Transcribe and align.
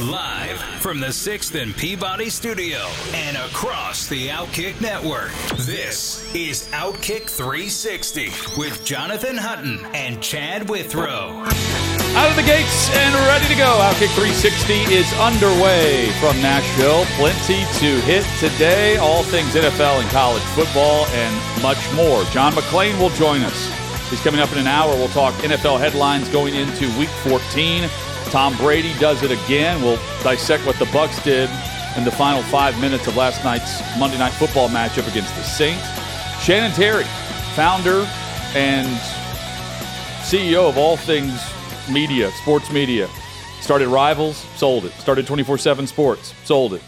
Live 0.00 0.58
from 0.82 0.98
the 0.98 1.06
6th 1.06 1.54
and 1.54 1.72
Peabody 1.76 2.28
studio 2.28 2.78
and 3.12 3.36
across 3.36 4.08
the 4.08 4.26
Outkick 4.26 4.80
network. 4.80 5.30
This 5.58 6.34
is 6.34 6.66
Outkick 6.72 7.30
360 7.30 8.32
with 8.58 8.84
Jonathan 8.84 9.36
Hutton 9.36 9.78
and 9.94 10.20
Chad 10.20 10.68
Withrow. 10.68 11.44
Out 11.46 12.28
of 12.28 12.34
the 12.34 12.42
gates 12.42 12.90
and 12.90 13.14
ready 13.30 13.46
to 13.46 13.54
go. 13.54 13.70
Outkick 13.86 14.10
360 14.18 14.74
is 14.92 15.06
underway 15.14 16.10
from 16.18 16.42
Nashville. 16.42 17.04
Plenty 17.14 17.62
to 17.78 18.00
hit 18.02 18.26
today. 18.40 18.96
All 18.96 19.22
things 19.22 19.54
NFL 19.54 20.00
and 20.00 20.10
college 20.10 20.42
football 20.58 21.06
and 21.06 21.62
much 21.62 21.78
more. 21.94 22.24
John 22.34 22.52
McClain 22.52 22.98
will 22.98 23.10
join 23.10 23.42
us. 23.42 23.70
He's 24.10 24.20
coming 24.22 24.40
up 24.40 24.50
in 24.50 24.58
an 24.58 24.66
hour. 24.66 24.92
We'll 24.96 25.06
talk 25.08 25.34
NFL 25.34 25.78
headlines 25.78 26.28
going 26.30 26.56
into 26.56 26.86
Week 26.98 27.08
14. 27.22 27.88
Tom 28.30 28.56
Brady 28.56 28.92
does 28.98 29.22
it 29.22 29.30
again. 29.30 29.80
We'll 29.82 29.98
dissect 30.22 30.66
what 30.66 30.78
the 30.78 30.86
Bucs 30.86 31.22
did 31.22 31.48
in 31.96 32.04
the 32.04 32.10
final 32.10 32.42
five 32.44 32.78
minutes 32.80 33.06
of 33.06 33.16
last 33.16 33.44
night's 33.44 33.80
Monday 33.98 34.18
Night 34.18 34.32
Football 34.32 34.68
matchup 34.68 35.08
against 35.08 35.34
the 35.36 35.42
Saints. 35.42 35.84
Shannon 36.42 36.72
Terry, 36.72 37.04
founder 37.54 38.06
and 38.54 38.88
CEO 40.22 40.68
of 40.68 40.76
all 40.76 40.96
things 40.96 41.40
media, 41.90 42.30
sports 42.42 42.70
media. 42.70 43.08
Started 43.60 43.88
Rivals, 43.88 44.36
sold 44.56 44.84
it. 44.84 44.92
Started 44.92 45.26
24 45.26 45.58
7 45.58 45.86
Sports, 45.86 46.34
sold 46.44 46.74
it. 46.74 46.82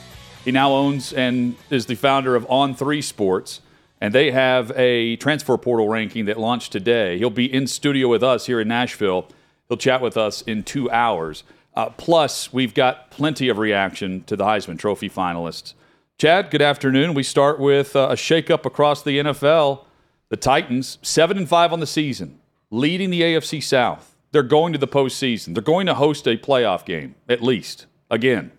He 0.45 0.53
now 0.53 0.73
owns 0.73 1.13
and 1.13 1.57
is 1.71 1.87
the 1.87 1.95
founder 1.95 2.37
of 2.37 2.47
On 2.51 2.75
3 2.75 3.01
Sports, 3.03 3.61
and 4.01 4.15
they 4.15 4.31
have 4.31 4.73
a 4.77 5.17
transfer 5.17 5.57
portal 5.57 5.89
ranking 5.89 6.27
that 6.27 6.39
launched 6.39 6.73
today. 6.73 7.19
He'll 7.19 7.31
be 7.31 7.53
in 7.53 7.67
studio 7.67 8.09
with 8.09 8.23
us 8.23 8.47
here 8.47 8.61
in 8.61 8.69
Nashville. 8.69 9.27
He'll 9.69 9.77
chat 9.77 10.01
with 10.01 10.17
us 10.17 10.43
in 10.43 10.63
two 10.63 10.91
hours. 10.91 11.43
Uh, 11.75 11.91
plus, 11.91 12.53
we've 12.53 12.75
got 12.75 13.11
plenty 13.11 13.49
of 13.49 13.59
reaction 13.59 14.25
to 14.25 14.37
the 14.37 14.45
Heisman 14.45 14.79
Trophy 14.79 15.11
finalists. 15.11 15.75
Chad, 16.19 16.51
good 16.51 16.63
afternoon. 16.63 17.13
We 17.13 17.23
start 17.23 17.61
with 17.61 17.95
uh, 17.95 18.09
a 18.11 18.15
shakeup 18.15 18.65
across 18.65 19.03
the 19.03 19.19
NFL. 19.19 19.85
The 20.31 20.37
Titans, 20.37 20.99
seven 21.03 21.37
and 21.37 21.49
five 21.49 21.73
on 21.73 21.81
the 21.81 21.87
season, 21.87 22.41
leading 22.71 23.11
the 23.11 23.21
AFC 23.21 23.63
South. 23.63 24.17
They're 24.33 24.43
going 24.43 24.73
to 24.73 24.79
the 24.79 24.89
postseason. 24.89 25.55
They're 25.55 25.63
going 25.63 25.87
to 25.87 25.95
host 25.95 26.27
a 26.27 26.37
playoff 26.37 26.85
game, 26.85 27.15
at 27.29 27.43
least. 27.43 27.87
Again, 28.11 28.53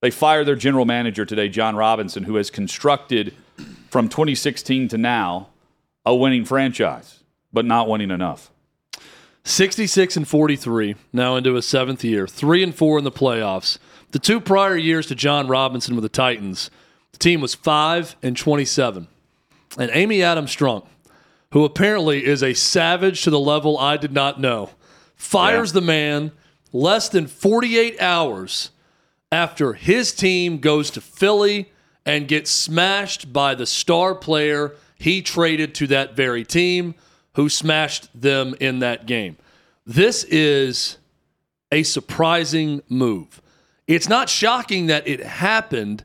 they 0.00 0.10
fired 0.10 0.46
their 0.46 0.56
general 0.56 0.84
manager 0.84 1.24
today, 1.24 1.48
Jon 1.48 1.76
Robinson, 1.76 2.24
who 2.24 2.36
has 2.36 2.50
constructed 2.50 3.34
from 3.88 4.08
2016 4.08 4.88
to 4.88 4.98
now 4.98 5.48
a 6.04 6.14
winning 6.14 6.44
franchise, 6.44 7.22
but 7.52 7.64
not 7.64 7.88
winning 7.88 8.10
enough. 8.10 8.50
66 9.44 10.16
and 10.16 10.28
43, 10.28 10.94
now 11.12 11.36
into 11.36 11.54
his 11.54 11.66
seventh 11.66 12.04
year, 12.04 12.26
three 12.28 12.62
and 12.62 12.74
four 12.74 12.98
in 12.98 13.04
the 13.04 13.10
playoffs. 13.10 13.78
The 14.12 14.18
two 14.18 14.40
prior 14.40 14.76
years 14.76 15.06
to 15.06 15.14
Jon 15.14 15.48
Robinson 15.48 15.96
with 15.96 16.02
the 16.02 16.08
Titans, 16.08 16.70
the 17.12 17.18
team 17.18 17.40
was 17.40 17.54
five 17.54 18.14
and 18.22 18.36
27. 18.36 19.08
And 19.78 19.90
Amy 19.94 20.22
Adams 20.22 20.54
Strunk, 20.54 20.86
who 21.52 21.64
apparently 21.64 22.24
is 22.24 22.42
a 22.42 22.54
savage 22.54 23.22
to 23.22 23.30
the 23.30 23.40
level 23.40 23.78
I 23.78 23.96
did 23.96 24.12
not 24.12 24.40
know, 24.40 24.70
fires 25.16 25.70
Yeah. 25.70 25.80
the 25.80 25.86
man 25.86 26.32
less 26.72 27.08
than 27.08 27.26
48 27.26 28.00
hours 28.00 28.70
after 29.32 29.72
his 29.72 30.12
team 30.12 30.58
goes 30.58 30.90
to 30.90 31.00
Philly 31.00 31.70
and 32.06 32.28
gets 32.28 32.50
smashed 32.50 33.32
by 33.32 33.54
the 33.54 33.66
star 33.66 34.14
player 34.14 34.74
he 34.98 35.20
traded 35.22 35.74
to 35.76 35.86
that 35.88 36.14
very 36.14 36.44
team 36.44 36.94
who 37.34 37.48
smashed 37.48 38.08
them 38.14 38.54
in 38.60 38.80
that 38.80 39.06
game. 39.06 39.36
This 39.84 40.24
is 40.24 40.98
a 41.72 41.82
surprising 41.82 42.82
move. 42.88 43.42
It's 43.86 44.08
not 44.08 44.28
shocking 44.28 44.86
that 44.86 45.08
it 45.08 45.20
happened. 45.20 46.04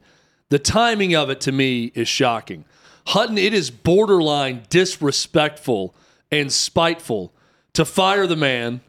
The 0.50 0.60
timing 0.60 1.16
of 1.16 1.30
it 1.30 1.42
to 1.42 1.52
me 1.52 1.92
is 1.94 2.08
shocking. 2.08 2.66
Hutton, 3.08 3.38
it 3.38 3.54
is 3.54 3.70
borderline 3.70 4.64
disrespectful 4.70 5.94
and 6.32 6.52
spiteful 6.52 7.32
to 7.74 7.86
fire 7.86 8.28
the 8.28 8.36
man 8.36 8.82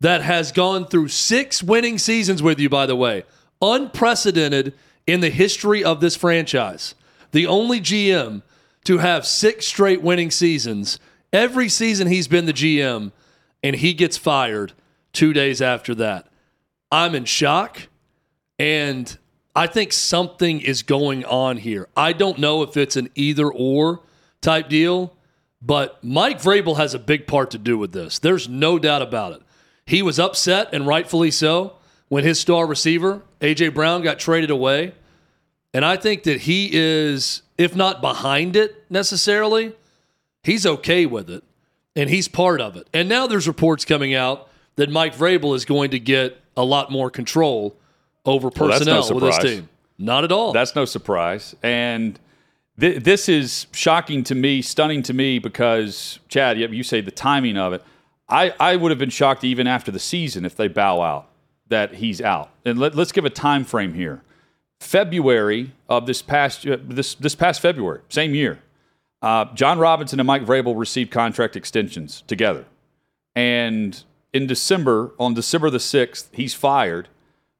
that 0.00 0.22
has 0.22 0.52
gone 0.52 0.86
through 0.86 1.08
six 1.08 1.62
winning 1.62 1.98
seasons 1.98 2.42
with 2.42 2.60
you, 2.60 2.68
by 2.68 2.86
the 2.86 2.96
way. 2.96 3.24
Unprecedented 3.60 4.72
in 5.06 5.20
the 5.20 5.30
history 5.30 5.82
of 5.82 6.00
this 6.00 6.14
franchise. 6.14 6.94
The 7.32 7.46
only 7.46 7.80
GM 7.80 8.42
to 8.84 8.98
have 8.98 9.26
six 9.26 9.66
straight 9.66 10.00
winning 10.00 10.30
seasons. 10.30 11.00
Every 11.32 11.68
season 11.68 12.06
he's 12.06 12.28
been 12.28 12.46
the 12.46 12.52
GM, 12.52 13.12
and 13.62 13.76
he 13.76 13.94
gets 13.94 14.16
fired 14.16 14.72
two 15.12 15.32
days 15.32 15.60
after 15.60 15.94
that. 15.96 16.26
I'm 16.90 17.14
in 17.14 17.24
shock, 17.24 17.88
and 18.58 19.16
I 19.54 19.66
think 19.66 19.92
something 19.92 20.60
is 20.60 20.82
going 20.82 21.24
on 21.24 21.58
here. 21.58 21.88
I 21.96 22.12
don't 22.12 22.38
know 22.38 22.62
if 22.62 22.76
it's 22.76 22.96
an 22.96 23.10
either 23.14 23.50
or 23.50 24.00
type 24.40 24.68
deal, 24.68 25.14
but 25.60 26.02
Mike 26.02 26.40
Vrabel 26.40 26.76
has 26.76 26.94
a 26.94 26.98
big 26.98 27.26
part 27.26 27.50
to 27.50 27.58
do 27.58 27.76
with 27.76 27.92
this. 27.92 28.18
There's 28.18 28.48
no 28.48 28.78
doubt 28.78 29.02
about 29.02 29.32
it. 29.32 29.42
He 29.84 30.02
was 30.02 30.18
upset, 30.18 30.68
and 30.72 30.86
rightfully 30.86 31.30
so, 31.30 31.76
when 32.08 32.24
his 32.24 32.38
star 32.38 32.66
receiver, 32.66 33.22
A.J. 33.40 33.70
Brown, 33.70 34.02
got 34.02 34.18
traded 34.18 34.50
away. 34.50 34.92
And 35.74 35.84
I 35.84 35.96
think 35.96 36.22
that 36.22 36.42
he 36.42 36.70
is, 36.72 37.42
if 37.58 37.76
not 37.76 38.00
behind 38.00 38.56
it 38.56 38.84
necessarily, 38.90 39.74
he's 40.42 40.64
okay 40.64 41.04
with 41.04 41.28
it 41.28 41.44
and 41.98 42.08
he's 42.08 42.28
part 42.28 42.60
of 42.60 42.76
it. 42.76 42.86
And 42.94 43.08
now 43.08 43.26
there's 43.26 43.46
reports 43.48 43.84
coming 43.84 44.14
out 44.14 44.48
that 44.76 44.90
Mike 44.90 45.14
Vrabel 45.14 45.54
is 45.54 45.64
going 45.64 45.90
to 45.90 45.98
get 45.98 46.40
a 46.56 46.64
lot 46.64 46.90
more 46.90 47.10
control 47.10 47.76
over 48.24 48.48
Well, 48.48 48.68
no 48.68 48.72
personnel 48.74 49.14
with 49.14 49.22
his 49.24 49.34
surprise. 49.34 49.42
team. 49.56 49.68
Not 49.98 50.24
at 50.24 50.32
all. 50.32 50.52
That's 50.52 50.74
no 50.76 50.84
surprise. 50.84 51.56
And 51.62 52.18
th- 52.78 53.02
this 53.02 53.28
is 53.28 53.66
shocking 53.72 54.22
to 54.24 54.34
me, 54.34 54.62
stunning 54.62 55.02
to 55.04 55.12
me, 55.12 55.38
because, 55.40 56.20
Chad, 56.28 56.58
you 56.58 56.68
you 56.68 56.82
say 56.84 57.00
the 57.00 57.10
timing 57.10 57.56
of 57.58 57.72
it. 57.72 57.82
I, 58.28 58.54
I 58.60 58.76
would 58.76 58.90
have 58.90 58.98
been 58.98 59.10
shocked 59.10 59.42
even 59.42 59.66
after 59.66 59.90
the 59.90 59.98
season 59.98 60.44
if 60.44 60.54
they 60.54 60.68
bow 60.68 61.00
out 61.00 61.28
that 61.68 61.94
he's 61.94 62.20
out. 62.20 62.50
And 62.64 62.78
let, 62.78 62.94
let's 62.94 63.10
give 63.10 63.24
a 63.24 63.30
time 63.30 63.64
frame 63.64 63.94
here. 63.94 64.22
February 64.80 65.72
of 65.88 66.06
this 66.06 66.22
past 66.22 66.66
uh, 66.66 66.76
this 66.80 67.14
this 67.16 67.34
past 67.34 67.60
February, 67.60 68.00
same 68.08 68.34
year, 68.34 68.60
uh, 69.22 69.46
Jon 69.54 69.78
Robinson 69.78 70.20
and 70.20 70.26
Mike 70.26 70.44
Vrabel 70.44 70.78
received 70.78 71.10
contract 71.10 71.56
extensions 71.56 72.22
together. 72.26 72.64
And 73.34 74.02
in 74.32 74.46
December, 74.46 75.12
on 75.18 75.34
December 75.34 75.70
the 75.70 75.78
6th, 75.78 76.28
he's 76.32 76.54
fired 76.54 77.08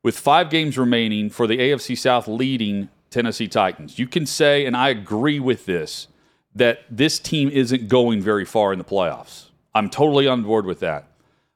with 0.03 0.19
five 0.19 0.51
games 0.51 0.79
remaining 0.79 1.31
for 1.31 1.47
the 1.47 1.59
AFC 1.59 1.97
South 1.97 2.29
leading 2.29 2.89
Tennessee 3.11 3.49
Titans. 3.49 3.99
You 3.99 4.07
can 4.07 4.27
say, 4.27 4.67
and 4.67 4.77
I 4.77 4.89
agree 4.91 5.41
with 5.41 5.67
this, 5.67 6.09
that 6.55 6.85
this 6.91 7.19
team 7.19 7.49
isn't 7.49 7.89
going 7.89 8.21
very 8.21 8.45
far 8.45 8.73
in 8.73 8.79
the 8.79 8.85
playoffs. 8.85 9.47
I'm 9.75 9.91
totally 9.91 10.27
on 10.27 10.43
board 10.43 10.67
with 10.67 10.81
that. 10.81 11.07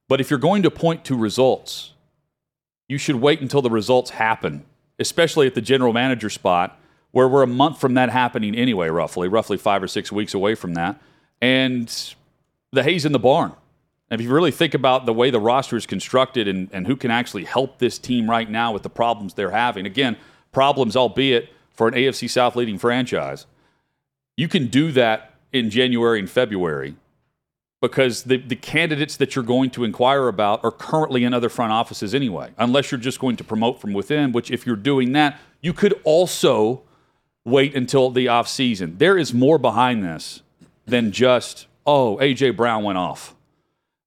But 0.08 0.20
if 0.20 0.30
you're 0.30 0.38
going 0.38 0.62
to 0.62 0.70
point 0.70 1.04
to 1.06 1.16
results, 1.16 1.92
you 2.88 2.98
should 2.98 3.16
wait 3.16 3.40
until 3.40 3.62
the 3.62 3.70
results 3.70 4.10
happen, 4.10 4.64
especially 4.98 5.46
at 5.46 5.54
the 5.54 5.60
general 5.60 5.92
manager 5.92 6.28
spot, 6.28 6.78
where 7.12 7.28
we're 7.28 7.42
a 7.42 7.46
month 7.46 7.80
from 7.80 7.94
that 7.94 8.10
happening 8.10 8.54
anyway, 8.54 8.88
roughly, 8.88 9.28
roughly 9.28 9.56
five 9.56 9.82
or 9.82 9.88
six 9.88 10.10
weeks 10.10 10.34
away 10.34 10.54
from 10.54 10.74
that. 10.74 11.00
And 11.40 12.14
the 12.72 12.82
hay's 12.82 13.04
in 13.04 13.12
the 13.12 13.18
barn. 13.18 13.52
And 14.10 14.20
if 14.20 14.26
you 14.26 14.32
really 14.32 14.50
think 14.50 14.74
about 14.74 15.06
the 15.06 15.12
way 15.12 15.30
the 15.30 15.40
roster 15.40 15.76
is 15.76 15.86
constructed 15.86 16.48
and, 16.48 16.68
and 16.72 16.86
who 16.86 16.96
can 16.96 17.10
actually 17.10 17.44
help 17.44 17.78
this 17.78 17.98
team 17.98 18.28
right 18.28 18.50
now 18.50 18.72
with 18.72 18.82
the 18.82 18.90
problems 18.90 19.34
they're 19.34 19.50
having, 19.50 19.86
again, 19.86 20.16
problems, 20.52 20.96
albeit 20.96 21.50
for 21.70 21.88
an 21.88 21.94
AFC 21.94 22.28
South 22.28 22.56
leading 22.56 22.78
franchise, 22.78 23.46
you 24.36 24.48
can 24.48 24.66
do 24.66 24.92
that 24.92 25.34
in 25.52 25.70
January 25.70 26.18
and 26.18 26.28
February 26.28 26.96
because 27.80 28.22
the, 28.24 28.36
the 28.36 28.56
candidates 28.56 29.16
that 29.16 29.34
you're 29.34 29.44
going 29.44 29.68
to 29.70 29.82
inquire 29.82 30.28
about 30.28 30.62
are 30.64 30.70
currently 30.70 31.24
in 31.24 31.34
other 31.34 31.48
front 31.48 31.72
offices 31.72 32.14
anyway, 32.14 32.50
unless 32.56 32.90
you're 32.90 33.00
just 33.00 33.18
going 33.18 33.36
to 33.36 33.44
promote 33.44 33.80
from 33.80 33.92
within, 33.92 34.32
which 34.32 34.50
if 34.50 34.66
you're 34.66 34.76
doing 34.76 35.12
that, 35.12 35.38
you 35.60 35.72
could 35.72 36.00
also 36.04 36.82
wait 37.44 37.74
until 37.74 38.10
the 38.10 38.26
offseason. 38.26 38.98
There 38.98 39.18
is 39.18 39.34
more 39.34 39.58
behind 39.58 40.04
this 40.04 40.42
than 40.86 41.12
just, 41.12 41.66
oh, 41.86 42.20
A.J. 42.20 42.50
Brown 42.50 42.84
went 42.84 42.98
off. 42.98 43.34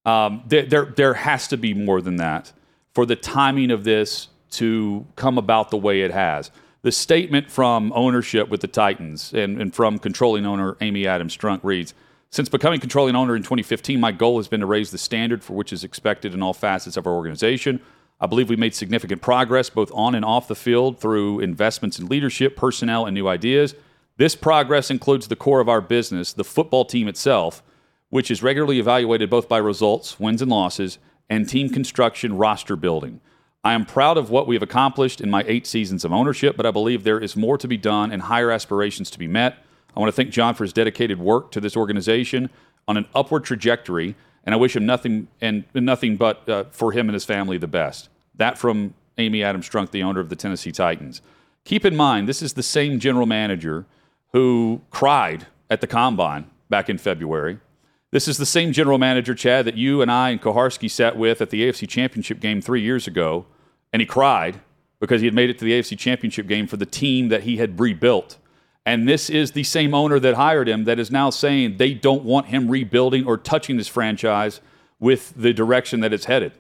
Um, 0.06 0.44
there, 0.48 0.66
there, 0.66 0.86
there 0.86 1.14
has 1.16 1.48
to 1.50 1.58
be 1.58 1.74
more 1.74 2.02
than 2.02 2.18
that 2.18 2.54
for 2.94 3.06
the 3.06 3.16
timing 3.16 3.72
of 3.72 3.84
this 3.84 4.28
to 4.52 5.06
come 5.16 5.38
about 5.38 5.70
the 5.70 5.78
way 5.78 6.02
it 6.02 6.12
has. 6.12 6.52
the 6.84 6.92
statement 6.92 7.50
from 7.50 7.92
ownership 7.96 8.48
with 8.48 8.62
the 8.62 8.68
Titans 8.68 9.34
and, 9.34 9.60
and 9.60 9.74
from 9.74 9.98
controlling 9.98 10.46
owner 10.46 10.78
Amy 10.82 11.08
Adams 11.08 11.36
Strunk 11.36 11.62
reads 11.64 11.96
Since 12.30 12.48
becoming 12.48 12.80
controlling 12.80 13.16
owner 13.16 13.36
in 13.36 13.42
2015, 13.42 14.00
my 14.00 14.12
goal 14.12 14.38
has 14.38 14.48
been 14.48 14.60
to 14.60 14.68
raise 14.68 14.92
the 14.92 15.00
standard 15.00 15.44
for 15.44 15.54
which 15.54 15.74
is 15.74 15.84
expected 15.84 16.36
in 16.36 16.44
all 16.44 16.54
facets 16.54 16.96
of 16.96 17.08
our 17.08 17.14
organization. 17.14 17.82
I 18.20 18.28
believe 18.28 18.50
we 18.50 18.56
made 18.56 18.74
significant 18.74 19.22
progress 19.22 19.70
both 19.70 19.92
on 19.94 20.16
and 20.16 20.24
off 20.24 20.48
the 20.48 20.56
field 20.56 21.00
through 21.00 21.42
investments 21.42 22.00
in 22.00 22.08
leadership, 22.08 22.56
personnel, 22.56 23.06
and 23.06 23.14
new 23.14 23.28
ideas. 23.28 23.76
This 24.18 24.36
progress 24.36 24.90
includes 24.90 25.28
the 25.28 25.36
core 25.36 25.60
of 25.60 25.68
our 25.68 25.82
business, 25.82 26.32
the 26.32 26.46
football 26.46 26.86
team 26.86 27.10
itself, 27.10 27.62
which 28.10 28.32
is 28.32 28.42
regularly 28.42 28.80
evaluated 28.80 29.30
both 29.30 29.50
by 29.50 29.58
results, 29.58 30.20
wins 30.20 30.42
and 30.42 30.50
losses, 30.50 30.98
and 31.30 31.50
team 31.50 31.70
construction 31.70 32.38
roster 32.38 32.78
building. 32.78 33.20
I 33.66 33.74
am 33.74 33.86
proud 33.86 34.18
of 34.18 34.30
what 34.30 34.48
we 34.48 34.56
have 34.56 34.64
accomplished 34.64 35.20
in 35.20 35.30
my 35.30 35.44
eight 35.48 35.68
seasons 35.68 36.06
of 36.06 36.14
ownership, 36.14 36.56
but 36.56 36.66
I 36.66 36.72
believe 36.72 37.04
there 37.04 37.20
is 37.20 37.36
more 37.36 37.58
to 37.58 37.68
be 37.68 37.78
done 37.78 38.12
and 38.12 38.22
higher 38.22 38.52
aspirations 38.52 39.10
to 39.10 39.20
be 39.20 39.28
met. 39.28 39.58
I 39.96 40.00
want 40.00 40.08
to 40.08 40.16
thank 40.16 40.30
Jon 40.30 40.54
for 40.54 40.64
his 40.64 40.72
dedicated 40.72 41.20
work 41.20 41.52
to 41.52 41.60
this 41.60 41.76
organization 41.76 42.50
on 42.88 42.96
an 42.96 43.08
upward 43.16 43.44
trajectory, 43.44 44.16
and 44.46 44.54
I 44.54 44.58
wish 44.58 44.76
him 44.76 44.86
nothing 44.86 45.28
and 45.42 45.66
nothing 45.74 46.18
but 46.18 46.48
uh, 46.48 46.64
for 46.72 46.92
him 46.92 47.08
and 47.08 47.14
his 47.14 47.26
family 47.26 47.58
the 47.58 47.68
best. 47.68 48.10
That 48.36 48.58
from 48.58 48.94
Amy 49.18 49.44
Adams 49.44 49.70
Strunk, 49.70 49.92
the 49.92 50.04
owner 50.04 50.20
of 50.20 50.30
the 50.30 50.36
Tennessee 50.36 50.72
Titans. 50.72 51.22
Keep 51.64 51.86
in 51.86 51.96
mind, 51.96 52.28
this 52.30 52.42
is 52.42 52.54
the 52.54 52.64
same 52.64 53.00
general 53.00 53.26
manager 53.26 53.86
who 54.34 54.82
cried 54.92 55.48
at 55.70 55.82
the 55.82 55.88
combine 55.88 56.50
back 56.70 56.90
in 56.90 56.98
February. 56.98 57.60
This 58.12 58.28
is 58.28 58.38
the 58.38 58.46
same 58.46 58.72
general 58.72 58.98
manager, 58.98 59.34
Chad, 59.34 59.66
that 59.66 59.76
you 59.76 60.02
and 60.02 60.12
I 60.12 60.30
and 60.30 60.42
Koharski 60.42 60.90
sat 60.90 61.18
with 61.18 61.42
at 61.42 61.50
the 61.50 61.64
AFC 61.64 61.88
Championship 61.90 62.40
game 62.40 62.62
three 62.62 62.82
years 62.82 63.08
ago, 63.08 63.46
and 63.92 64.02
he 64.02 64.06
cried 64.06 64.60
because 65.00 65.22
he 65.22 65.28
had 65.28 65.34
made 65.34 65.50
it 65.50 65.58
to 65.60 65.66
the 65.66 65.72
AFC 65.72 65.98
Championship 65.98 66.48
game 66.48 66.68
for 66.68 66.78
the 66.78 66.86
team 66.86 67.30
that 67.30 67.44
he 67.44 67.58
had 67.58 67.80
rebuilt. 67.80 68.38
And 68.86 69.10
this 69.10 69.30
is 69.30 69.52
the 69.52 69.64
same 69.64 69.94
owner 69.96 70.20
that 70.20 70.36
hired 70.36 70.70
him 70.70 70.84
that 70.84 71.00
is 71.00 71.10
now 71.10 71.32
saying 71.32 71.78
they 71.78 71.94
don't 71.94 72.24
want 72.24 72.48
him 72.48 72.70
rebuilding 72.70 73.26
or 73.26 73.38
touching 73.38 73.78
this 73.78 73.88
franchise 73.88 74.62
with 75.00 75.34
the 75.36 75.54
direction 75.54 76.02
that 76.02 76.14
it's 76.14 76.26
headed. 76.26 76.52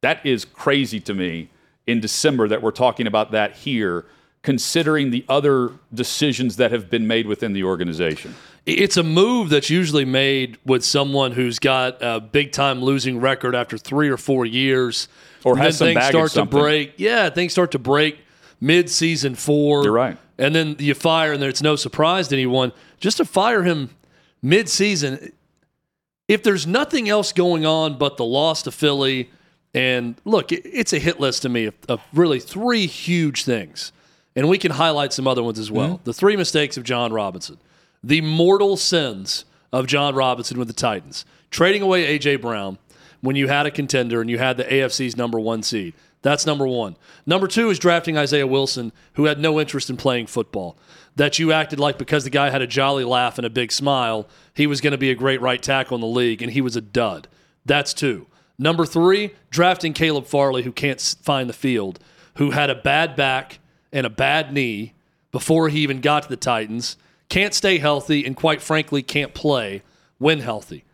That 0.00 0.24
is 0.26 0.44
crazy 0.44 1.00
to 1.00 1.14
me 1.14 1.50
in 1.86 2.00
December 2.00 2.48
that 2.48 2.62
we're 2.62 2.70
talking 2.72 3.06
about 3.06 3.30
that 3.32 3.54
here, 3.54 4.04
considering 4.42 5.10
the 5.10 5.24
other 5.28 5.72
decisions 5.94 6.56
that 6.56 6.72
have 6.72 6.90
been 6.90 7.06
made 7.06 7.26
within 7.26 7.52
the 7.52 7.62
organization. 7.62 8.34
It's 8.66 8.96
a 8.96 9.02
move 9.02 9.48
that's 9.48 9.70
usually 9.70 10.04
made 10.04 10.58
with 10.64 10.84
someone 10.84 11.32
who's 11.32 11.58
got 11.58 11.98
a 12.00 12.20
big 12.20 12.52
time 12.52 12.82
losing 12.82 13.20
record 13.20 13.54
after 13.54 13.78
three 13.78 14.08
or 14.08 14.16
four 14.16 14.44
years. 14.44 15.08
Or 15.44 15.56
has 15.56 15.78
some 15.78 15.88
things 15.88 16.04
start 16.04 16.30
something. 16.32 16.58
to 16.58 16.62
break. 16.62 16.94
Yeah, 16.96 17.30
things 17.30 17.52
start 17.52 17.70
to 17.72 17.78
break 17.78 18.18
mid 18.60 18.90
season 18.90 19.34
four. 19.34 19.82
You're 19.82 19.92
right. 19.92 20.18
And 20.40 20.54
then 20.54 20.76
you 20.78 20.94
fire, 20.94 21.32
and 21.32 21.42
it's 21.44 21.62
no 21.62 21.76
surprise 21.76 22.28
to 22.28 22.34
anyone. 22.34 22.72
Just 22.98 23.18
to 23.18 23.24
fire 23.24 23.62
him 23.62 23.90
mid 24.42 24.68
season, 24.68 25.32
if 26.26 26.42
there's 26.42 26.66
nothing 26.66 27.08
else 27.08 27.32
going 27.32 27.66
on 27.66 27.98
but 27.98 28.16
the 28.16 28.24
loss 28.24 28.62
to 28.62 28.72
Philly, 28.72 29.30
and 29.74 30.16
look, 30.24 30.50
it's 30.50 30.92
a 30.92 30.98
hit 30.98 31.20
list 31.20 31.42
to 31.42 31.48
me 31.48 31.66
of, 31.66 31.74
of 31.88 32.00
really 32.12 32.40
three 32.40 32.86
huge 32.86 33.44
things. 33.44 33.92
And 34.34 34.48
we 34.48 34.58
can 34.58 34.72
highlight 34.72 35.12
some 35.12 35.26
other 35.26 35.42
ones 35.42 35.58
as 35.58 35.70
well. 35.70 35.94
Mm-hmm. 35.94 36.04
The 36.04 36.14
three 36.14 36.36
mistakes 36.36 36.76
of 36.76 36.84
Jon 36.84 37.12
Robinson, 37.12 37.58
the 38.02 38.20
mortal 38.22 38.76
sins 38.76 39.44
of 39.72 39.86
Jon 39.86 40.14
Robinson 40.14 40.58
with 40.58 40.68
the 40.68 40.74
Titans, 40.74 41.24
trading 41.50 41.82
away 41.82 42.06
A.J. 42.06 42.36
Brown 42.36 42.78
when 43.20 43.36
you 43.36 43.48
had 43.48 43.66
a 43.66 43.70
contender 43.70 44.20
and 44.20 44.30
you 44.30 44.38
had 44.38 44.56
the 44.56 44.64
AFC's 44.64 45.16
number 45.16 45.38
one 45.38 45.62
seed. 45.62 45.94
That's 46.22 46.46
number 46.46 46.66
one. 46.66 46.96
Number 47.24 47.46
two 47.46 47.70
is 47.70 47.78
drafting 47.78 48.18
Isaiah 48.18 48.46
Wilson, 48.46 48.92
who 49.14 49.24
had 49.24 49.38
no 49.38 49.58
interest 49.58 49.88
in 49.88 49.96
playing 49.96 50.26
football. 50.26 50.76
That 51.16 51.38
you 51.38 51.52
acted 51.52 51.80
like 51.80 51.98
because 51.98 52.24
the 52.24 52.30
guy 52.30 52.50
had 52.50 52.62
a 52.62 52.66
jolly 52.66 53.04
laugh 53.04 53.38
and 53.38 53.46
a 53.46 53.50
big 53.50 53.72
smile, 53.72 54.28
he 54.54 54.66
was 54.66 54.80
going 54.80 54.92
to 54.92 54.98
be 54.98 55.10
a 55.10 55.14
great 55.14 55.40
right 55.40 55.62
tackle 55.62 55.94
in 55.94 56.00
the 56.00 56.06
league, 56.06 56.42
and 56.42 56.52
he 56.52 56.60
was 56.60 56.76
a 56.76 56.80
dud. 56.80 57.26
That's 57.64 57.94
two. 57.94 58.26
Number 58.58 58.84
three, 58.84 59.32
drafting 59.50 59.94
Caleb 59.94 60.26
Farley, 60.26 60.62
who 60.62 60.72
can't 60.72 61.00
find 61.22 61.48
the 61.48 61.54
field, 61.54 61.98
who 62.36 62.50
had 62.50 62.68
a 62.68 62.74
bad 62.74 63.16
back 63.16 63.58
and 63.92 64.06
a 64.06 64.10
bad 64.10 64.52
knee 64.52 64.92
before 65.32 65.68
he 65.68 65.80
even 65.80 66.00
got 66.00 66.24
to 66.24 66.28
the 66.28 66.36
Titans, 66.36 66.96
can't 67.30 67.54
stay 67.54 67.78
healthy, 67.78 68.26
and 68.26 68.36
quite 68.36 68.60
frankly, 68.60 69.02
can't 69.02 69.32
play 69.32 69.82
when 70.18 70.40
healthy. 70.40 70.84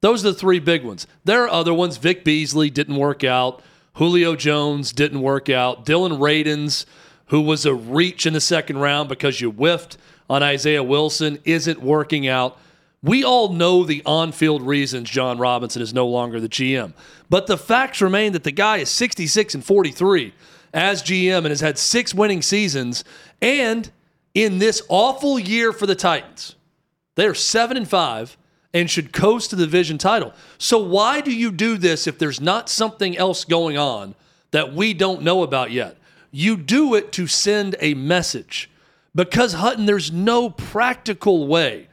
Those 0.00 0.24
are 0.24 0.30
the 0.30 0.38
three 0.38 0.60
big 0.60 0.84
ones. 0.84 1.06
There 1.24 1.42
are 1.44 1.48
other 1.48 1.74
ones. 1.74 1.96
Vic 1.96 2.24
Beasley 2.24 2.70
didn't 2.70 2.96
work 2.96 3.24
out. 3.24 3.62
Julio 3.98 4.36
Jones 4.36 4.92
didn't 4.92 5.22
work 5.22 5.48
out. 5.48 5.84
Dillon 5.84 6.12
Radunz, 6.12 6.86
who 7.26 7.40
was 7.40 7.66
a 7.66 7.74
reach 7.74 8.26
in 8.26 8.32
the 8.32 8.40
second 8.40 8.78
round 8.78 9.08
because 9.08 9.40
you 9.40 9.50
whiffed 9.50 9.98
on 10.30 10.40
Isaiah 10.40 10.84
Wilson, 10.84 11.40
isn't 11.44 11.82
working 11.82 12.28
out. 12.28 12.56
We 13.02 13.24
all 13.24 13.52
know 13.52 13.82
the 13.82 14.02
on 14.06 14.30
field 14.30 14.62
reasons 14.62 15.10
Jon 15.10 15.38
Robinson 15.38 15.82
is 15.82 15.92
no 15.92 16.06
longer 16.06 16.38
the 16.38 16.48
GM. 16.48 16.92
But 17.28 17.48
the 17.48 17.58
facts 17.58 18.00
remain 18.00 18.34
that 18.34 18.44
the 18.44 18.52
guy 18.52 18.76
is 18.76 18.88
66 18.88 19.56
and 19.56 19.64
43 19.64 20.32
as 20.72 21.02
GM 21.02 21.38
and 21.38 21.48
has 21.48 21.60
had 21.60 21.76
six 21.76 22.14
winning 22.14 22.40
seasons. 22.40 23.02
And 23.42 23.90
in 24.32 24.60
this 24.60 24.80
awful 24.88 25.40
year 25.40 25.72
for 25.72 25.86
the 25.86 25.96
Titans, 25.96 26.54
they 27.16 27.26
are 27.26 27.34
seven 27.34 27.76
and 27.76 27.88
five 27.88 28.36
and 28.74 28.90
should 28.90 29.12
coast 29.12 29.50
to 29.50 29.56
the 29.56 29.64
division 29.64 29.98
title. 29.98 30.34
So 30.58 30.78
why 30.78 31.20
do 31.20 31.34
you 31.34 31.50
do 31.50 31.78
this 31.78 32.06
if 32.06 32.18
there's 32.18 32.40
not 32.40 32.68
something 32.68 33.16
else 33.16 33.44
going 33.44 33.78
on 33.78 34.14
that 34.50 34.74
we 34.74 34.94
don't 34.94 35.22
know 35.22 35.42
about 35.42 35.70
yet? 35.70 35.96
You 36.30 36.56
do 36.56 36.94
it 36.94 37.12
to 37.12 37.26
send 37.26 37.76
a 37.80 37.94
message. 37.94 38.70
Because 39.14 39.54
Hutton, 39.54 39.86
there's 39.86 40.12
no 40.12 40.50
practical 40.50 41.46
way 41.46 41.88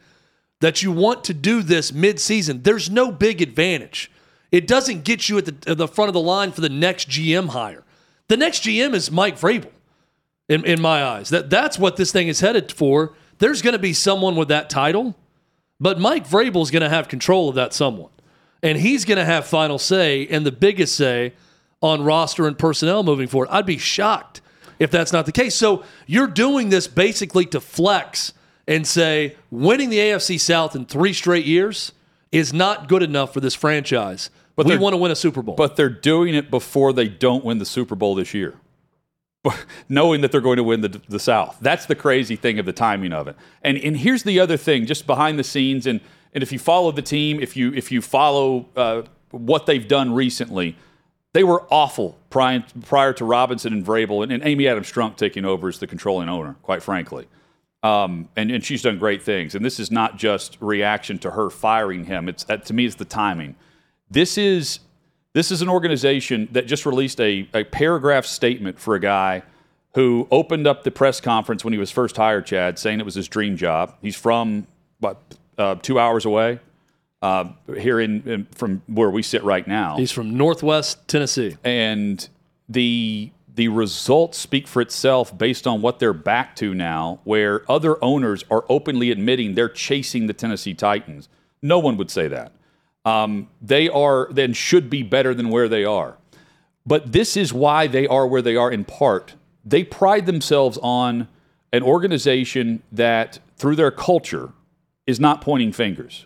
that 0.59 0.83
you 0.83 0.91
want 0.91 1.23
to 1.25 1.33
do 1.33 1.63
this 1.63 1.93
mid-season. 1.93 2.63
There's 2.63 2.89
no 2.89 3.11
big 3.11 3.41
advantage. 3.41 4.11
It 4.51 4.67
doesn't 4.67 5.03
get 5.03 5.27
you 5.29 5.37
at 5.37 5.45
the, 5.45 5.71
at 5.71 5.77
the 5.77 5.87
front 5.87 6.09
of 6.09 6.13
the 6.13 6.19
line 6.21 6.51
for 6.51 6.61
the 6.61 6.69
next 6.69 7.09
GM 7.09 7.49
hire. 7.49 7.83
The 8.27 8.37
next 8.37 8.63
GM 8.63 8.93
is 8.93 9.11
Mike 9.11 9.39
Vrabel 9.39 9.71
in, 10.47 10.65
in 10.65 10.81
my 10.81 11.03
eyes. 11.03 11.29
That 11.29 11.49
that's 11.49 11.77
what 11.77 11.97
this 11.97 12.11
thing 12.11 12.27
is 12.27 12.39
headed 12.39 12.71
for. 12.71 13.13
There's 13.39 13.61
going 13.61 13.73
to 13.73 13.79
be 13.79 13.93
someone 13.93 14.35
with 14.35 14.47
that 14.47 14.69
title, 14.69 15.15
but 15.79 15.99
Mike 15.99 16.27
Vrabel 16.27 16.61
is 16.61 16.71
going 16.71 16.83
to 16.83 16.89
have 16.89 17.07
control 17.07 17.49
of 17.49 17.55
that 17.55 17.73
someone, 17.73 18.11
and 18.63 18.77
he's 18.77 19.05
going 19.05 19.17
to 19.17 19.25
have 19.25 19.45
final 19.45 19.77
say 19.77 20.27
and 20.27 20.45
the 20.45 20.51
biggest 20.51 20.95
say 20.95 21.33
on 21.81 22.03
roster 22.03 22.47
and 22.47 22.57
personnel 22.57 23.03
moving 23.03 23.27
forward. 23.27 23.49
I'd 23.51 23.65
be 23.65 23.77
shocked 23.77 24.41
if 24.79 24.91
that's 24.91 25.13
not 25.13 25.25
the 25.25 25.31
case. 25.31 25.55
So 25.55 25.83
you're 26.05 26.27
doing 26.27 26.69
this 26.69 26.87
basically 26.87 27.45
to 27.47 27.59
flex 27.59 28.33
and 28.67 28.85
say 28.87 29.35
winning 29.51 29.89
the 29.89 29.99
AFC 29.99 30.39
South 30.39 30.75
in 30.75 30.85
three 30.85 31.13
straight 31.13 31.45
years 31.45 31.91
is 32.31 32.53
not 32.53 32.87
good 32.87 33.03
enough 33.03 33.33
for 33.33 33.39
this 33.39 33.55
franchise. 33.55 34.29
But 34.55 34.67
we 34.67 34.77
want 34.77 34.93
to 34.93 34.97
win 34.97 35.11
a 35.11 35.15
Super 35.15 35.41
Bowl. 35.41 35.55
But 35.55 35.75
they're 35.75 35.89
doing 35.89 36.33
it 36.33 36.49
before 36.49 36.93
they 36.93 37.09
don't 37.09 37.43
win 37.43 37.57
the 37.57 37.65
Super 37.65 37.93
Bowl 37.95 38.15
this 38.15 38.33
year, 38.33 38.55
knowing 39.89 40.21
that 40.21 40.31
they're 40.31 40.41
going 40.41 40.57
to 40.57 40.63
win 40.63 40.81
the, 40.81 41.01
the 41.07 41.19
South. 41.19 41.57
That's 41.61 41.85
the 41.85 41.95
crazy 41.95 42.35
thing 42.35 42.59
of 42.59 42.65
the 42.65 42.73
timing 42.73 43.13
of 43.13 43.27
it. 43.27 43.35
And 43.61 43.77
and 43.77 43.97
here's 43.97 44.23
the 44.23 44.39
other 44.39 44.57
thing, 44.57 44.85
just 44.85 45.07
behind 45.07 45.39
the 45.39 45.43
scenes, 45.43 45.87
and 45.87 46.01
and 46.33 46.43
if 46.43 46.51
you 46.51 46.59
follow 46.59 46.91
the 46.91 47.01
team, 47.01 47.39
if 47.39 47.55
you 47.55 47.73
if 47.73 47.91
you 47.91 48.01
follow 48.01 48.67
uh, 48.75 49.03
what 49.31 49.65
they've 49.65 49.87
done 49.87 50.13
recently, 50.13 50.75
they 51.33 51.43
were 51.43 51.65
awful 51.69 52.17
prior, 52.29 52.63
prior 52.85 53.11
to 53.13 53.25
Robinson 53.25 53.73
and 53.73 53.85
Vrabel 53.85 54.23
and, 54.23 54.31
and 54.31 54.45
Amy 54.45 54.67
Adams 54.67 54.91
Strunk 54.91 55.17
taking 55.17 55.43
over 55.43 55.67
as 55.67 55.79
the 55.79 55.87
controlling 55.87 56.29
owner. 56.29 56.55
Quite 56.61 56.81
frankly. 56.81 57.27
Um, 57.83 58.29
and, 58.35 58.49
and 58.49 58.63
she's 58.63 58.81
done 58.81 58.97
great 58.97 59.21
things. 59.21 59.53
And 59.53 59.63
this 59.63 59.79
is 59.79 59.91
not 59.91 60.17
just 60.17 60.57
reaction 60.59 61.19
to 61.19 61.31
her 61.31 61.49
firing 61.49 62.05
him. 62.05 62.27
It's 62.27 62.45
uh, 62.49 62.57
to 62.57 62.73
me, 62.73 62.85
it's 62.85 62.95
the 62.95 63.05
timing. 63.05 63.55
This 64.09 64.37
is 64.37 64.79
this 65.35 65.51
is 65.51 65.61
an 65.61 65.67
organization 65.67 66.47
that 66.53 66.65
just 66.65 66.85
released 66.85 67.19
a, 67.19 67.45
a 67.53 67.65
paragraph 67.65 68.25
statement 68.25 68.79
for 68.79 68.95
a 68.95 69.01
guy 69.01 69.43
who 69.93 70.29
opened 70.31 70.65
up 70.65 70.85
the 70.85 70.91
press 70.91 71.19
conference 71.19 71.61
when 71.65 71.73
he 71.73 71.77
was 71.77 71.91
first 71.91 72.15
hired, 72.15 72.45
Chad, 72.45 72.79
saying 72.79 73.01
it 73.01 73.05
was 73.05 73.15
his 73.15 73.27
dream 73.27 73.57
job. 73.57 73.93
He's 74.01 74.15
from 74.15 74.65
what 74.99 75.17
uh, 75.57 75.75
two 75.75 75.99
hours 75.99 76.23
away 76.23 76.59
uh, 77.21 77.49
here 77.77 77.99
in, 77.99 78.23
in 78.25 78.45
from 78.55 78.81
where 78.87 79.09
we 79.09 79.21
sit 79.21 79.43
right 79.43 79.67
now 79.67 79.97
He's 79.97 80.11
from 80.11 80.37
Northwest 80.37 81.05
Tennessee. 81.09 81.57
and 81.65 82.27
the 82.69 83.31
the 83.53 83.67
results 83.67 84.37
speak 84.37 84.67
for 84.67 84.81
itself 84.81 85.37
based 85.37 85.67
on 85.67 85.81
what 85.81 85.99
they're 85.99 86.13
back 86.13 86.55
to 86.57 86.73
now, 86.73 87.19
where 87.25 87.69
other 87.69 88.01
owners 88.03 88.45
are 88.49 88.63
openly 88.69 89.11
admitting 89.11 89.55
they're 89.55 89.67
chasing 89.69 90.27
the 90.27 90.33
Tennessee 90.33 90.73
Titans. 90.73 91.27
No 91.61 91.79
one 91.79 91.97
would 91.97 92.11
say 92.11 92.29
that. 92.29 92.53
Um, 93.05 93.49
they 93.61 93.87
are 93.87 94.27
then 94.31 94.53
should 94.53 94.89
be 94.89 95.03
better 95.03 95.33
than 95.33 95.49
where 95.49 95.69
they 95.69 95.85
are. 95.85 96.17
But 96.85 97.11
this 97.11 97.37
is 97.37 97.53
why 97.53 97.87
they 97.87 98.07
are 98.07 98.27
where 98.27 98.41
they 98.41 98.55
are 98.55 98.71
in 98.71 98.83
part. 98.83 99.35
They 99.63 99.83
pride 99.83 100.25
themselves 100.25 100.77
on 100.81 101.27
an 101.71 101.83
organization 101.83 102.83
that, 102.91 103.39
through 103.57 103.75
their 103.75 103.91
culture, 103.91 104.53
is 105.05 105.19
not 105.19 105.41
pointing 105.41 105.71
fingers. 105.71 106.25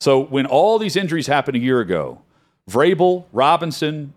So 0.00 0.20
when 0.20 0.46
all 0.46 0.78
these 0.78 0.96
injuries 0.96 1.26
happened 1.26 1.56
a 1.56 1.60
year 1.60 1.80
ago, 1.80 2.22
Vrabel, 2.70 3.24
Robinson, 3.32 4.12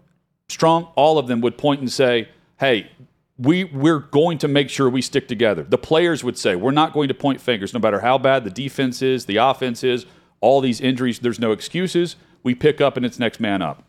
Strunk, 0.49 0.91
all 0.95 1.17
of 1.17 1.27
them 1.27 1.41
would 1.41 1.57
point 1.57 1.81
and 1.81 1.91
say, 1.91 2.29
hey, 2.59 2.91
we 3.37 3.63
we're 3.63 3.99
going 3.99 4.37
to 4.39 4.47
make 4.47 4.69
sure 4.69 4.89
we 4.89 5.01
stick 5.01 5.27
together. 5.27 5.63
The 5.63 5.77
players 5.77 6.23
would 6.23 6.37
say 6.37 6.55
we're 6.55 6.71
not 6.71 6.93
going 6.93 7.07
to 7.07 7.13
point 7.13 7.41
fingers, 7.41 7.73
no 7.73 7.79
matter 7.79 7.99
how 7.99 8.17
bad 8.17 8.43
the 8.43 8.49
defense 8.49 9.01
is, 9.01 9.25
the 9.25 9.37
offense 9.37 9.83
is, 9.83 10.05
all 10.41 10.59
these 10.59 10.81
injuries. 10.81 11.19
There's 11.19 11.39
no 11.39 11.51
excuses. 11.51 12.15
We 12.43 12.55
pick 12.55 12.81
up 12.81 12.97
and 12.97 13.05
it's 13.05 13.19
next 13.19 13.39
man 13.39 13.61
up. 13.61 13.83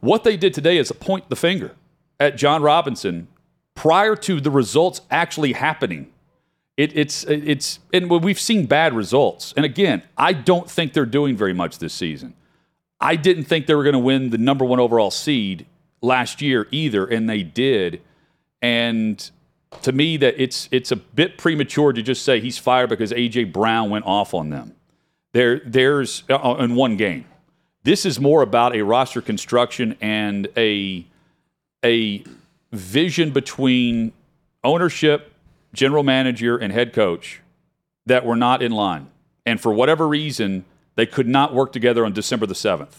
What 0.00 0.24
they 0.24 0.36
did 0.36 0.52
today 0.52 0.78
is 0.78 0.90
point 0.92 1.28
the 1.28 1.36
finger 1.36 1.76
at 2.18 2.36
Jon 2.36 2.62
Robinson 2.62 3.28
prior 3.74 4.16
to 4.16 4.40
the 4.40 4.50
results 4.50 5.00
actually 5.10 5.52
happening. 5.52 6.10
It, 6.76 6.96
it's 6.96 7.24
it's 7.24 7.78
and 7.92 8.10
we've 8.10 8.40
seen 8.40 8.66
bad 8.66 8.94
results. 8.94 9.54
And 9.56 9.64
again, 9.64 10.02
I 10.18 10.32
don't 10.32 10.68
think 10.68 10.92
they're 10.92 11.06
doing 11.06 11.36
very 11.36 11.54
much 11.54 11.78
this 11.78 11.94
season. 11.94 12.34
I 13.00 13.16
didn't 13.16 13.44
think 13.44 13.66
they 13.66 13.74
were 13.74 13.84
going 13.84 13.94
to 13.94 13.98
win 13.98 14.30
the 14.30 14.38
number 14.38 14.64
one 14.64 14.80
overall 14.80 15.10
seed 15.10 15.66
last 16.00 16.42
year 16.42 16.66
either, 16.70 17.04
and 17.06 17.28
they 17.28 17.42
did. 17.42 18.02
And 18.60 19.30
to 19.82 19.92
me, 19.92 20.16
that 20.16 20.34
it's 20.40 20.68
it's 20.72 20.90
a 20.90 20.96
bit 20.96 21.38
premature 21.38 21.92
to 21.92 22.02
just 22.02 22.24
say 22.24 22.40
he's 22.40 22.58
fired 22.58 22.88
because 22.88 23.12
AJ 23.12 23.52
Brown 23.52 23.90
went 23.90 24.04
off 24.04 24.34
on 24.34 24.50
them. 24.50 24.74
There, 25.34 25.58
there's 25.58 26.22
uh, 26.30 26.56
in 26.60 26.76
one 26.76 26.96
game. 26.96 27.24
This 27.82 28.06
is 28.06 28.20
more 28.20 28.40
about 28.40 28.74
a 28.74 28.82
roster 28.82 29.20
construction 29.20 29.96
and 30.00 30.48
a 30.56 31.04
a 31.84 32.24
vision 32.72 33.30
between 33.30 34.12
ownership, 34.62 35.32
general 35.74 36.04
manager, 36.04 36.56
and 36.56 36.72
head 36.72 36.92
coach 36.92 37.42
that 38.06 38.24
were 38.24 38.36
not 38.36 38.62
in 38.62 38.72
line. 38.72 39.08
And 39.44 39.60
for 39.60 39.72
whatever 39.72 40.06
reason, 40.06 40.64
they 40.94 41.04
could 41.04 41.26
not 41.26 41.52
work 41.52 41.72
together 41.72 42.06
on 42.06 42.12
December 42.12 42.46
the 42.46 42.54
7th. 42.54 42.94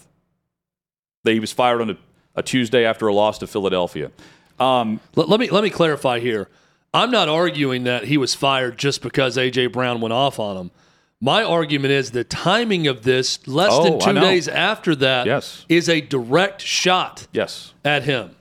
He 1.23 1.39
was 1.39 1.53
fired 1.53 1.81
on 1.81 1.91
a, 1.91 1.97
a 2.35 2.43
Tuesday 2.43 2.85
after 2.85 3.07
a 3.07 3.13
loss 3.13 3.39
to 3.39 3.47
Philadelphia. 3.47 4.11
Um, 4.59 4.99
let, 5.15 5.29
let, 5.29 5.39
me 5.39 5.49
let 5.49 5.63
me 5.63 5.69
clarify 5.69 6.19
here. 6.19 6.49
I'm 6.93 7.11
not 7.11 7.29
arguing 7.29 7.85
that 7.85 8.03
he 8.03 8.17
was 8.17 8.35
fired 8.35 8.77
just 8.77 9.01
because 9.01 9.37
AJ 9.37 9.71
Brown 9.71 10.01
went 10.01 10.13
off 10.13 10.37
on 10.37 10.57
him. 10.57 10.71
My 11.21 11.43
argument 11.43 11.91
is 11.93 12.11
the 12.11 12.23
timing 12.23 12.87
of 12.87 13.03
this, 13.03 13.45
less 13.47 13.71
Oh, 13.71 13.83
than 13.83 13.99
two 13.99 14.19
days 14.19 14.47
after 14.47 14.95
that, 14.97 15.25
Yes. 15.25 15.65
is 15.69 15.87
a 15.89 16.01
direct 16.01 16.61
shot 16.61 17.27
yes. 17.31 17.73
at 17.83 18.03
him. 18.03 18.31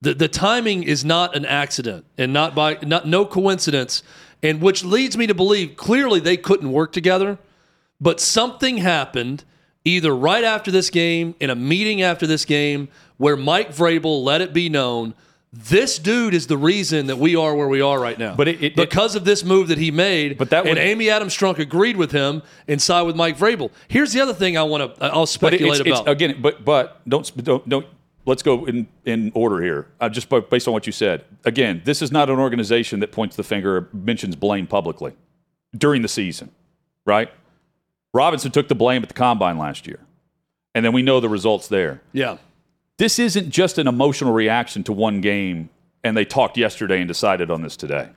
The 0.00 0.14
the 0.14 0.28
timing 0.28 0.82
is 0.82 1.04
not 1.04 1.36
an 1.36 1.44
accident 1.44 2.04
and 2.18 2.32
not 2.32 2.54
by 2.54 2.78
not 2.82 3.06
no 3.06 3.24
coincidence, 3.24 4.02
and 4.42 4.60
which 4.60 4.84
leads 4.84 5.16
me 5.16 5.26
to 5.26 5.34
believe 5.34 5.76
clearly 5.76 6.20
they 6.20 6.36
couldn't 6.36 6.72
work 6.72 6.92
together, 6.92 7.38
but 8.00 8.20
something 8.20 8.78
happened 8.78 9.44
either 9.84 10.14
right 10.14 10.44
after 10.44 10.70
this 10.70 10.90
game, 10.90 11.34
in 11.40 11.50
a 11.50 11.54
meeting 11.56 12.02
after 12.02 12.24
this 12.26 12.44
game, 12.44 12.88
where 13.16 13.36
Mike 13.36 13.74
Vrabel 13.74 14.22
let 14.22 14.40
it 14.40 14.52
be 14.52 14.68
known 14.68 15.12
this 15.52 15.98
dude 15.98 16.32
is 16.32 16.46
the 16.46 16.56
reason 16.56 17.06
that 17.08 17.18
we 17.18 17.36
are 17.36 17.54
where 17.54 17.68
we 17.68 17.80
are 17.82 18.00
right 18.00 18.18
now. 18.18 18.34
But 18.34 18.48
it- 18.48 18.62
it- 18.62 18.76
because 18.76 19.14
of 19.14 19.24
this 19.24 19.44
move 19.44 19.68
that 19.68 19.76
he 19.78 19.90
made, 19.90 20.38
But 20.38 20.50
that 20.50 20.66
and 20.66 20.78
Amy 20.78 21.10
Adams 21.10 21.36
Strunk 21.36 21.58
agreed 21.58 21.96
with 21.96 22.10
him 22.12 22.42
and 22.66 22.80
side 22.80 23.02
with 23.02 23.16
Mike 23.16 23.38
Vrabel. 23.38 23.70
Here's 23.88 24.12
the 24.12 24.20
other 24.22 24.32
thing 24.32 24.56
I 24.56 24.62
want 24.62 24.96
to 24.96 25.04
I'll 25.04 25.10
But 25.20 25.22
it- 25.22 25.26
speculate 25.28 25.80
it's, 25.80 25.88
it's, 25.90 26.00
about. 26.00 26.10
again, 26.10 26.36
but 26.40 26.64
but 26.64 27.06
don't 27.08 27.44
don't 27.44 27.68
don't. 27.68 27.86
Let's 28.24 28.42
go 28.44 28.64
in 28.66 28.86
in 29.04 29.32
order 29.34 29.60
here. 29.60 29.88
Uh, 30.00 30.08
just 30.08 30.28
based 30.48 30.68
on 30.68 30.72
what 30.72 30.86
you 30.86 30.92
said. 30.92 31.24
Again, 31.44 31.82
this 31.84 32.00
is 32.00 32.12
not 32.12 32.30
an 32.30 32.38
organization 32.38 33.00
that 33.00 33.10
points 33.10 33.34
the 33.36 33.42
finger 33.42 33.76
or 33.76 33.88
mentions 33.92 34.36
blame 34.36 34.66
publicly 34.68 35.12
during 35.76 36.02
the 36.02 36.08
season, 36.08 36.50
right? 37.04 37.30
Robinson 38.14 38.52
took 38.52 38.68
the 38.68 38.74
blame 38.76 39.02
at 39.02 39.08
the 39.08 39.14
combine 39.14 39.58
last 39.58 39.86
year, 39.88 39.98
and 40.74 40.84
then 40.84 40.92
we 40.92 41.02
know 41.02 41.18
the 41.20 41.28
results 41.28 41.66
there. 41.68 42.00
yeah. 42.12 42.36
This 43.02 43.18
isn't 43.18 43.50
just 43.50 43.78
an 43.78 43.88
emotional 43.88 44.32
reaction 44.32 44.84
to 44.84 44.92
one 44.92 45.20
game, 45.20 45.70
and 46.04 46.16
they 46.16 46.24
talked 46.24 46.56
yesterday 46.56 46.98
and 46.98 47.08
decided 47.08 47.50
on 47.50 47.60
this 47.60 47.76
today. 47.76 48.10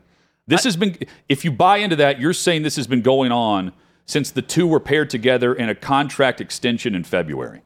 This 0.46 0.64
has 0.64 0.78
been. 0.78 0.96
If 1.28 1.44
you 1.44 1.52
buy 1.52 1.78
into 1.78 1.96
that, 1.96 2.20
you're 2.20 2.34
saying 2.34 2.62
this 2.62 2.76
has 2.76 2.86
been 2.86 3.02
going 3.02 3.32
on 3.32 3.74
since 4.06 4.30
the 4.30 4.44
two 4.44 4.68
were 4.68 4.80
paired 4.80 5.10
together 5.10 5.56
in 5.56 5.70
a 5.70 5.74
contract 5.74 6.40
extension 6.40 6.94
in 6.94 7.04
February. 7.04 7.64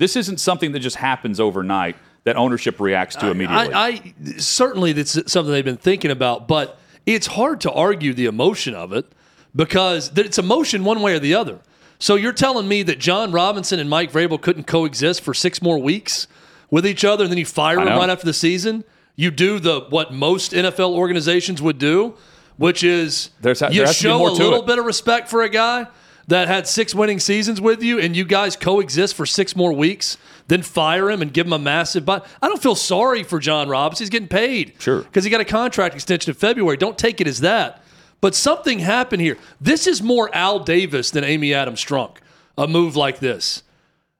This 0.00 0.16
isn't 0.16 0.38
something 0.40 0.72
that 0.72 0.80
just 0.80 0.96
happens 0.96 1.38
overnight 1.38 1.94
that 2.24 2.34
ownership 2.34 2.80
reacts 2.80 3.14
to 3.14 3.30
immediately. 3.30 3.72
I, 3.72 3.88
I 3.88 4.14
certainly 4.38 4.92
that's 4.92 5.12
something 5.30 5.52
they've 5.52 5.64
been 5.64 5.76
thinking 5.76 6.10
about, 6.10 6.48
but 6.48 6.80
it's 7.06 7.28
hard 7.28 7.60
to 7.60 7.70
argue 7.70 8.12
the 8.12 8.26
emotion 8.26 8.74
of 8.74 8.92
it 8.92 9.06
because 9.54 10.10
it's 10.18 10.40
emotion 10.40 10.82
one 10.82 11.00
way 11.00 11.14
or 11.14 11.20
the 11.20 11.36
other. 11.36 11.60
So 11.98 12.16
you're 12.16 12.32
telling 12.32 12.68
me 12.68 12.82
that 12.84 12.98
Jon 12.98 13.32
Robinson 13.32 13.78
and 13.78 13.88
Mike 13.88 14.12
Vrabel 14.12 14.40
couldn't 14.40 14.66
coexist 14.66 15.20
for 15.22 15.32
six 15.34 15.62
more 15.62 15.78
weeks 15.78 16.26
with 16.70 16.86
each 16.86 17.04
other, 17.04 17.24
and 17.24 17.30
then 17.30 17.38
you 17.38 17.46
fire 17.46 17.76
them 17.76 17.86
right 17.88 18.10
after 18.10 18.26
the 18.26 18.32
season? 18.34 18.84
You 19.16 19.30
do 19.30 19.58
the 19.60 19.80
what 19.90 20.12
most 20.12 20.52
NFL 20.52 20.90
organizations 20.92 21.62
would 21.62 21.78
do, 21.78 22.14
which 22.56 22.82
is 22.82 23.30
There's- 23.40 23.60
there 23.60 23.72
you 23.72 23.84
be 23.86 23.92
show 23.92 24.26
a 24.26 24.32
little 24.32 24.60
it. 24.60 24.66
bit 24.66 24.78
of 24.78 24.84
respect 24.84 25.28
for 25.28 25.42
a 25.42 25.48
guy 25.48 25.86
that 26.26 26.48
had 26.48 26.66
six 26.66 26.94
winning 26.94 27.20
seasons 27.20 27.60
with 27.60 27.82
you, 27.82 27.98
and 28.00 28.16
you 28.16 28.24
guys 28.24 28.56
coexist 28.56 29.14
for 29.14 29.24
six 29.26 29.54
more 29.54 29.72
weeks, 29.72 30.16
then 30.48 30.62
fire 30.62 31.10
him 31.10 31.20
and 31.22 31.32
give 31.32 31.46
him 31.46 31.52
a 31.52 31.58
massive. 31.58 32.04
But 32.04 32.26
I 32.42 32.48
don't 32.48 32.62
feel 32.62 32.74
sorry 32.74 33.22
for 33.22 33.38
John 33.38 33.68
Robbins. 33.68 33.98
He's 34.00 34.08
getting 34.10 34.28
paid, 34.28 34.72
Sure. 34.78 35.02
because 35.02 35.22
he 35.24 35.30
got 35.30 35.40
a 35.42 35.44
contract 35.44 35.94
extension 35.94 36.30
in 36.30 36.34
February. 36.34 36.76
Don't 36.78 36.96
take 36.98 37.20
it 37.20 37.26
as 37.28 37.40
that. 37.40 37.83
But 38.24 38.34
something 38.34 38.78
happened 38.78 39.20
here. 39.20 39.36
This 39.60 39.86
is 39.86 40.02
more 40.02 40.34
Al 40.34 40.58
Davis 40.58 41.10
than 41.10 41.24
Amy 41.24 41.52
Adams 41.52 41.84
Strunk. 41.84 42.16
A 42.56 42.66
move 42.66 42.96
like 42.96 43.18
this. 43.18 43.62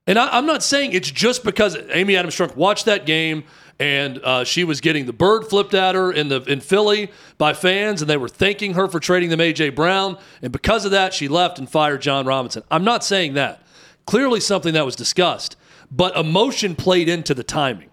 And 0.07 0.19
I, 0.19 0.29
I'm 0.29 0.45
not 0.45 0.63
saying 0.63 0.93
it's 0.93 1.11
just 1.11 1.43
because 1.43 1.75
Amy 1.89 2.15
Adams 2.15 2.37
Strunk 2.37 2.55
watched 2.55 2.85
that 2.85 3.07
game 3.07 3.45
and 3.81 4.19
uh, 4.19 4.45
she 4.45 4.63
was 4.63 4.83
getting 4.83 5.07
the 5.07 5.15
bird 5.15 5.47
flipped 5.49 5.73
at 5.73 5.95
her 5.95 6.13
in 6.13 6.29
the 6.29 6.43
in 6.43 6.61
Philly 6.61 7.11
by 7.39 7.55
fans, 7.55 8.03
and 8.03 8.11
they 8.11 8.19
were 8.19 8.29
thanking 8.29 8.75
her 8.75 8.89
for 8.89 9.01
trading 9.01 9.31
them 9.31 9.39
AJ 9.39 9.75
Brown, 9.75 10.19
and 10.43 10.53
because 10.53 10.85
of 10.85 10.91
that, 10.91 11.15
she 11.15 11.27
left 11.27 11.59
and 11.59 11.67
fired 11.67 12.03
Jon 12.03 12.27
Robinson. 12.27 12.63
I'm 12.71 12.85
not 12.85 13.05
saying 13.05 13.33
that. 13.35 13.63
Clearly, 14.05 14.39
something 14.39 14.75
that 14.75 14.85
was 14.85 14.97
discussed, 14.97 15.57
but 15.91 16.15
emotion 16.15 16.77
played 16.77 17.09
into 17.09 17.33
the 17.33 17.43
timing. 17.43 17.89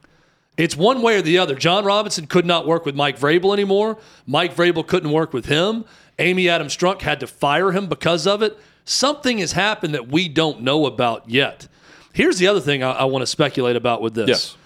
It's 0.58 0.76
one 0.76 1.02
way 1.02 1.18
or 1.18 1.22
the 1.22 1.38
other. 1.38 1.56
Jon 1.56 1.86
Robinson 1.86 2.28
could 2.28 2.46
not 2.46 2.68
work 2.68 2.86
with 2.86 2.96
Mike 2.96 3.18
Vrabel 3.18 3.54
anymore. 3.54 3.98
Mike 4.28 4.56
Vrabel 4.56 4.86
couldn't 4.86 5.12
work 5.12 5.34
with 5.34 5.46
him. 5.46 5.86
Amy 6.20 6.50
Adams 6.50 6.76
Strunk 6.76 7.02
had 7.02 7.20
to 7.22 7.28
fire 7.28 7.72
him 7.72 7.88
because 7.88 8.28
of 8.28 8.42
it. 8.44 8.60
Something 8.86 9.38
has 9.40 9.54
happened 9.54 9.94
that 9.94 10.08
we 10.10 10.28
don't 10.28 10.62
know 10.62 10.86
about 10.86 11.30
yet. 11.30 11.68
Here's 12.14 12.38
the 12.38 12.48
other 12.48 12.60
thing 12.60 12.84
I, 12.84 12.92
I 12.92 13.04
want 13.06 13.22
to 13.22 13.28
speculate 13.28 13.76
about 13.76 14.02
with 14.02 14.14
this. 14.14 14.28
yes. 14.28 14.58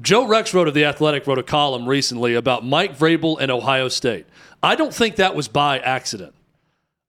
Joe 0.00 0.26
Rexrode 0.26 0.66
of 0.66 0.74
The 0.74 0.84
Athletic 0.84 1.26
wrote 1.26 1.38
a 1.38 1.42
column 1.44 1.88
recently 1.88 2.34
about 2.34 2.64
Mike 2.64 2.98
Vrabel 2.98 3.38
and 3.40 3.50
Ohio 3.50 3.88
State. 3.88 4.26
I 4.62 4.74
don't 4.74 4.92
think 4.92 5.16
that 5.16 5.36
was 5.36 5.46
by 5.46 5.78
accident. 5.78 6.34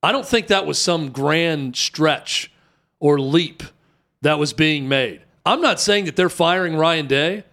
I 0.03 0.11
don't 0.11 0.25
think 0.25 0.47
that 0.47 0.67
was 0.67 0.77
some 0.77 1.09
grand 1.09 1.75
stretch 1.75 2.51
or 2.99 3.19
leap 3.19 3.63
that 4.21 4.37
was 4.37 4.53
being 4.53 4.87
made. 4.87 5.21
I'm 5.45 5.61
not 5.61 5.79
saying 5.79 6.05
that 6.05 6.15
they're 6.15 6.29
firing 6.29 6.75
Ryan 6.75 7.07
Day 7.07 7.43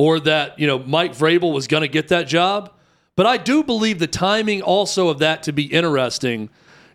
or 0.00 0.18
that, 0.18 0.58
you 0.58 0.66
know, 0.66 0.78
Mike 0.78 1.12
Vrabel 1.12 1.52
was 1.52 1.66
going 1.66 1.82
to 1.82 1.88
get 1.88 2.08
that 2.08 2.26
job, 2.26 2.72
but 3.16 3.26
I 3.26 3.36
do 3.36 3.62
believe 3.62 3.98
the 3.98 4.06
timing 4.06 4.62
also 4.62 5.10
of 5.10 5.18
that 5.18 5.42
to 5.42 5.52
be 5.52 5.64
interesting 5.64 6.48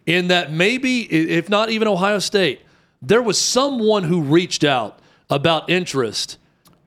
in 0.08 0.30
that 0.30 0.52
maybe 0.52 1.02
if 1.02 1.48
not 1.48 1.70
even 1.70 1.88
Ohio 1.88 2.18
State, 2.18 2.62
there 3.04 3.22
was 3.22 3.40
someone 3.40 4.06
who 4.06 4.22
reached 4.22 4.64
out 4.64 4.98
about 5.30 5.70
interest 5.70 6.40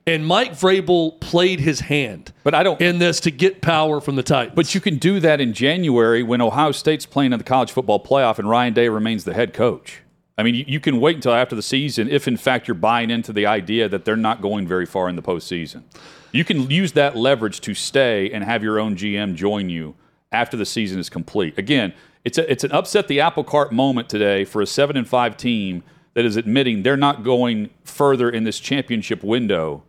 and 0.05 0.27
Mike 0.27 0.51
Vrabel 0.51 1.17
played 1.21 1.61
his 1.61 1.79
hand 1.79 2.33
But 2.43 2.53
I 2.53 2.63
don't. 2.63 2.81
in 2.81 2.99
this 2.99 3.21
to 3.21 3.31
get 3.31 3.61
power 3.61 4.01
from 4.01 4.17
the 4.17 4.23
Titans. 4.23 4.57
But 4.57 4.75
you 4.75 4.81
can 4.81 4.97
do 4.97 5.21
that 5.21 5.39
in 5.39 5.53
January 5.53 6.21
when 6.21 6.41
Ohio 6.41 6.73
State's 6.73 7.05
playing 7.05 7.31
in 7.31 7.37
the 7.37 7.45
college 7.45 7.71
football 7.71 8.03
playoff 8.03 8.39
and 8.39 8.49
Ryan 8.49 8.73
Day 8.73 8.89
remains 8.89 9.23
the 9.23 9.33
head 9.33 9.53
coach. 9.53 10.01
I 10.39 10.43
mean, 10.43 10.55
you, 10.55 10.63
you 10.65 10.79
can 10.79 11.01
wait 11.01 11.15
until 11.15 11.33
after 11.33 11.53
the 11.53 11.61
season 11.61 12.09
if, 12.09 12.25
in 12.25 12.37
fact, 12.37 12.67
you're 12.67 12.75
buying 12.75 13.09
into 13.09 13.33
the 13.33 13.45
idea 13.45 13.89
that 13.89 14.05
they're 14.05 14.15
not 14.15 14.41
going 14.41 14.65
very 14.65 14.85
far 14.85 15.09
in 15.09 15.17
the 15.17 15.21
postseason. 15.21 15.83
You 16.31 16.45
can 16.45 16.69
use 16.69 16.93
that 16.93 17.17
leverage 17.17 17.59
to 17.61 17.73
stay 17.73 18.31
and 18.31 18.41
have 18.43 18.63
your 18.63 18.79
own 18.79 18.95
GM 18.95 19.35
join 19.35 19.69
you 19.69 19.95
after 20.31 20.55
the 20.55 20.65
season 20.65 20.97
is 20.97 21.09
complete. 21.09 21.57
Again, 21.57 21.93
it's 22.23 22.37
a, 22.37 22.49
it's 22.49 22.63
an 22.63 22.71
upset 22.71 23.09
the 23.09 23.19
apple 23.19 23.43
cart 23.43 23.73
moment 23.73 24.07
today 24.07 24.45
for 24.45 24.61
a 24.61 24.65
seven 24.65 24.95
and 24.95 25.05
five 25.05 25.35
team 25.35 25.83
that 26.13 26.23
is 26.23 26.37
admitting 26.37 26.83
they're 26.83 26.95
not 26.95 27.23
going 27.23 27.69
further 27.83 28.29
in 28.29 28.45
this 28.45 28.61
championship 28.61 29.23
window 29.23 29.83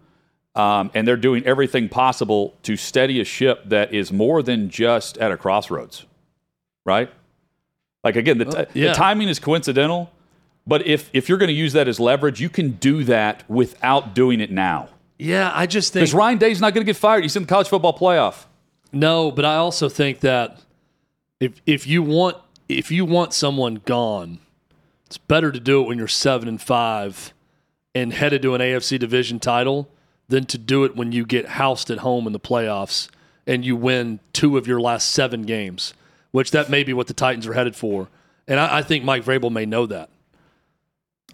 um, 0.56 0.90
and 0.94 1.06
they're 1.06 1.16
doing 1.16 1.44
everything 1.46 1.88
possible 1.88 2.56
to 2.64 2.76
steady 2.76 3.20
a 3.20 3.24
ship 3.24 3.62
that 3.66 3.94
is 3.94 4.10
more 4.10 4.42
than 4.42 4.68
just 4.68 5.16
at 5.18 5.30
a 5.30 5.36
crossroads, 5.36 6.06
right? 6.84 7.08
Like 8.02 8.16
again, 8.16 8.38
the, 8.38 8.44
t- 8.46 8.80
yeah. 8.80 8.88
the 8.88 8.94
timing 8.94 9.28
is 9.28 9.38
coincidental, 9.38 10.10
but 10.66 10.86
if 10.86 11.10
if 11.12 11.28
you're 11.28 11.38
going 11.38 11.48
to 11.48 11.54
use 11.54 11.72
that 11.72 11.88
as 11.88 11.98
leverage, 11.98 12.40
you 12.40 12.48
can 12.48 12.72
do 12.72 13.04
that 13.04 13.48
without 13.48 14.14
doing 14.14 14.40
it 14.40 14.50
now. 14.50 14.88
yeah, 15.18 15.50
I 15.54 15.66
just 15.66 15.92
think 15.92 16.02
Because 16.02 16.14
Ryan 16.14 16.38
Day's 16.38 16.60
not 16.60 16.74
going 16.74 16.84
to 16.84 16.90
get 16.90 16.96
fired. 16.96 17.24
He's 17.24 17.36
in 17.36 17.42
the 17.42 17.48
college 17.48 17.68
football 17.68 17.96
playoff. 17.96 18.44
No, 18.92 19.30
but 19.30 19.44
I 19.44 19.56
also 19.56 19.88
think 19.88 20.20
that 20.20 20.60
if 21.38 21.60
if 21.66 21.86
you 21.86 22.02
want 22.02 22.36
if 22.68 22.90
you 22.90 23.04
want 23.04 23.32
someone 23.32 23.82
gone, 23.84 24.38
it's 25.06 25.18
better 25.18 25.50
to 25.52 25.60
do 25.60 25.82
it 25.82 25.88
when 25.88 25.98
you're 25.98 26.08
seven 26.08 26.48
and 26.48 26.60
five 26.60 27.32
and 27.94 28.12
headed 28.12 28.42
to 28.42 28.54
an 28.54 28.60
AFC 28.60 28.98
division 28.98 29.40
title 29.40 29.88
than 30.28 30.44
to 30.46 30.58
do 30.58 30.84
it 30.84 30.94
when 30.94 31.10
you 31.10 31.26
get 31.26 31.48
housed 31.48 31.90
at 31.90 31.98
home 31.98 32.26
in 32.26 32.32
the 32.32 32.40
playoffs 32.40 33.08
and 33.46 33.64
you 33.64 33.74
win 33.74 34.20
two 34.32 34.56
of 34.56 34.66
your 34.66 34.80
last 34.80 35.10
seven 35.10 35.42
games, 35.42 35.92
which 36.30 36.52
that 36.52 36.70
may 36.70 36.84
be 36.84 36.92
what 36.92 37.08
the 37.08 37.14
Titans 37.14 37.46
are 37.46 37.54
headed 37.54 37.74
for. 37.74 38.08
And 38.46 38.60
I, 38.60 38.78
I 38.78 38.82
think 38.82 39.04
Mike 39.04 39.24
Vrabel 39.24 39.50
may 39.50 39.66
know 39.66 39.86
that. 39.86 40.08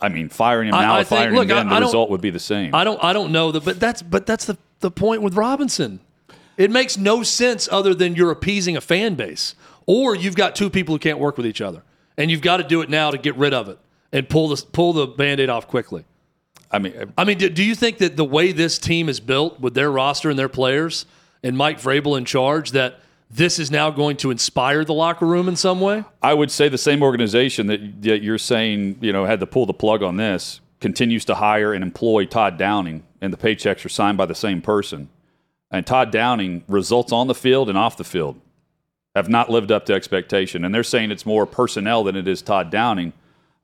I 0.01 0.09
mean, 0.09 0.29
firing 0.29 0.69
him 0.69 0.75
I- 0.75 0.83
now 0.83 0.95
I 0.97 1.01
or 1.01 1.05
think- 1.05 1.19
firing 1.21 1.35
look, 1.35 1.49
him 1.49 1.57
then, 1.57 1.69
I- 1.69 1.81
the 1.81 1.87
result 1.87 2.11
would 2.11 2.21
be 2.21 2.31
the 2.31 2.39
same. 2.39 2.75
I 2.75 2.85
don't 2.85 3.03
I 3.03 3.13
don't 3.13 3.33
know 3.33 3.51
that, 3.53 3.65
but 3.65 3.81
that's 3.81 4.03
but 4.03 4.27
that's 4.27 4.45
the 4.45 4.57
the 4.81 4.91
point 4.91 5.23
with 5.23 5.35
Robinson. 5.35 6.01
It 6.57 6.71
makes 6.71 6.97
no 6.97 7.23
sense 7.23 7.69
other 7.71 7.95
than 7.95 8.15
you're 8.15 8.31
appeasing 8.31 8.77
a 8.77 8.81
fan 8.81 9.15
base, 9.15 9.55
or 9.87 10.15
you've 10.15 10.37
got 10.37 10.55
two 10.57 10.71
people 10.71 10.95
who 10.95 10.99
can't 10.99 11.19
work 11.19 11.37
with 11.37 11.47
each 11.47 11.61
other, 11.61 11.83
and 12.17 12.31
you've 12.31 12.41
got 12.41 12.59
to 12.59 12.63
do 12.65 12.81
it 12.81 12.89
now 12.91 13.11
to 13.11 13.19
get 13.19 13.37
rid 13.37 13.53
of 13.53 13.69
it 13.69 13.79
and 14.13 14.29
pull 14.29 14.49
the 14.49 14.63
pull 14.73 14.93
the 14.93 15.07
band-aid 15.07 15.49
off 15.51 15.67
quickly. 15.67 16.05
I 16.71 16.79
mean, 16.79 16.95
uh, 16.99 17.07
I 17.17 17.25
mean, 17.25 17.39
do, 17.39 17.49
do 17.49 17.63
you 17.63 17.75
think 17.75 17.99
that 17.99 18.17
the 18.17 18.25
way 18.25 18.53
this 18.53 18.79
team 18.79 19.09
is 19.09 19.21
built 19.21 19.61
with 19.61 19.75
their 19.75 19.91
roster 19.91 20.31
and 20.31 20.39
their 20.39 20.49
players 20.49 21.07
and 21.43 21.57
Mike 21.57 21.81
Vrabel 21.81 22.19
in 22.19 22.25
charge 22.25 22.73
that 22.73 23.01
this 23.31 23.59
is 23.59 23.71
now 23.71 23.91
going 23.91 24.17
to 24.19 24.31
inspire 24.31 24.85
the 24.85 24.95
locker 24.95 25.27
room 25.27 25.49
in 25.49 25.57
some 25.57 25.81
way? 25.81 26.05
I 26.23 26.35
would 26.35 26.51
say 26.51 26.69
the 26.69 26.79
same 26.79 27.03
organization 27.03 27.67
that, 27.67 28.03
that 28.03 28.23
you're 28.23 28.39
saying, 28.39 28.99
you 29.01 29.13
know, 29.13 29.25
had 29.25 29.41
to 29.41 29.47
pull 29.47 29.67
the 29.67 29.75
plug 29.75 30.03
on 30.03 30.17
this 30.17 30.61
continues 30.81 31.25
to 31.25 31.35
hire 31.35 31.73
and 31.73 31.83
employ 31.83 32.27
Todd 32.27 32.59
Downing, 32.59 33.03
and 33.21 33.33
the 33.33 33.37
paychecks 33.37 33.85
are 33.85 33.89
signed 33.89 34.19
by 34.19 34.27
the 34.27 34.35
same 34.35 34.61
person. 34.61 35.09
And 35.71 35.87
Todd 35.87 36.13
Downing 36.13 36.65
results 36.69 37.13
on 37.13 37.27
the 37.27 37.35
field 37.35 37.69
and 37.69 37.77
off 37.77 37.97
the 37.97 38.05
field 38.05 38.41
have 39.15 39.29
not 39.29 39.51
lived 39.51 39.73
up 39.73 39.87
to 39.87 39.95
expectation. 39.95 40.65
And 40.65 40.75
they're 40.75 40.85
saying 40.85 41.11
it's 41.11 41.27
more 41.27 41.47
personnel 41.47 42.05
than 42.05 42.17
it 42.17 42.29
is 42.29 42.43
Todd 42.43 42.71
Downing. 42.71 43.15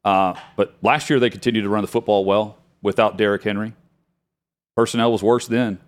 Uh, 0.05 0.35
but 0.57 0.75
last 0.83 1.11
year 1.11 1.21
they 1.21 1.31
continued 1.31 1.63
to 1.63 1.69
run 1.69 1.83
the 1.83 1.89
football 1.89 2.25
well 2.25 2.59
without 2.81 3.17
Derrick 3.17 3.45
Henry. 3.45 3.75
Personnel 4.75 5.13
was 5.13 5.23
worse 5.23 5.47
then. 5.47 5.79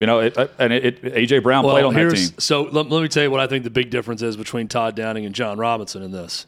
You 0.00 0.06
know, 0.06 0.20
it, 0.20 0.36
and 0.58 0.72
it, 0.72 1.04
it, 1.04 1.14
AJ 1.14 1.42
Brown 1.42 1.62
played 1.62 1.84
on 1.84 1.92
that 1.92 2.14
team. 2.14 2.30
So 2.38 2.62
let, 2.62 2.88
let 2.88 3.02
me 3.02 3.08
tell 3.08 3.22
you 3.22 3.30
what 3.30 3.40
I 3.40 3.46
think 3.46 3.64
the 3.64 3.70
big 3.70 3.90
difference 3.90 4.22
is 4.22 4.36
between 4.36 4.66
Todd 4.66 4.96
Downing 4.96 5.26
and 5.26 5.34
Jon 5.34 5.58
Robinson 5.58 6.02
in 6.02 6.10
this. 6.10 6.46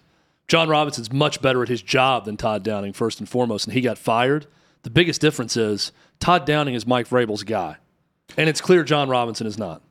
Jon 0.49 0.69
Robinson's 0.69 1.13
much 1.13 1.43
better 1.43 1.63
at 1.63 1.69
his 1.69 1.83
job 1.83 2.25
than 2.25 2.37
Todd 2.37 2.63
Downing, 2.63 2.95
first 2.95 3.21
and 3.21 3.29
foremost, 3.29 3.67
and 3.67 3.75
he 3.75 3.83
got 3.83 3.99
fired. 3.99 4.47
The 4.83 4.91
biggest 4.91 5.21
difference 5.21 5.57
is 5.57 5.93
Todd 6.19 6.47
Downing 6.47 6.75
is 6.75 6.87
Mike 6.87 7.09
Vrabel's 7.09 7.45
guy, 7.45 7.77
and 8.37 8.49
it's 8.49 8.61
clear 8.61 8.85
Jon 8.85 9.09
Robinson 9.09 9.47
is 9.47 9.59
not. 9.59 9.83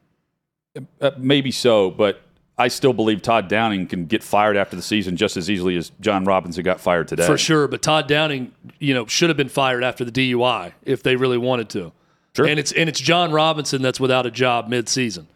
Uh, 0.99 1.11
maybe 1.17 1.51
so, 1.51 1.91
but 1.91 2.21
I 2.57 2.67
still 2.67 2.93
believe 2.93 3.21
Todd 3.21 3.47
Downing 3.47 3.87
can 3.87 4.05
get 4.05 4.23
fired 4.23 4.57
after 4.57 4.75
the 4.75 4.81
season 4.81 5.17
just 5.17 5.37
as 5.37 5.49
easily 5.49 5.77
as 5.77 5.91
John 6.01 6.25
Robinson 6.25 6.63
got 6.63 6.79
fired 6.79 7.07
today. 7.07 7.25
For 7.25 7.37
sure, 7.37 7.67
but 7.67 7.81
Todd 7.81 8.07
Downing, 8.07 8.53
you 8.79 8.93
know, 8.93 9.05
should 9.05 9.29
have 9.29 9.37
been 9.37 9.49
fired 9.49 9.83
after 9.83 10.03
the 10.03 10.11
DUI 10.11 10.73
if 10.83 11.03
they 11.03 11.15
really 11.15 11.37
wanted 11.37 11.69
to. 11.69 11.91
Sure. 12.35 12.45
And 12.47 12.59
it's 12.59 12.71
and 12.71 12.87
it's 12.87 12.99
Jon 12.99 13.31
Robinson 13.31 13.81
that's 13.81 13.99
without 13.99 14.25
a 14.25 14.31
job 14.31 14.67
mid-season. 14.69 15.27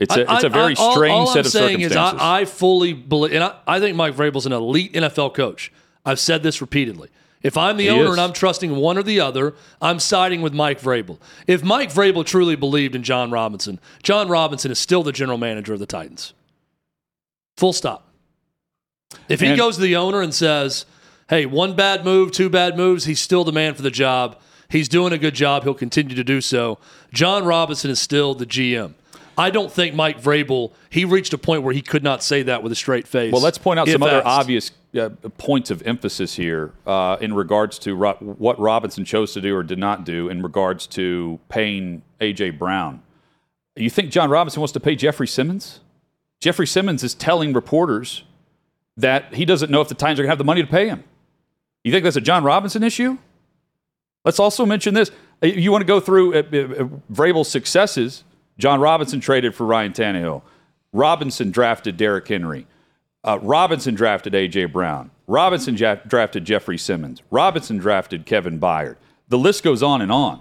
It's 0.00 0.14
a, 0.16 0.22
it's 0.22 0.44
a 0.44 0.46
I- 0.46 0.50
very 0.50 0.76
I- 0.76 0.80
all- 0.80 0.94
strange 0.94 1.12
all 1.12 1.26
set 1.28 1.38
I'm 1.40 1.46
of 1.46 1.52
saying 1.52 1.68
circumstances. 1.80 2.14
Is 2.16 2.20
I, 2.22 2.40
I 2.40 2.44
fully 2.44 2.92
believe, 2.92 3.32
and 3.32 3.44
I, 3.44 3.54
I 3.66 3.80
think 3.80 3.96
Mike 3.96 4.14
Vrabel's 4.14 4.46
an 4.46 4.52
elite 4.52 4.92
NFL 4.94 5.34
coach. 5.34 5.72
I've 6.04 6.18
said 6.20 6.42
this 6.42 6.60
repeatedly. 6.60 7.08
If 7.42 7.56
I'm 7.56 7.76
the 7.76 7.84
He 7.84 7.90
owner 7.90 8.04
is. 8.06 8.10
and 8.12 8.20
I'm 8.20 8.32
trusting 8.32 8.74
one 8.74 8.98
or 8.98 9.02
the 9.04 9.20
other, 9.20 9.54
I'm 9.80 10.00
siding 10.00 10.42
with 10.42 10.52
Mike 10.52 10.80
Vrabel. 10.80 11.18
If 11.46 11.62
Mike 11.62 11.90
Vrabel 11.92 12.24
truly 12.26 12.56
believed 12.56 12.94
in 12.96 13.02
Jon 13.04 13.30
Robinson, 13.30 13.78
Jon 14.02 14.28
Robinson 14.28 14.70
is 14.72 14.78
still 14.80 15.02
the 15.04 15.12
general 15.12 15.38
manager 15.38 15.72
of 15.72 15.78
the 15.78 15.86
Titans. 15.86 16.32
Full 17.56 17.72
stop. 17.72 18.08
If 19.28 19.40
he 19.40 19.46
And- 19.48 19.56
goes 19.56 19.76
to 19.76 19.82
the 19.82 19.96
owner 19.96 20.20
and 20.22 20.34
says, 20.34 20.86
hey, 21.28 21.46
one 21.46 21.74
bad 21.76 22.04
move, 22.04 22.32
two 22.32 22.48
bad 22.50 22.76
moves, 22.76 23.04
he's 23.04 23.20
still 23.20 23.44
the 23.44 23.52
man 23.52 23.74
for 23.74 23.82
the 23.82 23.90
job. 23.90 24.36
He's 24.68 24.88
doing 24.88 25.12
a 25.12 25.18
good 25.18 25.34
job. 25.34 25.62
He'll 25.62 25.74
continue 25.74 26.16
to 26.16 26.24
do 26.24 26.40
so. 26.40 26.78
Jon 27.12 27.44
Robinson 27.44 27.90
is 27.90 28.00
still 28.00 28.34
the 28.34 28.46
GM. 28.46 28.94
I 29.38 29.50
don't 29.50 29.70
think 29.70 29.94
Mike 29.94 30.20
Vrabel, 30.20 30.72
he 30.88 31.04
reached 31.04 31.34
a 31.34 31.38
point 31.38 31.62
where 31.62 31.74
he 31.74 31.82
could 31.82 32.02
not 32.02 32.22
say 32.22 32.42
that 32.44 32.62
with 32.62 32.72
a 32.72 32.74
straight 32.74 33.06
face. 33.06 33.32
well, 33.32 33.42
let's 33.42 33.58
point 33.58 33.78
out 33.78 33.86
some 33.88 34.02
other 34.02 34.22
obvious 34.24 34.70
uh, 34.98 35.10
points 35.36 35.70
of 35.70 35.82
emphasis 35.82 36.34
here 36.36 36.72
uh, 36.86 37.18
in 37.20 37.34
regards 37.34 37.78
to 37.80 37.94
ro- 37.94 38.14
what 38.14 38.58
Robinson 38.58 39.04
chose 39.04 39.34
to 39.34 39.42
do 39.42 39.54
or 39.54 39.62
did 39.62 39.78
not 39.78 40.04
do 40.04 40.30
in 40.30 40.42
regards 40.42 40.86
to 40.88 41.38
paying 41.50 42.00
AJ 42.20 42.58
Brown. 42.58 43.02
You 43.76 43.90
think 43.90 44.10
Jon 44.10 44.30
Robinson 44.30 44.60
wants 44.60 44.72
to 44.72 44.80
pay 44.80 44.96
Jeffrey 44.96 45.28
Simmons? 45.28 45.80
Jeffrey 46.40 46.66
Simmons 46.66 47.04
is 47.04 47.14
telling 47.14 47.52
reporters 47.52 48.24
that 48.96 49.34
he 49.34 49.44
doesn't 49.44 49.70
know 49.70 49.82
if 49.82 49.88
the 49.88 49.94
Titans 49.94 50.18
are 50.18 50.22
going 50.22 50.28
to 50.28 50.32
have 50.32 50.38
the 50.38 50.44
money 50.44 50.62
to 50.62 50.68
pay 50.68 50.88
him. 50.88 51.04
You 51.84 51.92
think 51.92 52.04
that's 52.04 52.16
a 52.16 52.22
Jon 52.22 52.42
Robinson 52.42 52.82
issue? 52.82 53.18
Let's 54.26 54.38
also 54.40 54.66
mention 54.66 54.92
this. 54.92 55.10
Uh, 55.42 55.46
You 55.46 55.72
want 55.72 55.80
to 55.82 55.86
go 55.86 56.00
through 56.00 56.34
uh, 56.34 56.38
uh, 56.38 56.42
Vrabel's 57.10 57.48
successes. 57.48 58.24
Jon 58.58 58.80
Robinson 58.80 59.20
traded 59.20 59.54
for 59.54 59.64
Ryan 59.64 59.92
Tannehill. 59.92 60.42
Robinson 60.92 61.50
drafted 61.50 61.96
Derrick 61.96 62.26
Henry. 62.28 62.66
Uh, 63.24 63.38
Robinson 63.40 63.94
drafted 63.94 64.34
A.J. 64.34 64.66
Brown. 64.66 65.10
Robinson 65.26 65.76
ja- 65.76 65.96
drafted 66.06 66.44
Jeffrey 66.44 66.78
Simmons. 66.78 67.22
Robinson 67.30 67.76
drafted 67.78 68.26
Kevin 68.26 68.58
Byard. 68.60 68.96
The 69.28 69.38
list 69.38 69.62
goes 69.62 69.82
on 69.82 70.00
and 70.02 70.12
on. 70.12 70.40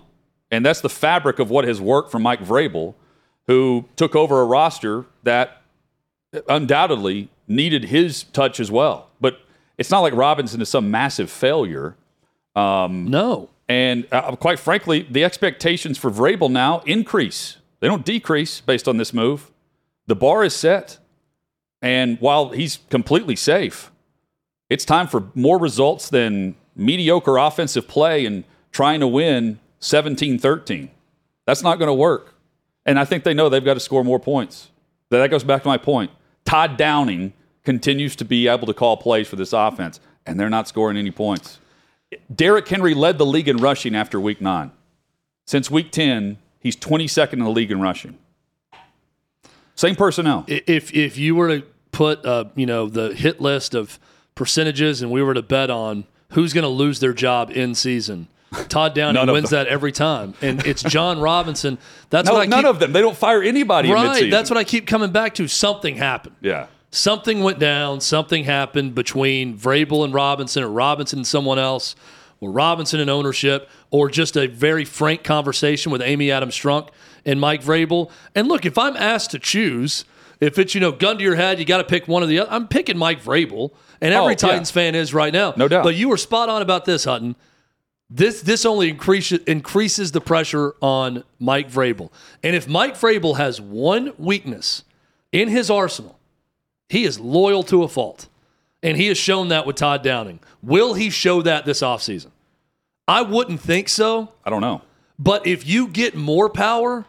And 0.51 0.65
that's 0.65 0.81
the 0.81 0.89
fabric 0.89 1.39
of 1.39 1.49
what 1.49 1.65
has 1.65 1.81
worked 1.81 2.11
for 2.11 2.19
Mike 2.19 2.39
Vrabel, 2.41 2.93
who 3.47 3.85
took 3.95 4.15
over 4.15 4.41
a 4.41 4.45
roster 4.45 5.05
that 5.23 5.61
undoubtedly 6.47 7.29
needed 7.47 7.85
his 7.85 8.23
touch 8.23 8.59
as 8.59 8.69
well. 8.71 9.09
But 9.19 9.39
it's 9.77 9.89
not 9.91 9.99
like 10.01 10.13
Robinson 10.13 10.61
is 10.61 10.69
some 10.69 10.89
massive 10.91 11.29
failure. 11.29 11.95
No. 12.55 13.49
And 13.67 14.07
uh, 14.11 14.35
quite 14.35 14.59
frankly, 14.59 15.07
the 15.09 15.23
expectations 15.23 15.97
for 15.97 16.11
Vrabel 16.11 16.51
now 16.51 16.79
increase. 16.81 17.57
They 17.79 17.87
don't 17.87 18.05
decrease 18.05 18.61
based 18.61 18.87
on 18.87 18.97
this 18.97 19.13
move. 19.13 19.51
The 20.07 20.15
bar 20.15 20.43
is 20.43 20.55
set. 20.55 20.99
And 21.81 22.19
while 22.19 22.49
he's 22.49 22.79
completely 22.89 23.35
safe, 23.35 23.91
it's 24.69 24.85
time 24.85 25.07
for 25.07 25.25
more 25.35 25.59
results 25.59 26.09
than 26.09 26.55
mediocre 26.75 27.37
offensive 27.37 27.87
play 27.87 28.25
and 28.25 28.43
trying 28.71 28.99
to 28.99 29.07
win 29.07 29.59
17 29.79 30.39
13. 30.39 30.89
That's 31.45 31.61
not 31.61 31.77
going 31.77 31.87
to 31.87 31.93
work. 31.93 32.35
And 32.85 32.99
I 32.99 33.05
think 33.05 33.23
they 33.23 33.33
know 33.33 33.49
they've 33.49 33.63
got 33.63 33.75
to 33.75 33.79
score 33.79 34.03
more 34.03 34.19
points. 34.19 34.69
That 35.09 35.29
goes 35.29 35.43
back 35.43 35.63
to 35.63 35.67
my 35.67 35.77
point. 35.77 36.11
Todd 36.43 36.77
Downing 36.77 37.33
continues 37.63 38.15
to 38.17 38.25
be 38.25 38.47
able 38.47 38.67
to 38.67 38.73
call 38.73 38.97
plays 38.97 39.27
for 39.27 39.35
this 39.35 39.53
offense, 39.53 39.99
and 40.25 40.39
they're 40.39 40.49
not 40.49 40.67
scoring 40.67 40.97
any 40.97 41.11
points. 41.11 41.59
Derrick 42.33 42.67
Henry 42.67 42.93
led 42.93 43.17
the 43.17 43.25
league 43.25 43.47
in 43.47 43.57
rushing 43.57 43.95
after 43.95 44.19
week 44.19 44.41
nine. 44.41 44.71
Since 45.47 45.69
week 45.69 45.91
10, 45.91 46.37
he's 46.59 46.75
22nd 46.75 47.33
in 47.33 47.39
the 47.39 47.49
league 47.49 47.71
in 47.71 47.79
rushing. 47.81 48.17
Same 49.75 49.95
personnel. 49.95 50.45
If 50.47 50.93
if 50.93 51.17
you 51.17 51.35
were 51.35 51.59
to 51.59 51.65
put 51.91 52.25
uh, 52.25 52.45
you 52.55 52.65
know 52.65 52.87
the 52.87 53.13
hit 53.13 53.41
list 53.41 53.75
of 53.75 53.99
percentages 54.35 55.01
and 55.01 55.11
we 55.11 55.21
were 55.21 55.33
to 55.33 55.41
bet 55.41 55.69
on 55.69 56.05
who's 56.29 56.53
going 56.53 56.63
to 56.63 56.69
lose 56.69 56.99
their 56.99 57.13
job 57.13 57.51
in 57.51 57.75
season, 57.75 58.27
Todd 58.69 58.93
Downing 58.95 59.27
wins 59.31 59.49
them. 59.49 59.65
that 59.65 59.67
every 59.71 59.91
time, 59.91 60.33
and 60.41 60.65
it's 60.65 60.81
Jon 60.81 61.19
Robinson. 61.31 61.77
That's 62.09 62.27
No, 62.27 62.35
what 62.35 62.43
I 62.43 62.45
none 62.45 62.61
keep, 62.63 62.69
of 62.69 62.79
them. 62.79 62.93
They 62.93 63.01
don't 63.01 63.17
fire 63.17 63.43
anybody 63.43 63.91
right. 63.91 64.31
That's 64.31 64.49
what 64.49 64.57
I 64.57 64.63
keep 64.63 64.87
coming 64.87 65.11
back 65.11 65.35
to. 65.35 65.47
Something 65.47 65.97
happened. 65.97 66.35
Yeah. 66.41 66.67
Something 66.95 67.43
went 67.43 67.59
down. 67.59 67.99
Something 67.99 68.45
happened 68.45 68.95
between 68.95 69.57
Vrabel 69.57 70.05
and 70.05 70.13
Robinson, 70.13 70.63
or 70.63 70.69
Robinson 70.69 71.19
and 71.19 71.27
someone 71.27 71.59
else, 71.59 71.93
or 72.39 72.51
Robinson 72.51 73.01
and 73.01 73.09
ownership, 73.09 73.69
or 73.91 74.09
just 74.09 74.37
a 74.37 74.47
very 74.47 74.85
frank 74.85 75.23
conversation 75.23 75.91
with 75.91 76.01
Amy 76.01 76.31
Adams 76.31 76.55
Strunk 76.55 76.89
and 77.25 77.39
Mike 77.39 77.61
Vrabel. 77.61 78.09
And 78.33 78.47
look, 78.47 78.65
if 78.65 78.77
I'm 78.77 78.95
asked 78.95 79.31
to 79.31 79.39
choose, 79.39 80.05
if 80.39 80.57
it's 80.57 80.73
you 80.73 80.79
know 80.79 80.93
gun 80.93 81.17
to 81.17 81.23
your 81.23 81.35
head, 81.35 81.59
you 81.59 81.65
got 81.65 81.79
to 81.79 81.83
pick 81.83 82.07
one 82.07 82.23
of 82.23 82.29
the 82.29 82.39
other. 82.39 82.51
I'm 82.51 82.67
picking 82.67 82.97
Mike 82.97 83.21
Vrabel, 83.21 83.71
and 83.99 84.13
every 84.13 84.27
Oh, 84.27 84.29
yeah. 84.29 84.35
Titans 84.35 84.71
fan 84.71 84.95
is 84.95 85.13
right 85.13 85.33
now. 85.33 85.53
No 85.57 85.67
doubt. 85.67 85.83
But 85.83 85.95
you 85.95 86.07
were 86.07 86.17
spot 86.17 86.47
on 86.47 86.61
about 86.61 86.85
this, 86.85 87.03
Hutton. 87.03 87.35
This 88.09 88.41
this 88.41 88.65
only 88.65 88.89
increases 88.89 89.39
increases 89.47 90.13
the 90.13 90.21
pressure 90.21 90.75
on 90.81 91.23
Mike 91.39 91.69
Vrabel. 91.69 92.09
And 92.41 92.55
if 92.55 92.67
Mike 92.69 92.95
Vrabel 92.95 93.35
has 93.35 93.59
one 93.59 94.13
weakness 94.17 94.83
in 95.33 95.49
his 95.49 95.69
arsenal, 95.69 96.14
he 96.89 97.03
is 97.03 97.19
loyal 97.19 97.63
to 97.63 97.83
a 97.83 97.87
fault. 97.87 98.27
And 98.83 98.97
he 98.97 99.07
has 99.07 99.17
shown 99.17 99.47
that 99.47 99.65
with 99.65 99.77
Todd 99.77 100.03
Downing. 100.03 100.39
Will 100.61 100.93
he 100.93 101.09
show 101.09 101.41
that 101.41 101.65
this 101.65 101.81
offseason? 101.81 102.29
I 103.07 103.23
wouldn't 103.23 103.59
think 103.59 103.89
so. 103.89 104.33
I 104.43 104.49
don't 104.49 104.61
know. 104.61 104.81
But 105.17 105.47
if 105.47 105.65
you 105.65 105.87
get 105.87 106.15
more 106.15 106.49
power 106.49 107.05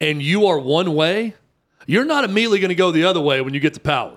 and 0.00 0.22
you 0.22 0.46
are 0.46 0.58
one 0.58 0.94
way, 0.94 1.34
you're 1.86 2.04
not 2.04 2.24
immediately 2.24 2.60
going 2.60 2.70
to 2.70 2.74
go 2.74 2.90
the 2.90 3.04
other 3.04 3.20
way 3.20 3.40
when 3.40 3.52
you 3.52 3.60
get 3.60 3.74
the 3.74 3.80
power. 3.80 4.16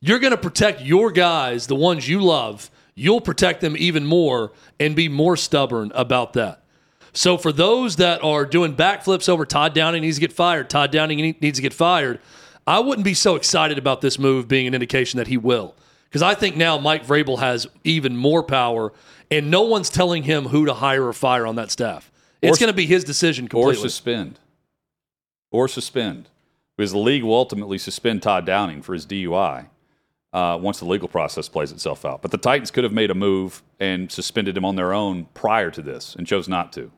You're 0.00 0.18
going 0.18 0.32
to 0.32 0.38
protect 0.38 0.80
your 0.80 1.10
guys, 1.10 1.66
the 1.66 1.76
ones 1.76 2.08
you 2.08 2.20
love. 2.20 2.70
You'll 2.94 3.20
protect 3.20 3.60
them 3.60 3.76
even 3.76 4.06
more 4.06 4.52
and 4.78 4.96
be 4.96 5.08
more 5.08 5.36
stubborn 5.36 5.92
about 5.94 6.32
that. 6.32 6.64
So 7.12 7.36
for 7.36 7.52
those 7.52 7.96
that 7.96 8.22
are 8.22 8.46
doing 8.46 8.74
backflips 8.74 9.28
over 9.28 9.44
Todd 9.44 9.74
Downing 9.74 10.02
needs 10.02 10.16
to 10.16 10.20
get 10.20 10.32
fired, 10.32 10.70
Todd 10.70 10.90
Downing 10.90 11.18
needs 11.40 11.58
to 11.58 11.62
get 11.62 11.74
fired, 11.74 12.20
I 12.66 12.80
wouldn't 12.80 13.04
be 13.04 13.14
so 13.14 13.36
excited 13.36 13.78
about 13.78 14.00
this 14.00 14.18
move 14.18 14.48
being 14.48 14.66
an 14.66 14.74
indication 14.74 15.18
that 15.18 15.26
he 15.26 15.36
will. 15.36 15.74
Because 16.04 16.22
I 16.22 16.34
think 16.34 16.56
now 16.56 16.78
Mike 16.78 17.06
Vrabel 17.06 17.38
has 17.38 17.68
even 17.84 18.16
more 18.16 18.42
power, 18.42 18.92
and 19.30 19.50
no 19.50 19.62
one's 19.62 19.90
telling 19.90 20.24
him 20.24 20.46
who 20.46 20.66
to 20.66 20.74
hire 20.74 21.06
or 21.06 21.12
fire 21.12 21.46
on 21.46 21.54
that 21.56 21.70
staff. 21.70 22.10
It's 22.42 22.58
going 22.58 22.70
to 22.72 22.76
be 22.76 22.86
his 22.86 23.04
decision 23.04 23.46
completely. 23.48 23.84
Or 23.84 23.88
suspend. 23.88 24.40
or 25.52 25.68
suspend, 25.68 26.28
because 26.76 26.90
the 26.92 26.98
league 26.98 27.22
will 27.22 27.34
ultimately 27.34 27.78
suspend 27.78 28.22
Todd 28.22 28.44
Downing 28.46 28.82
for 28.82 28.94
his 28.94 29.06
DUI 29.06 29.66
uh, 30.32 30.58
once 30.60 30.78
the 30.78 30.84
legal 30.86 31.06
process 31.08 31.48
plays 31.48 31.70
itself 31.70 32.04
out. 32.04 32.22
But 32.22 32.30
the 32.30 32.38
Titans 32.38 32.70
could 32.70 32.84
have 32.84 32.92
made 32.92 33.10
a 33.10 33.14
move 33.14 33.62
and 33.78 34.10
suspended 34.10 34.56
him 34.56 34.64
on 34.64 34.76
their 34.76 34.92
own 34.92 35.26
prior 35.34 35.70
to 35.70 35.82
this 35.82 36.14
and 36.16 36.26
chose 36.26 36.48
not 36.48 36.72
to. 36.74 36.90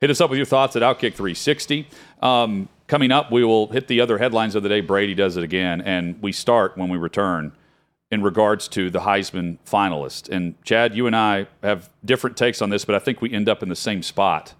Hit 0.00 0.10
us 0.10 0.20
up 0.20 0.30
with 0.30 0.36
your 0.36 0.46
thoughts 0.46 0.76
at 0.76 0.82
Outkick 0.82 1.14
360. 1.14 1.88
Um, 2.22 2.68
coming 2.86 3.10
up, 3.10 3.30
we 3.30 3.44
will 3.44 3.68
hit 3.68 3.88
the 3.88 4.00
other 4.00 4.18
headlines 4.18 4.54
of 4.54 4.62
the 4.62 4.68
day. 4.68 4.80
Brady 4.80 5.14
does 5.14 5.36
it 5.36 5.42
again, 5.42 5.80
and 5.80 6.20
we 6.22 6.32
start 6.32 6.76
when 6.76 6.88
we 6.88 6.98
return 6.98 7.52
in 8.10 8.22
regards 8.22 8.68
to 8.68 8.90
the 8.90 9.00
Heisman 9.00 9.58
finalist. 9.66 10.28
And 10.28 10.62
Chad, 10.62 10.94
you 10.94 11.06
and 11.06 11.16
I 11.16 11.48
have 11.62 11.90
different 12.04 12.36
takes 12.36 12.62
on 12.62 12.70
this, 12.70 12.84
but 12.84 12.94
I 12.94 12.98
think 12.98 13.20
we 13.20 13.32
end 13.32 13.48
up 13.48 13.62
in 13.62 13.68
the 13.68 13.76
same 13.76 14.02
spot 14.02 14.54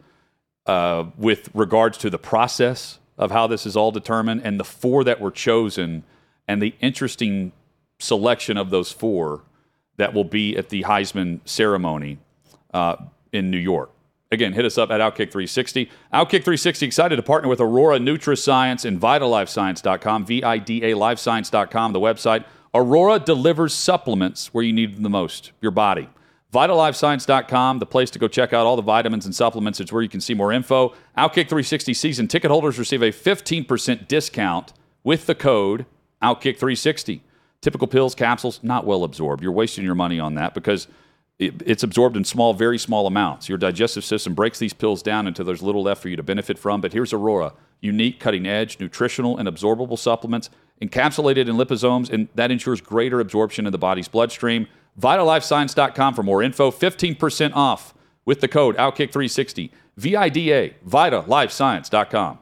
uh, 0.67 1.05
with 1.17 1.51
regards 1.55 1.99
to 1.99 2.11
the 2.11 2.19
process 2.19 2.99
of 3.17 3.31
how 3.31 3.47
this 3.47 3.65
is 3.65 3.77
all 3.77 3.93
determined 3.93 4.43
and 4.45 4.59
the 4.59 4.65
four 4.65 5.05
that 5.05 5.21
were 5.21 5.31
chosen 5.31 6.03
and 6.49 6.61
the 6.61 6.75
interesting 6.81 7.53
selection 7.99 8.57
of 8.57 8.71
those 8.71 8.91
four 8.91 9.43
that 9.97 10.13
will 10.13 10.25
be 10.25 10.57
at 10.57 10.71
the 10.71 10.83
Heisman 10.83 11.41
ceremony 11.45 12.19
uh, 12.73 12.97
in 13.33 13.51
New 13.51 13.59
York. 13.59 13.94
Again, 14.35 14.53
hit 14.53 14.65
us 14.65 14.77
up 14.77 14.91
at 14.91 15.01
Outkick 15.01 15.31
360. 15.31 15.87
Outkick 16.13 16.43
360 16.43 16.85
excited 16.85 17.17
to 17.17 17.23
partner 17.23 17.49
with 17.49 17.61
Aurora 17.61 18.01
NutraScience 18.01 18.85
and 18.85 19.01
VidaLifeScience.com, 19.01 20.27
V-I-D-A 20.27 20.93
LifeScience.com, 20.93 21.93
the 21.93 22.01
website. 22.01 22.45
Aurora 22.75 23.21
delivers 23.21 23.73
supplements 23.73 24.53
where 24.53 24.65
you 24.65 24.73
need 24.73 24.97
them 24.97 25.05
the 25.05 25.09
most, 25.09 25.53
your 25.61 25.71
body. 25.71 26.09
VidaLifeScience.com, 26.53 27.79
the 27.79 27.87
place 27.87 28.11
to 28.11 28.19
go 28.19 28.27
check 28.27 28.53
out 28.53 28.67
all 28.67 28.75
the 28.75 28.83
vitamins 28.83 29.25
and 29.25 29.35
supplements. 29.35 29.79
It's 29.79 29.93
where 29.93 30.03
you 30.03 30.09
can 30.09 30.21
see 30.21 30.35
more 30.35 30.53
info. 30.53 30.89
Outkick 31.17 31.49
360 31.49 31.95
season 31.95 32.27
ticket 32.27 32.51
holders 32.51 32.77
receive 32.77 33.03
a 33.03 33.13
15% 33.13 34.09
discount 34.09 34.73
with 35.05 35.27
the 35.27 35.37
code 35.37 35.87
Outkick360. 36.23 37.21
Typical 37.61 37.87
pills, 37.87 38.17
capsules, 38.17 38.59
not 38.65 38.85
well 38.85 39.05
absorbed. 39.05 39.45
You're 39.45 39.53
wasting 39.53 39.85
your 39.85 39.95
money 39.95 40.19
on 40.19 40.35
that 40.35 40.55
because 40.55 40.89
it, 41.39 41.63
it's 41.67 41.83
absorbed 41.83 42.17
in 42.17 42.25
small, 42.25 42.55
very 42.55 42.79
small 42.79 43.07
amounts. 43.07 43.49
Your 43.49 43.59
digestive 43.59 44.05
system 44.05 44.35
breaks 44.35 44.59
these 44.59 44.73
pills 44.73 45.03
down 45.03 45.27
until 45.27 45.45
there's 45.45 45.63
little 45.63 45.83
left 45.83 46.01
for 46.01 46.09
you 46.09 46.17
to 46.17 46.23
benefit 46.23 46.59
from. 46.59 46.81
But 46.81 46.93
here's 46.93 47.13
Aurora 47.13 47.53
unique, 47.81 48.19
cutting 48.19 48.47
edge, 48.47 48.81
nutritional, 48.81 49.37
and 49.37 49.47
absorbable 49.47 49.99
supplements 49.99 50.49
encapsulated 50.81 51.49
in 51.49 51.57
liposomes, 51.57 52.11
and 52.11 52.29
that 52.35 52.51
ensures 52.51 52.81
greater 52.81 53.21
absorption 53.21 53.67
in 53.67 53.73
the 53.73 53.79
body's 53.79 54.09
bloodstream. 54.09 54.67
VidaLifeScience.com 54.99 56.15
for 56.15 56.23
more 56.23 56.43
info. 56.43 56.71
15% 56.71 57.53
off 57.55 57.95
with 58.25 58.41
the 58.41 58.49
code 58.49 58.77
OutKick360. 58.77 59.71
VIDA, 59.97 60.75
VidaLifeScience.com. 60.87 62.39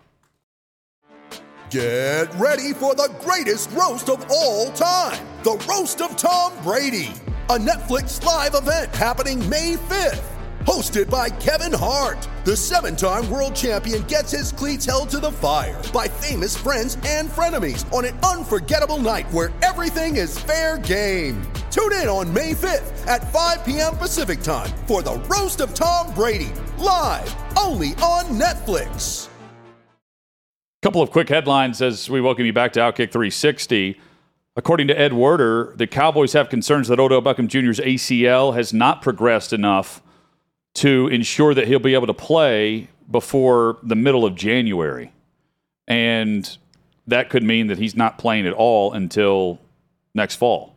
Get 1.70 2.34
ready 2.34 2.74
for 2.74 2.94
the 2.94 3.10
greatest 3.20 3.70
roast 3.72 4.10
of 4.10 4.24
all 4.30 4.70
time 4.72 5.26
the 5.42 5.52
Roast 5.68 6.00
of 6.00 6.16
Tom 6.16 6.52
Brady, 6.62 7.10
a 7.52 7.58
Netflix 7.58 8.24
live 8.24 8.54
event 8.54 8.94
happening 8.94 9.46
May 9.46 9.74
5th. 9.74 10.24
Hosted 10.64 11.10
by 11.10 11.28
Kevin 11.28 11.78
Hart, 11.78 12.26
the 12.44 12.56
seven 12.56 12.96
time 12.96 13.28
world 13.28 13.54
champion 13.54 14.04
gets 14.04 14.30
his 14.30 14.52
cleats 14.52 14.86
held 14.86 15.10
to 15.10 15.18
the 15.18 15.32
fire 15.32 15.78
by 15.92 16.08
famous 16.08 16.56
friends 16.56 16.96
and 17.04 17.28
frenemies 17.28 17.84
on 17.92 18.06
an 18.06 18.18
unforgettable 18.20 18.96
night 18.96 19.30
where 19.32 19.52
everything 19.60 20.16
is 20.16 20.38
fair 20.38 20.78
game. 20.78 21.42
Tune 21.70 21.92
in 21.92 22.08
on 22.08 22.32
May 22.32 22.54
5th 22.54 23.06
at 23.06 23.30
5 23.30 23.66
p.m. 23.66 23.98
Pacific 23.98 24.40
time 24.40 24.70
for 24.86 25.02
the 25.02 25.18
Roast 25.28 25.60
of 25.60 25.74
Tom 25.74 26.14
Brady, 26.14 26.52
live 26.78 27.36
only 27.58 27.88
on 27.96 28.24
Netflix. 28.40 29.26
A 29.26 29.30
Couple 30.80 31.02
of 31.02 31.10
quick 31.10 31.28
headlines 31.28 31.82
as 31.82 32.08
we 32.08 32.22
welcome 32.22 32.46
you 32.46 32.54
back 32.54 32.72
to 32.72 32.80
Outkick 32.80 33.12
360. 33.12 34.00
According 34.54 34.88
to 34.88 34.98
Ed 34.98 35.14
Werder, 35.14 35.72
the 35.76 35.86
Cowboys 35.86 36.34
have 36.34 36.50
concerns 36.50 36.88
that 36.88 37.00
Odell 37.00 37.22
Beckham 37.22 37.48
Jr.'s 37.48 37.80
ACL 37.80 38.54
has 38.54 38.72
not 38.72 39.00
progressed 39.00 39.52
enough 39.52 40.02
to 40.74 41.08
ensure 41.08 41.54
that 41.54 41.66
he'll 41.68 41.78
be 41.78 41.94
able 41.94 42.06
to 42.06 42.14
play 42.14 42.88
before 43.10 43.78
the 43.82 43.96
middle 43.96 44.24
of 44.24 44.34
January. 44.34 45.12
And 45.88 46.56
that 47.06 47.30
could 47.30 47.42
mean 47.42 47.66
that 47.68 47.78
he's 47.78 47.96
not 47.96 48.18
playing 48.18 48.46
at 48.46 48.52
all 48.52 48.92
until 48.92 49.58
next 50.14 50.36
fall. 50.36 50.76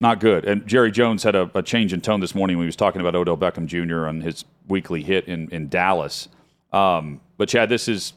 Not 0.00 0.18
good. 0.18 0.44
And 0.44 0.66
Jerry 0.66 0.90
Jones 0.90 1.22
had 1.22 1.34
a, 1.34 1.50
a 1.54 1.62
change 1.62 1.92
in 1.92 2.00
tone 2.00 2.20
this 2.20 2.34
morning 2.34 2.56
when 2.56 2.64
he 2.64 2.68
was 2.68 2.76
talking 2.76 3.00
about 3.00 3.14
Odell 3.14 3.36
Beckham 3.36 3.66
Jr. 3.66 4.06
on 4.06 4.22
his 4.22 4.44
weekly 4.66 5.02
hit 5.02 5.28
in, 5.28 5.48
in 5.50 5.68
Dallas. 5.68 6.28
Um, 6.72 7.20
but, 7.36 7.48
Chad, 7.48 7.68
this 7.68 7.86
is 7.86 8.14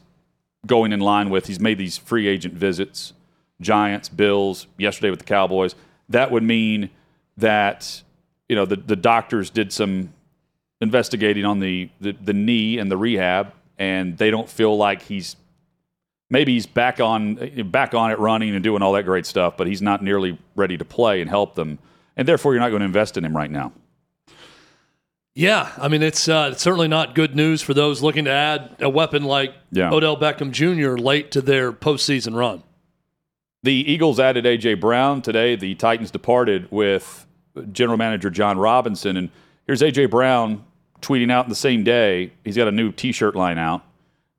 going 0.66 0.92
in 0.92 1.00
line 1.00 1.28
with 1.28 1.46
he's 1.46 1.60
made 1.60 1.76
these 1.76 1.98
free 1.98 2.26
agent 2.26 2.54
visits, 2.54 3.12
Giants, 3.60 4.08
Bills, 4.08 4.66
yesterday 4.78 5.10
with 5.10 5.20
the 5.20 5.24
Cowboys. 5.24 5.74
That 6.08 6.30
would 6.30 6.42
mean 6.42 6.90
that 7.36 8.02
you 8.48 8.56
know 8.56 8.64
the 8.66 8.76
the 8.76 8.96
doctors 8.96 9.50
did 9.50 9.72
some 9.72 10.12
investigating 10.80 11.44
on 11.46 11.60
the, 11.60 11.88
the, 12.00 12.12
the 12.12 12.34
knee 12.34 12.78
and 12.78 12.90
the 12.90 12.96
rehab, 12.96 13.52
and 13.78 14.18
they 14.18 14.30
don't 14.30 14.48
feel 14.50 14.76
like 14.76 15.02
he's 15.02 15.36
maybe 16.28 16.52
he's 16.52 16.66
back 16.66 17.00
on 17.00 17.36
back 17.70 17.94
on 17.94 18.10
it 18.10 18.18
running 18.18 18.54
and 18.54 18.62
doing 18.62 18.82
all 18.82 18.92
that 18.92 19.04
great 19.04 19.24
stuff, 19.24 19.56
but 19.56 19.66
he's 19.66 19.80
not 19.80 20.02
nearly 20.02 20.38
ready 20.56 20.76
to 20.76 20.84
play 20.84 21.20
and 21.20 21.30
help 21.30 21.54
them, 21.54 21.78
and 22.16 22.28
therefore 22.28 22.52
you're 22.52 22.60
not 22.60 22.68
going 22.70 22.80
to 22.80 22.86
invest 22.86 23.16
in 23.16 23.24
him 23.24 23.34
right 23.36 23.50
now. 23.50 23.72
Yeah, 25.36 25.72
I 25.78 25.88
mean 25.88 26.02
it's, 26.02 26.28
uh, 26.28 26.50
it's 26.52 26.62
certainly 26.62 26.86
not 26.86 27.14
good 27.16 27.34
news 27.34 27.60
for 27.60 27.74
those 27.74 28.02
looking 28.02 28.26
to 28.26 28.30
add 28.30 28.76
a 28.78 28.88
weapon 28.88 29.24
like 29.24 29.52
Yeah. 29.72 29.90
Odell 29.90 30.16
Beckham 30.16 30.52
Jr. 30.52 30.96
late 30.96 31.32
to 31.32 31.40
their 31.40 31.72
postseason 31.72 32.36
run. 32.36 32.62
The 33.64 33.72
Eagles 33.90 34.20
added 34.20 34.44
A.J. 34.44 34.74
Brown 34.74 35.22
today. 35.22 35.56
The 35.56 35.74
Titans 35.74 36.10
departed 36.10 36.70
with 36.70 37.26
general 37.72 37.96
manager 37.96 38.28
Jon 38.28 38.58
Robinson. 38.58 39.16
And 39.16 39.30
here's 39.66 39.80
A.J. 39.80 40.04
Brown 40.06 40.62
tweeting 41.00 41.32
out 41.32 41.46
in 41.46 41.48
the 41.48 41.54
same 41.54 41.82
day. 41.82 42.30
He's 42.44 42.58
got 42.58 42.68
a 42.68 42.72
new 42.72 42.92
t 42.92 43.10
shirt 43.10 43.34
line 43.34 43.56
out 43.56 43.82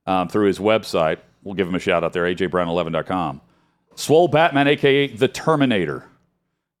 um, 0.06 0.28
through 0.28 0.46
his 0.46 0.60
website. 0.60 1.18
We'll 1.42 1.56
give 1.56 1.66
him 1.66 1.74
a 1.74 1.80
shout 1.80 2.04
out 2.04 2.12
there, 2.12 2.22
ajbrown11.com. 2.22 3.40
Swole 3.96 4.28
Batman, 4.28 4.68
a.k.a. 4.68 5.08
the 5.08 5.26
Terminator, 5.26 6.04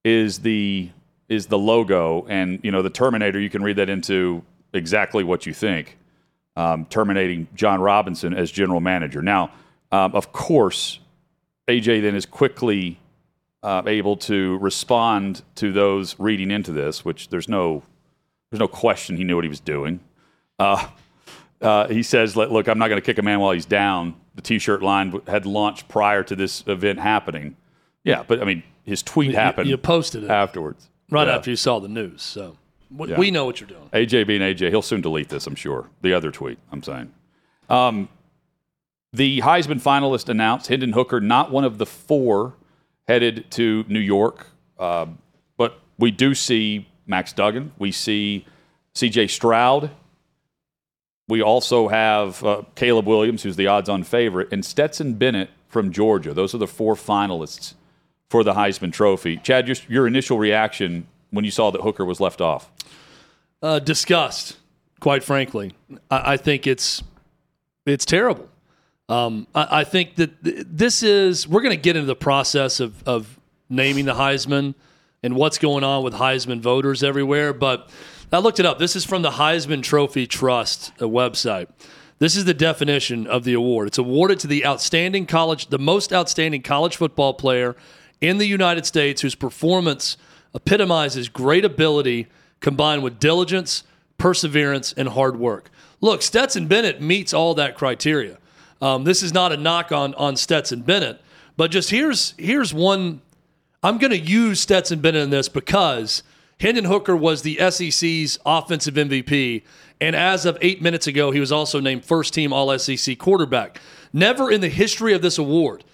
is 0.04 0.38
the 0.38 0.90
is 1.28 1.46
the 1.46 1.58
logo. 1.58 2.26
And, 2.28 2.60
you 2.62 2.70
know, 2.70 2.82
the 2.82 2.90
Terminator, 2.90 3.40
you 3.40 3.50
can 3.50 3.64
read 3.64 3.74
that 3.78 3.90
into 3.90 4.44
exactly 4.72 5.24
what 5.24 5.46
you 5.46 5.52
think. 5.52 5.98
Um, 6.54 6.84
terminating 6.84 7.48
Jon 7.56 7.80
Robinson 7.80 8.34
as 8.34 8.52
general 8.52 8.80
manager. 8.80 9.20
Now, 9.20 9.50
um, 9.90 10.14
of 10.14 10.30
course, 10.32 11.00
AJ 11.68 12.02
then 12.02 12.14
is 12.14 12.26
quickly 12.26 12.98
uh, 13.62 13.82
able 13.86 14.16
to 14.18 14.58
respond 14.58 15.42
to 15.56 15.72
those 15.72 16.18
reading 16.18 16.50
into 16.50 16.72
this, 16.72 17.04
which 17.04 17.28
there's 17.28 17.48
no 17.48 17.82
there's 18.50 18.60
no 18.60 18.68
question 18.68 19.16
he 19.16 19.24
knew 19.24 19.34
what 19.34 19.44
he 19.44 19.48
was 19.48 19.60
doing. 19.60 19.98
Uh, 20.58 20.86
uh, 21.60 21.88
he 21.88 22.02
says, 22.02 22.36
"Look, 22.36 22.68
I'm 22.68 22.78
not 22.78 22.88
going 22.88 23.00
to 23.00 23.04
kick 23.04 23.18
a 23.18 23.22
man 23.22 23.40
while 23.40 23.52
he's 23.52 23.66
down." 23.66 24.14
The 24.36 24.42
T-shirt 24.42 24.82
line 24.82 25.20
had 25.26 25.46
launched 25.46 25.88
prior 25.88 26.22
to 26.22 26.36
this 26.36 26.62
event 26.66 27.00
happening. 27.00 27.56
Yeah, 28.04 28.22
but 28.26 28.40
I 28.40 28.44
mean, 28.44 28.62
his 28.84 29.02
tweet 29.02 29.30
You- 29.30 29.36
happened 29.36 29.68
You 29.68 29.76
posted 29.78 30.22
it 30.24 30.30
afterwards, 30.30 30.88
right 31.10 31.26
Yeah. 31.26 31.34
after 31.36 31.50
you 31.50 31.56
saw 31.56 31.80
the 31.80 31.88
news, 31.88 32.22
so 32.22 32.56
we, 32.94 33.08
Yeah. 33.08 33.18
we 33.18 33.30
know 33.32 33.44
what 33.46 33.60
you're 33.60 33.68
doing. 33.68 33.88
AJ 33.92 34.24
being 34.24 34.42
AJ, 34.42 34.68
he'll 34.70 34.82
soon 34.82 35.00
delete 35.00 35.28
this, 35.30 35.46
I'm 35.46 35.54
sure. 35.56 35.88
The 36.02 36.12
other 36.12 36.30
tweet, 36.30 36.58
I'm 36.70 36.82
saying. 36.82 37.12
Um, 37.68 38.08
the 39.16 39.40
Heisman 39.40 39.80
finalist 39.80 40.28
announced 40.28 40.68
Hendon 40.68 40.92
Hooker, 40.92 41.20
not 41.20 41.50
one 41.50 41.64
of 41.64 41.78
the 41.78 41.86
four 41.86 42.54
headed 43.08 43.50
to 43.52 43.84
New 43.88 44.00
York, 44.00 44.46
uh, 44.78 45.06
but 45.56 45.80
we 45.98 46.10
do 46.10 46.34
see 46.34 46.86
Max 47.06 47.32
Duggan. 47.32 47.72
We 47.78 47.92
see 47.92 48.44
CJ 48.94 49.30
Stroud. 49.30 49.90
We 51.28 51.42
also 51.42 51.88
have 51.88 52.44
uh, 52.44 52.62
Caleb 52.74 53.06
Williams, 53.06 53.42
who's 53.42 53.56
the 53.56 53.66
odds 53.68 53.88
on 53.88 54.02
favorite, 54.02 54.52
and 54.52 54.64
Stetson 54.64 55.14
Bennett 55.14 55.48
from 55.68 55.92
Georgia. 55.92 56.34
Those 56.34 56.54
are 56.54 56.58
the 56.58 56.66
four 56.66 56.94
finalists 56.94 57.74
for 58.28 58.44
the 58.44 58.52
Heisman 58.52 58.92
Trophy. 58.92 59.38
Chad, 59.38 59.66
just 59.66 59.88
your 59.88 60.06
initial 60.06 60.38
reaction 60.38 61.06
when 61.30 61.44
you 61.44 61.50
saw 61.50 61.70
that 61.70 61.80
Hooker 61.80 62.04
was 62.04 62.20
left 62.20 62.40
off? 62.42 62.70
Uh, 63.62 63.78
disgust, 63.78 64.58
quite 65.00 65.24
frankly. 65.24 65.72
I, 66.10 66.34
I 66.34 66.36
think 66.36 66.66
it's 66.66 67.02
it's 67.86 68.04
terrible. 68.04 68.48
Um, 69.08 69.46
I, 69.54 69.80
I 69.80 69.84
think 69.84 70.16
that 70.16 70.42
th- 70.42 70.66
this 70.68 71.02
is 71.02 71.46
we're 71.46 71.62
going 71.62 71.76
to 71.76 71.80
get 71.80 71.96
into 71.96 72.06
the 72.06 72.16
process 72.16 72.80
of 72.80 73.02
of 73.06 73.38
naming 73.68 74.04
the 74.04 74.14
Heisman 74.14 74.74
and 75.22 75.34
what's 75.36 75.58
going 75.58 75.84
on 75.84 76.04
with 76.04 76.14
Heisman 76.14 76.60
voters 76.60 77.02
everywhere. 77.02 77.52
But 77.52 77.90
I 78.32 78.38
looked 78.38 78.60
it 78.60 78.66
up. 78.66 78.78
This 78.78 78.96
is 78.96 79.04
from 79.04 79.22
the 79.22 79.32
Heisman 79.32 79.82
Trophy 79.82 80.26
Trust 80.26 80.92
uh, 81.00 81.06
website. 81.06 81.68
This 82.18 82.34
is 82.34 82.44
the 82.44 82.54
definition 82.54 83.26
of 83.26 83.44
the 83.44 83.52
award. 83.52 83.88
It's 83.88 83.98
awarded 83.98 84.40
to 84.40 84.46
the 84.46 84.64
outstanding 84.64 85.26
college, 85.26 85.68
the 85.68 85.78
most 85.78 86.12
outstanding 86.12 86.62
college 86.62 86.96
football 86.96 87.34
player 87.34 87.76
in 88.20 88.38
the 88.38 88.46
United 88.46 88.86
States 88.86 89.20
whose 89.20 89.34
performance 89.34 90.16
epitomizes 90.54 91.28
great 91.28 91.64
ability 91.64 92.26
combined 92.60 93.02
with 93.02 93.18
diligence, 93.20 93.84
perseverance, 94.16 94.94
and 94.94 95.10
hard 95.10 95.38
work. 95.38 95.70
Look, 96.00 96.22
Stetson 96.22 96.66
Bennett 96.66 97.02
meets 97.02 97.34
all 97.34 97.54
that 97.54 97.76
criteria. 97.76 98.38
Um, 98.80 99.04
this 99.04 99.22
is 99.22 99.32
not 99.32 99.52
a 99.52 99.56
knock 99.56 99.92
on 99.92 100.14
on 100.14 100.36
Stetson 100.36 100.82
Bennett, 100.82 101.20
but 101.56 101.70
just 101.70 101.90
here's 101.90 102.34
here's 102.38 102.72
one. 102.74 103.22
I'm 103.82 103.98
going 103.98 104.10
to 104.10 104.18
use 104.18 104.60
Stetson 104.60 105.00
Bennett 105.00 105.22
in 105.22 105.30
this 105.30 105.48
because 105.48 106.22
Hendon 106.58 106.86
Hooker 106.86 107.16
was 107.16 107.42
the 107.42 107.56
SEC's 107.70 108.38
offensive 108.44 108.94
MVP, 108.94 109.62
and 110.00 110.16
as 110.16 110.44
of 110.46 110.58
eight 110.60 110.82
minutes 110.82 111.06
ago, 111.06 111.30
he 111.30 111.40
was 111.40 111.52
also 111.52 111.80
named 111.80 112.04
first 112.04 112.34
team 112.34 112.52
All 112.52 112.76
SEC 112.78 113.18
quarterback. 113.18 113.80
Never 114.12 114.50
in 114.50 114.60
the 114.60 114.68
history 114.68 115.12
of 115.12 115.22
this 115.22 115.38
award 115.38 115.84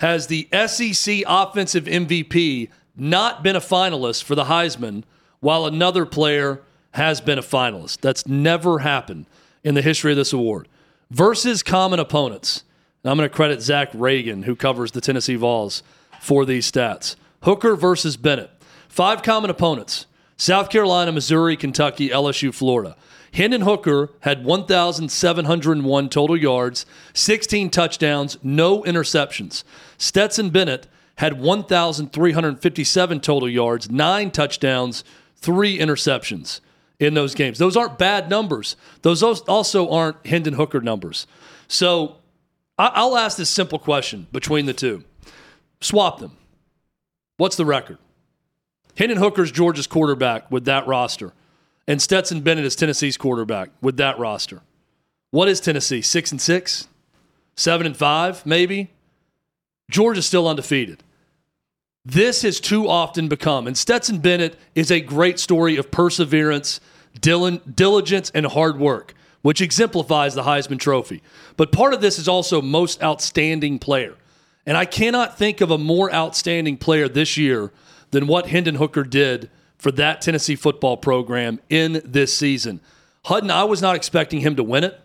has 0.00 0.26
the 0.26 0.48
SEC 0.66 1.22
offensive 1.26 1.84
MVP 1.84 2.70
not 2.96 3.42
been 3.42 3.56
a 3.56 3.60
finalist 3.60 4.24
for 4.24 4.34
the 4.34 4.44
Heisman, 4.44 5.04
while 5.40 5.66
another 5.66 6.06
player 6.06 6.60
has 6.92 7.20
been 7.20 7.38
a 7.38 7.42
finalist. 7.42 8.00
That's 8.00 8.26
never 8.26 8.80
happened 8.80 9.26
in 9.64 9.74
the 9.74 9.82
history 9.82 10.12
of 10.12 10.16
this 10.16 10.32
award. 10.32 10.68
Versus 11.12 11.62
common 11.62 12.00
opponents. 12.00 12.64
And 13.04 13.10
I'm 13.10 13.18
going 13.18 13.28
to 13.28 13.36
credit 13.36 13.60
Zach 13.60 13.90
Reagan, 13.92 14.44
who 14.44 14.56
covers 14.56 14.92
the 14.92 15.02
Tennessee 15.02 15.36
Vols, 15.36 15.82
for 16.22 16.46
these 16.46 16.72
stats. 16.72 17.16
Hooker 17.42 17.76
versus 17.76 18.16
Bennett. 18.16 18.50
Five 18.88 19.22
common 19.22 19.50
opponents 19.50 20.06
South 20.38 20.70
Carolina, 20.70 21.12
Missouri, 21.12 21.54
Kentucky, 21.54 22.08
LSU, 22.08 22.54
Florida. 22.54 22.96
Hendon 23.30 23.60
Hooker 23.60 24.08
had 24.20 24.42
1,701 24.46 26.08
total 26.08 26.36
yards, 26.36 26.86
16 27.12 27.68
touchdowns, 27.68 28.38
no 28.42 28.82
interceptions. 28.82 29.64
Stetson 29.98 30.48
Bennett 30.48 30.86
had 31.16 31.38
1,357 31.38 33.20
total 33.20 33.50
yards, 33.50 33.90
nine 33.90 34.30
touchdowns, 34.30 35.04
three 35.36 35.78
interceptions 35.78 36.60
in 37.02 37.14
those 37.14 37.34
games. 37.34 37.58
Those 37.58 37.76
aren't 37.76 37.98
bad 37.98 38.30
numbers. 38.30 38.76
Those 39.02 39.22
also 39.22 39.90
aren't 39.90 40.24
Hendon 40.26 40.54
Hooker 40.54 40.80
numbers. 40.80 41.26
So 41.68 42.16
I'll 42.78 43.16
ask 43.16 43.36
this 43.36 43.50
simple 43.50 43.78
question 43.78 44.28
between 44.32 44.66
the 44.66 44.72
two 44.72 45.04
swap 45.80 46.20
them. 46.20 46.36
What's 47.36 47.56
the 47.56 47.66
record? 47.66 47.98
Hendon 48.96 49.18
Hooker's 49.18 49.50
Georgia's 49.50 49.86
quarterback 49.86 50.50
with 50.50 50.64
that 50.66 50.86
roster, 50.86 51.32
and 51.88 52.00
Stetson 52.00 52.40
Bennett 52.40 52.64
is 52.64 52.76
Tennessee's 52.76 53.16
quarterback 53.16 53.70
with 53.80 53.96
that 53.96 54.18
roster. 54.18 54.60
What 55.30 55.48
is 55.48 55.60
Tennessee? 55.60 56.02
Six 56.02 56.30
and 56.30 56.40
six, 56.40 56.86
seven 57.56 57.86
and 57.86 57.96
five, 57.96 58.44
maybe. 58.46 58.90
Georgia's 59.90 60.26
still 60.26 60.46
undefeated. 60.46 61.02
This 62.04 62.42
has 62.42 62.60
too 62.60 62.88
often 62.88 63.28
become, 63.28 63.66
and 63.66 63.78
Stetson 63.78 64.18
Bennett 64.18 64.58
is 64.74 64.90
a 64.90 65.00
great 65.00 65.38
story 65.38 65.76
of 65.76 65.90
perseverance, 65.90 66.80
diligence, 67.20 68.30
and 68.34 68.46
hard 68.46 68.78
work, 68.78 69.14
which 69.42 69.60
exemplifies 69.60 70.34
the 70.34 70.42
Heisman 70.42 70.78
Trophy. 70.78 71.22
But 71.56 71.72
part 71.72 71.94
of 71.94 72.00
this 72.00 72.18
is 72.18 72.28
also 72.28 72.62
most 72.62 73.02
outstanding 73.02 73.78
player. 73.78 74.16
And 74.64 74.76
I 74.76 74.84
cannot 74.84 75.36
think 75.36 75.60
of 75.60 75.70
a 75.70 75.78
more 75.78 76.12
outstanding 76.12 76.76
player 76.76 77.08
this 77.08 77.36
year 77.36 77.72
than 78.12 78.26
what 78.26 78.46
Hendon 78.46 78.76
Hooker 78.76 79.02
did 79.02 79.50
for 79.76 79.90
that 79.92 80.20
Tennessee 80.20 80.54
football 80.54 80.96
program 80.96 81.58
in 81.68 82.00
this 82.04 82.36
season. 82.36 82.80
Hutton, 83.24 83.50
I 83.50 83.64
was 83.64 83.82
not 83.82 83.96
expecting 83.96 84.40
him 84.40 84.54
to 84.56 84.62
win 84.62 84.84
it. 84.84 85.00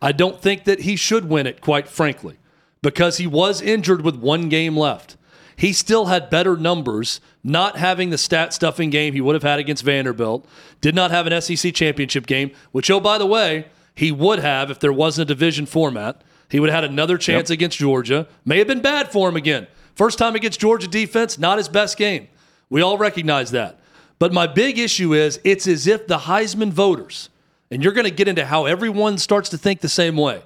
I 0.00 0.12
don't 0.12 0.40
think 0.40 0.64
that 0.64 0.80
he 0.80 0.96
should 0.96 1.28
win 1.28 1.46
it, 1.46 1.60
quite 1.60 1.88
frankly, 1.88 2.36
because 2.82 3.18
he 3.18 3.26
was 3.26 3.60
injured 3.60 4.02
with 4.02 4.16
one 4.16 4.48
game 4.48 4.76
left 4.76 5.16
he 5.62 5.72
still 5.72 6.06
had 6.06 6.28
better 6.28 6.56
numbers, 6.56 7.20
not 7.44 7.76
having 7.76 8.10
the 8.10 8.18
stat 8.18 8.52
stuffing 8.52 8.90
game 8.90 9.14
he 9.14 9.20
would 9.20 9.36
have 9.36 9.44
had 9.44 9.60
against 9.60 9.84
Vanderbilt, 9.84 10.44
did 10.80 10.92
not 10.92 11.12
have 11.12 11.28
an 11.28 11.40
SEC 11.40 11.72
championship 11.72 12.26
game, 12.26 12.50
which, 12.72 12.90
oh, 12.90 12.98
by 12.98 13.16
the 13.16 13.26
way, 13.26 13.66
he 13.94 14.10
would 14.10 14.40
have 14.40 14.72
if 14.72 14.80
there 14.80 14.92
wasn't 14.92 15.30
a 15.30 15.32
division 15.32 15.64
format. 15.64 16.20
He 16.48 16.58
would 16.58 16.68
have 16.68 16.82
had 16.82 16.90
another 16.90 17.16
chance 17.16 17.48
yep. 17.48 17.54
against 17.54 17.78
Georgia. 17.78 18.26
May 18.44 18.58
have 18.58 18.66
been 18.66 18.82
bad 18.82 19.12
for 19.12 19.28
him 19.28 19.36
again. 19.36 19.68
First 19.94 20.18
time 20.18 20.34
against 20.34 20.58
Georgia 20.58 20.88
defense, 20.88 21.38
not 21.38 21.58
his 21.58 21.68
best 21.68 21.96
game. 21.96 22.26
We 22.68 22.82
all 22.82 22.98
recognize 22.98 23.52
that. 23.52 23.78
But 24.18 24.32
my 24.32 24.48
big 24.48 24.80
issue 24.80 25.14
is 25.14 25.38
it's 25.44 25.68
as 25.68 25.86
if 25.86 26.08
the 26.08 26.18
Heisman 26.18 26.72
voters, 26.72 27.28
and 27.70 27.84
you're 27.84 27.92
going 27.92 28.02
to 28.02 28.10
get 28.10 28.26
into 28.26 28.44
how 28.44 28.64
everyone 28.66 29.16
starts 29.16 29.48
to 29.50 29.58
think 29.58 29.80
the 29.80 29.88
same 29.88 30.16
way. 30.16 30.42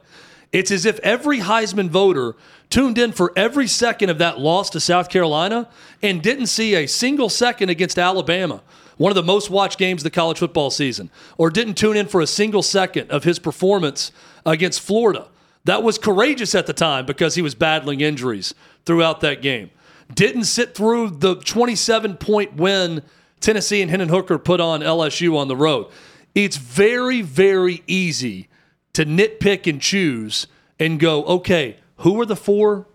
It's 0.52 0.70
as 0.70 0.86
if 0.86 0.98
every 1.00 1.40
Heisman 1.40 1.88
voter 1.88 2.34
tuned 2.70 2.98
in 2.98 3.12
for 3.12 3.32
every 3.36 3.66
second 3.66 4.10
of 4.10 4.18
that 4.18 4.38
loss 4.38 4.70
to 4.70 4.80
South 4.80 5.08
Carolina 5.08 5.68
and 6.02 6.22
didn't 6.22 6.46
see 6.46 6.74
a 6.74 6.86
single 6.86 7.28
second 7.28 7.68
against 7.68 7.98
Alabama, 7.98 8.62
one 8.96 9.10
of 9.10 9.16
the 9.16 9.22
most 9.22 9.50
watched 9.50 9.78
games 9.78 10.00
of 10.00 10.04
the 10.04 10.10
college 10.10 10.38
football 10.38 10.70
season, 10.70 11.10
or 11.36 11.50
didn't 11.50 11.74
tune 11.74 11.96
in 11.96 12.06
for 12.06 12.20
a 12.20 12.26
single 12.26 12.62
second 12.62 13.10
of 13.10 13.24
his 13.24 13.38
performance 13.38 14.12
against 14.44 14.80
Florida. 14.80 15.28
That 15.64 15.82
was 15.82 15.98
courageous 15.98 16.54
at 16.54 16.66
the 16.66 16.72
time 16.72 17.06
because 17.06 17.34
he 17.34 17.42
was 17.42 17.54
battling 17.54 18.00
injuries 18.00 18.54
throughout 18.84 19.20
that 19.20 19.42
game. 19.42 19.70
Didn't 20.14 20.44
sit 20.44 20.74
through 20.74 21.10
the 21.10 21.34
27 21.36 22.16
point 22.16 22.54
win 22.54 23.02
Tennessee 23.40 23.82
and 23.82 23.90
Hendon 23.90 24.08
Hooker 24.08 24.38
put 24.38 24.60
on 24.60 24.80
LSU 24.80 25.36
on 25.36 25.48
the 25.48 25.56
road. 25.56 25.88
It's 26.34 26.56
very, 26.56 27.22
very 27.22 27.82
easy 27.86 28.48
to 28.96 29.04
nitpick 29.04 29.68
and 29.68 29.78
choose 29.78 30.46
and 30.78 30.98
go, 30.98 31.22
okay, 31.24 31.76
who 31.96 32.18
are 32.18 32.24
the 32.24 32.34
four 32.34 32.86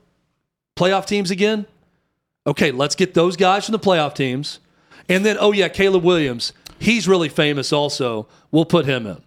playoff 0.75 1.05
teams 1.05 1.29
again? 1.29 1.67
Okay, 2.47 2.71
let's 2.71 2.95
get 2.95 3.13
those 3.13 3.37
guys 3.37 3.65
from 3.65 3.73
the 3.73 3.79
playoff 3.79 4.15
teams. 4.15 4.59
And 5.07 5.23
then, 5.23 5.37
oh, 5.39 5.51
yeah, 5.51 5.67
Caleb 5.67 6.03
Williams. 6.03 6.53
He's 6.79 7.07
really 7.07 7.29
famous 7.29 7.71
also. 7.71 8.27
We'll 8.49 8.65
put 8.65 8.87
him 8.87 9.05
in. 9.05 9.21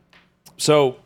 So, 0.57 0.97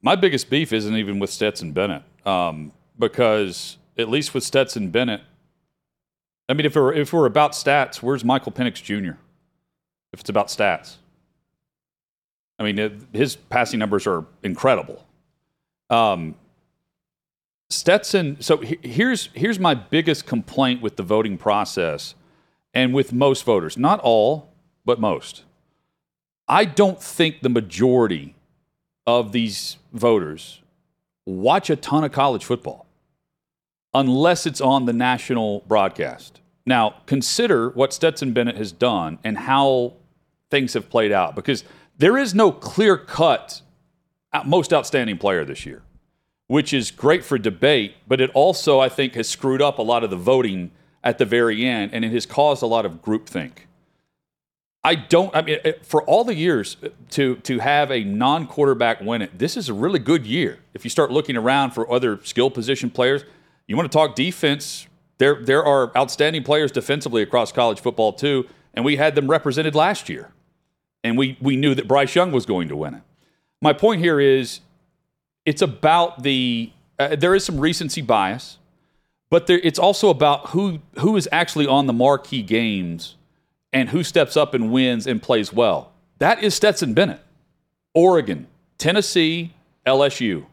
my 0.00 0.16
biggest 0.16 0.48
beef 0.48 0.72
isn't 0.72 0.96
even 0.96 1.18
with 1.18 1.28
Stetson 1.28 1.72
Bennett 1.72 2.04
um, 2.24 2.72
because, 2.98 3.76
at 3.98 4.08
least 4.08 4.32
with 4.32 4.44
Stetson 4.44 4.88
Bennett, 4.88 5.20
I 6.48 6.54
mean, 6.54 6.64
if 6.64 6.74
we're, 6.74 6.94
if 6.94 7.12
we're 7.12 7.26
about 7.26 7.52
stats, 7.52 7.96
where's 7.96 8.24
Michael 8.24 8.52
Penix 8.52 8.82
Jr.? 8.82 9.18
If 10.14 10.20
it's 10.20 10.30
about 10.30 10.48
stats, 10.48 10.96
I 12.58 12.72
mean, 12.72 13.06
his 13.12 13.36
passing 13.36 13.78
numbers 13.78 14.06
are 14.06 14.24
incredible. 14.42 15.04
Um, 15.90 16.34
Stetson. 17.70 18.40
So 18.40 18.58
here's 18.58 19.28
here's 19.34 19.58
my 19.58 19.74
biggest 19.74 20.26
complaint 20.26 20.80
with 20.80 20.96
the 20.96 21.02
voting 21.02 21.36
process, 21.36 22.14
and 22.72 22.94
with 22.94 23.12
most 23.12 23.44
voters, 23.44 23.76
not 23.76 24.00
all, 24.00 24.50
but 24.84 25.00
most. 25.00 25.44
I 26.48 26.64
don't 26.64 27.02
think 27.02 27.42
the 27.42 27.50
majority 27.50 28.34
of 29.06 29.32
these 29.32 29.76
voters 29.92 30.62
watch 31.26 31.68
a 31.68 31.76
ton 31.76 32.04
of 32.04 32.12
college 32.12 32.44
football 32.44 32.86
unless 33.92 34.46
it's 34.46 34.60
on 34.60 34.86
the 34.86 34.92
national 34.92 35.60
broadcast. 35.66 36.40
Now, 36.64 36.96
consider 37.06 37.70
what 37.70 37.92
Stetson 37.92 38.32
Bennett 38.32 38.56
has 38.56 38.72
done 38.72 39.18
and 39.24 39.36
how 39.36 39.94
things 40.50 40.74
have 40.74 40.88
played 40.88 41.12
out 41.12 41.34
because 41.34 41.64
there 41.96 42.16
is 42.16 42.34
no 42.34 42.52
clear 42.52 42.96
cut 42.96 43.62
most 44.44 44.72
outstanding 44.72 45.18
player 45.18 45.44
this 45.44 45.64
year 45.66 45.82
which 46.48 46.72
is 46.72 46.90
great 46.90 47.24
for 47.24 47.38
debate, 47.38 47.94
but 48.08 48.20
it 48.20 48.30
also, 48.30 48.80
I 48.80 48.88
think, 48.88 49.14
has 49.14 49.28
screwed 49.28 49.62
up 49.62 49.78
a 49.78 49.82
lot 49.82 50.02
of 50.02 50.10
the 50.10 50.16
voting 50.16 50.72
at 51.04 51.18
the 51.18 51.24
very 51.24 51.64
end, 51.64 51.92
and 51.94 52.04
it 52.04 52.10
has 52.12 52.26
caused 52.26 52.62
a 52.62 52.66
lot 52.66 52.84
of 52.84 53.02
groupthink. 53.02 53.52
I 54.82 54.94
don't. 54.94 55.34
I 55.36 55.42
mean, 55.42 55.58
for 55.82 56.02
all 56.04 56.24
the 56.24 56.34
years 56.34 56.78
to 57.10 57.36
to 57.36 57.58
have 57.58 57.90
a 57.90 58.02
non-quarterback 58.02 59.00
win 59.00 59.22
it, 59.22 59.38
this 59.38 59.56
is 59.56 59.68
a 59.68 59.74
really 59.74 59.98
good 59.98 60.26
year. 60.26 60.60
If 60.72 60.84
you 60.84 60.90
start 60.90 61.10
looking 61.10 61.36
around 61.36 61.72
for 61.72 61.90
other 61.92 62.20
skill 62.24 62.48
position 62.50 62.88
players, 62.88 63.24
you 63.66 63.76
want 63.76 63.90
to 63.90 63.96
talk 63.96 64.14
defense. 64.14 64.86
There 65.18 65.44
there 65.44 65.64
are 65.64 65.94
outstanding 65.96 66.44
players 66.44 66.72
defensively 66.72 67.22
across 67.22 67.52
college 67.52 67.80
football 67.80 68.12
too, 68.14 68.48
and 68.72 68.84
we 68.84 68.96
had 68.96 69.14
them 69.14 69.28
represented 69.28 69.74
last 69.74 70.08
year, 70.08 70.32
and 71.04 71.18
we 71.18 71.36
we 71.40 71.56
knew 71.56 71.74
that 71.74 71.86
Bryce 71.86 72.14
Young 72.14 72.32
was 72.32 72.46
going 72.46 72.68
to 72.68 72.76
win 72.76 72.94
it. 72.94 73.02
My 73.60 73.72
point 73.72 74.00
here 74.00 74.20
is 74.20 74.60
it's 75.44 75.62
about 75.62 76.22
the 76.22 76.72
uh, 76.98 77.16
there 77.16 77.34
is 77.34 77.44
some 77.44 77.58
recency 77.58 78.02
bias, 78.02 78.58
but 79.30 79.46
there, 79.46 79.60
it's 79.62 79.78
also 79.78 80.10
about 80.10 80.50
who 80.50 80.80
who 80.98 81.16
is 81.16 81.28
actually 81.32 81.66
on 81.66 81.86
the 81.86 81.92
marquee 81.92 82.42
games 82.42 83.16
and 83.72 83.88
who 83.90 84.02
steps 84.02 84.36
up 84.36 84.54
and 84.54 84.72
wins 84.72 85.06
and 85.06 85.22
plays 85.22 85.52
well. 85.52 85.92
That 86.18 86.42
is 86.42 86.54
Stetson 86.54 86.94
Bennett, 86.94 87.20
Oregon, 87.94 88.46
Tennessee, 88.78 89.54
LSU. 89.86 90.46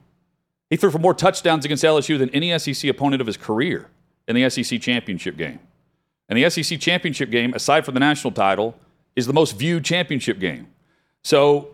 He 0.70 0.78
threw 0.78 0.92
for 0.92 1.00
more 1.00 1.14
touchdowns 1.14 1.64
against 1.64 1.84
LSU 1.84 2.18
than 2.18 2.30
any 2.32 2.58
SEC 2.58 2.90
opponent 2.90 3.22
of 3.22 3.28
his 3.28 3.38
career 3.38 3.88
in 4.28 4.36
the 4.36 4.50
SEC 4.50 4.82
championship 4.82 5.38
game. 5.38 5.60
And 6.28 6.38
the 6.42 6.50
SEC 6.50 6.80
championship 6.80 7.30
game, 7.30 7.54
aside 7.54 7.86
from 7.86 7.94
the 7.94 8.00
national 8.00 8.32
title, 8.32 8.76
is 9.16 9.28
the 9.28 9.34
most 9.34 9.58
viewed 9.58 9.86
championship 9.86 10.40
game. 10.40 10.68
So 11.24 11.70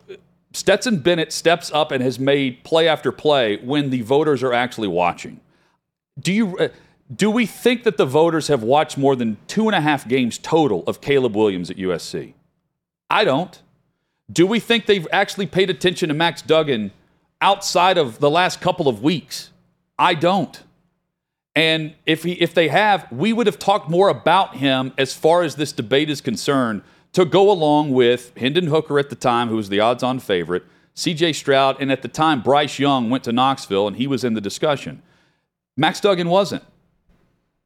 Stetson 0.54 1.00
Bennett 1.00 1.32
steps 1.32 1.72
up 1.72 1.92
and 1.92 2.04
has 2.04 2.20
made 2.20 2.64
play 2.64 2.88
after 2.88 3.12
play 3.12 3.58
when 3.58 3.90
the 3.90 4.02
voters 4.02 4.44
are 4.44 4.54
actually 4.54 4.88
watching. 4.88 5.40
Do 6.20 6.34
you 6.34 6.58
uh, 6.58 6.70
do 7.14 7.30
we 7.30 7.46
think 7.46 7.84
that 7.84 7.98
the 7.98 8.06
voters 8.06 8.48
have 8.48 8.64
watched 8.64 8.98
more 8.98 9.16
than 9.16 9.38
two 9.48 9.68
and 9.68 9.76
a 9.76 9.82
half 9.82 10.08
games 10.08 10.38
total 10.38 10.84
of 10.88 11.02
Caleb 11.02 11.36
Williams 11.36 11.70
at 11.70 11.78
USC? 11.78 12.34
I 13.10 13.24
don't. 13.24 13.62
Do 14.32 14.48
we 14.48 14.60
think 14.60 14.86
they've 14.86 15.08
actually 15.12 15.48
paid 15.48 15.70
attention 15.70 16.08
to 16.10 16.16
Max 16.16 16.42
Duggan 16.42 16.92
outside 17.42 17.98
of 17.98 18.20
the 18.20 18.30
last 18.30 18.62
couple 18.62 18.88
of 18.88 19.04
weeks 19.04 19.52
I 20.02 20.16
don't. 20.16 20.64
And 21.56 21.94
if 22.08 22.24
he 22.24 22.32
if 22.34 22.56
they 22.56 22.70
have, 22.70 23.10
we 23.12 23.34
would 23.34 23.46
have 23.46 23.60
talked 23.60 23.88
more 23.88 24.10
about 24.10 24.56
him 24.56 24.94
as 24.98 25.14
far 25.14 25.44
as 25.44 25.56
this 25.56 25.72
debate 25.72 26.10
is 26.10 26.22
concerned 26.22 26.82
to 27.13 27.26
go 27.26 27.52
along 27.52 27.91
with 27.91 28.32
Hendon 28.38 28.67
Hooker 28.67 28.97
at 29.00 29.10
the 29.10 29.15
time, 29.15 29.50
who 29.50 29.56
was 29.56 29.69
the 29.69 29.80
odds-on 29.80 30.19
favorite, 30.19 30.63
C.J. 30.93 31.34
Stroud, 31.34 31.78
and 31.80 31.91
at 31.91 32.02
the 32.02 32.08
time 32.08 32.41
Bryce 32.41 32.80
Young 32.80 33.10
went 33.10 33.24
to 33.26 33.32
Knoxville 33.32 33.88
and 33.88 33.97
he 33.97 34.08
was 34.08 34.24
in 34.24 34.34
the 34.34 34.41
discussion. 34.41 35.02
Max 35.78 36.00
Duggan 36.00 36.30
wasn't. 36.30 36.63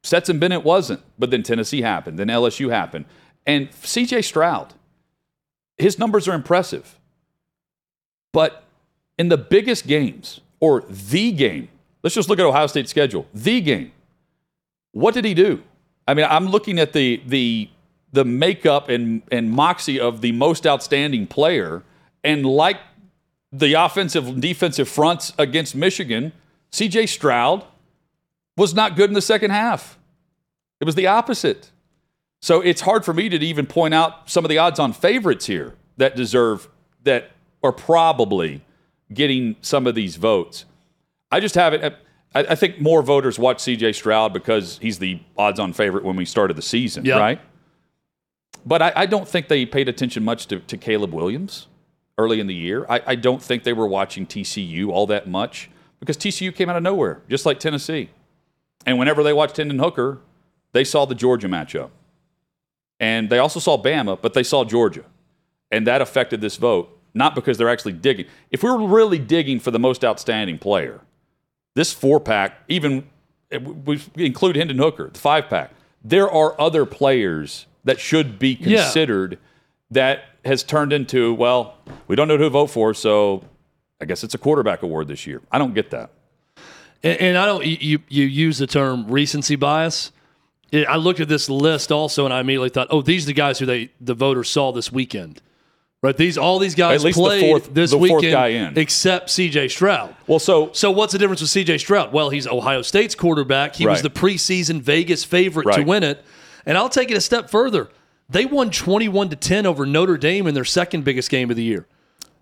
Stetson 0.04 0.40
Bennett 0.40 0.64
wasn't. 0.64 1.02
But 1.18 1.32
then 1.32 1.44
Tennessee 1.44 1.82
happened. 1.82 2.20
Then 2.20 2.28
LSU 2.28 2.70
happened. 2.72 3.06
And 3.46 3.70
C.J. 3.74 4.22
Stroud, 4.22 4.74
his 5.78 6.00
numbers 6.00 6.28
are 6.28 6.34
impressive. 6.34 7.00
But 8.32 8.64
in 9.18 9.30
the 9.30 9.38
biggest 9.38 9.88
games, 9.88 10.42
or 10.60 10.82
the 10.90 11.32
game, 11.32 11.70
let's 12.04 12.16
just 12.16 12.30
look 12.30 12.40
at 12.40 12.46
Ohio 12.46 12.68
State's 12.68 12.90
schedule. 12.90 13.28
The 13.34 13.62
game. 13.62 13.92
What 14.92 15.14
did 15.14 15.26
he 15.26 15.34
do? 15.34 15.64
I 16.08 16.14
mean, 16.14 16.26
I'm 16.30 16.48
looking 16.48 16.80
at 16.80 16.94
the 16.94 17.22
the 17.26 17.70
the 18.16 18.26
makeup 18.26 18.90
and, 18.90 19.22
and 19.32 19.52
moxie 19.52 20.00
of 20.00 20.22
the 20.22 20.32
most 20.32 20.66
outstanding 20.66 21.28
player, 21.28 21.84
and 22.24 22.46
like 22.46 22.78
the 23.52 23.74
offensive 23.74 24.28
and 24.28 24.42
defensive 24.42 24.90
fronts 24.90 25.32
against 25.38 25.76
Michigan, 25.76 26.34
CJ 26.72 27.08
Stroud 27.10 27.64
was 28.58 28.74
not 28.74 28.96
good 28.96 29.10
in 29.10 29.14
the 29.14 29.22
second 29.22 29.52
half. 29.52 29.98
It 30.82 30.86
was 30.86 30.96
the 30.96 31.08
opposite. 31.08 31.72
So 32.42 32.62
it's 32.62 32.82
hard 32.82 33.06
for 33.06 33.14
me 33.14 33.30
to 33.30 33.38
even 33.38 33.66
point 33.66 33.94
out 33.94 34.30
some 34.30 34.44
of 34.44 34.50
the 34.50 34.58
odds 34.58 34.80
on 34.80 34.94
favorites 34.94 35.46
here 35.46 35.74
that 35.98 36.16
deserve 36.16 36.68
that 37.04 37.32
are 37.64 37.72
probably 37.72 38.62
getting 39.14 39.56
some 39.62 39.88
of 39.88 39.96
these 39.96 40.16
votes. 40.18 40.66
I 41.32 41.40
just 41.40 41.56
have 41.56 41.74
it. 41.74 41.84
Uh, 41.84 41.92
I, 42.34 42.40
I 42.52 42.56
think 42.56 42.80
more 42.82 43.02
voters 43.02 43.40
watch 43.40 43.58
CJ 43.60 43.96
Stroud 43.96 44.34
because 44.34 44.78
he's 44.82 45.00
the 45.00 45.20
odds 45.38 45.60
on 45.60 45.74
favorite 45.74 46.04
when 46.04 46.16
we 46.16 46.26
started 46.26 46.56
the 46.58 46.62
season, 46.62 47.06
Yep. 47.06 47.20
right? 47.20 47.40
But 48.66 48.82
I, 48.82 48.94
I 48.96 49.06
don't 49.06 49.28
think 49.28 49.48
they 49.48 49.66
paid 49.66 49.88
attention 49.88 50.24
much 50.24 50.48
to, 50.48 50.60
to 50.60 50.78
Caleb 50.78 51.14
Williams 51.14 51.68
early 52.18 52.40
in 52.40 52.48
the 52.48 52.56
year. 52.56 52.86
I, 52.90 53.02
I 53.08 53.16
don't 53.16 53.42
think 53.42 53.64
they 53.64 53.74
were 53.74 53.88
watching 53.88 54.26
TCU 54.26 54.90
all 54.90 55.06
that 55.08 55.28
much 55.28 55.70
because 56.00 56.18
TCU 56.18 56.54
came 56.54 56.70
out 56.70 56.76
of 56.76 56.84
nowhere, 56.84 57.22
just 57.30 57.46
like 57.46 57.60
Tennessee. 57.60 58.10
And 58.86 58.98
whenever 58.98 59.24
they 59.24 59.34
watched 59.34 59.58
Hendon 59.58 59.80
Hooker, 59.80 60.20
they 60.72 60.84
saw 60.84 61.06
the 61.06 61.16
Georgia 61.16 61.48
matchup. 61.48 61.90
And 63.00 63.30
they 63.30 63.40
also 63.40 63.60
saw 63.60 63.82
Bama, 63.82 64.20
but 64.22 64.34
they 64.34 64.44
saw 64.44 64.64
Georgia. 64.64 65.04
And 65.72 65.86
that 65.88 66.02
affected 66.02 66.42
this 66.42 66.56
vote, 66.56 66.98
not 67.14 67.36
because 67.36 67.58
they're 67.58 67.70
actually 67.70 67.94
digging. 67.94 68.26
If 68.52 68.64
we 68.64 68.70
were 68.70 68.88
really 68.88 69.20
digging 69.20 69.60
for 69.60 69.72
the 69.72 69.80
most 69.80 70.06
outstanding 70.06 70.58
player, 70.58 71.02
this 71.76 71.92
four 71.92 72.20
pack, 72.20 72.62
even 72.68 73.08
eh, 73.52 73.58
we 73.58 74.02
include 74.16 74.56
Hendon 74.56 74.78
Hooker, 74.78 75.10
the 75.12 75.20
five 75.20 75.50
pack, 75.50 75.72
there 76.04 76.30
are 76.30 76.60
other 76.60 76.86
players 76.86 77.66
that 77.86 78.00
should 78.00 78.38
be 78.38 78.58
Yeah. 78.60 78.84
considered 78.84 79.38
that 79.92 80.26
has 80.44 80.62
turned 80.64 80.92
into, 80.94 81.34
well, 81.34 81.76
we 82.08 82.16
don't 82.16 82.28
know 82.28 82.38
who 82.38 82.44
to 82.44 82.50
vote 82.50 82.68
for, 82.68 82.94
so 82.94 83.44
I 84.02 84.06
guess 84.06 84.24
it's 84.24 84.34
a 84.34 84.38
quarterback 84.38 84.84
award 84.84 85.08
this 85.08 85.26
year. 85.26 85.42
I 85.52 85.58
don't 85.58 85.74
get 85.74 85.92
that. 85.92 86.12
And, 87.04 87.20
and 87.22 87.38
I 87.38 87.46
don't. 87.46 87.66
You 87.66 88.00
you 88.10 88.26
use 88.26 88.58
the 88.58 88.68
term 88.68 89.08
recency 89.08 89.56
bias. 89.56 90.12
I 90.74 90.98
looked 90.98 91.20
at 91.22 91.30
this 91.30 91.50
list 91.50 91.92
also, 91.92 92.26
and 92.26 92.34
I 92.34 92.42
immediately 92.42 92.70
thought, 92.70 92.88
oh, 92.90 93.02
these 93.02 93.24
are 93.24 93.28
the 93.28 93.34
guys 93.34 93.60
who 93.60 93.66
they 93.66 93.90
the 94.02 94.14
voters 94.14 94.50
saw 94.50 94.72
this 94.72 94.92
weekend. 94.92 95.42
Right? 96.02 96.16
These 96.18 96.38
all 96.38 96.60
these 96.60 96.76
guys 96.76 97.02
At 97.02 97.06
least 97.06 97.18
the 97.18 97.24
played 97.24 97.42
fourth- 97.42 97.74
this 97.74 97.92
the 97.92 97.98
weekend, 97.98 98.78
except 98.78 99.30
C.J. 99.30 99.70
Stroud. 99.70 100.16
Well, 100.28 100.40
so 100.40 100.70
So 100.74 100.92
what's 100.92 101.14
the 101.14 101.20
difference 101.20 101.42
with 101.42 101.50
C.J. 101.50 101.78
Stroud? 101.80 102.12
Well, 102.14 102.30
he's 102.30 102.46
Ohio 102.48 102.82
State's 102.82 103.16
quarterback. 103.16 103.76
He 103.76 103.88
was 103.88 104.02
the 104.02 104.10
preseason 104.10 104.82
Vegas 104.82 105.24
favorite 105.24 105.72
to 105.76 105.84
win 105.84 106.04
it. 106.04 106.24
And 106.66 106.78
I'll 106.78 106.90
take 106.90 107.12
it 107.12 107.18
a 107.18 107.22
step 107.22 107.50
further. 107.50 107.90
They 108.30 108.46
won 108.46 108.72
21 108.72 109.30
to 109.30 109.36
10 109.36 109.66
over 109.66 109.86
Notre 109.86 110.18
Dame 110.18 110.48
in 110.48 110.56
their 110.56 110.66
second 110.66 111.04
biggest 111.04 111.30
game 111.30 111.50
of 111.50 111.56
the 111.56 111.64
year. 111.64 111.86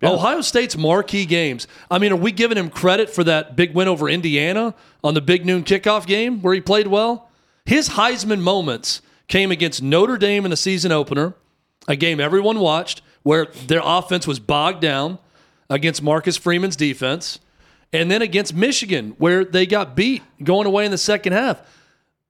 Ohio 0.02 0.40
State's 0.42 0.76
marquee 0.76 1.24
games. 1.24 1.66
I 1.90 1.98
mean, 1.98 2.12
are 2.12 2.16
we 2.16 2.32
giving 2.32 2.58
him 2.58 2.68
credit 2.68 3.08
for 3.08 3.24
that 3.24 3.56
big 3.56 3.74
win 3.74 3.88
over 3.88 4.08
Indiana 4.08 4.74
on 5.02 5.14
the 5.14 5.20
big 5.20 5.46
noon 5.46 5.64
kickoff 5.64 6.06
game 6.06 6.42
where 6.42 6.54
he 6.54 6.60
played 6.60 6.86
well? 6.88 7.30
His 7.64 7.90
Heisman 7.90 8.40
moments 8.40 9.00
came 9.28 9.50
against 9.50 9.82
Notre 9.82 10.18
Dame 10.18 10.44
in 10.44 10.50
the 10.50 10.56
season 10.56 10.92
opener, 10.92 11.34
a 11.88 11.96
game 11.96 12.20
everyone 12.20 12.58
watched, 12.58 13.00
where 13.22 13.46
their 13.66 13.80
offense 13.82 14.26
was 14.26 14.38
bogged 14.38 14.82
down 14.82 15.18
against 15.70 16.02
Marcus 16.02 16.36
Freeman's 16.36 16.76
defense, 16.76 17.40
and 17.92 18.10
then 18.10 18.20
against 18.20 18.54
Michigan, 18.54 19.14
where 19.18 19.44
they 19.44 19.64
got 19.64 19.96
beat 19.96 20.22
going 20.42 20.66
away 20.66 20.84
in 20.84 20.90
the 20.90 20.98
second 20.98 21.32
half. 21.32 21.62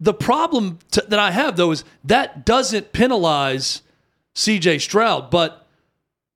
The 0.01 0.15
problem 0.15 0.79
t- 0.91 1.03
that 1.09 1.19
I 1.19 1.31
have, 1.31 1.57
though, 1.57 1.71
is 1.71 1.85
that 2.05 2.45
doesn't 2.45 2.93
penalize 2.93 3.83
CJ 4.35 4.81
Stroud, 4.81 5.31
but 5.31 5.67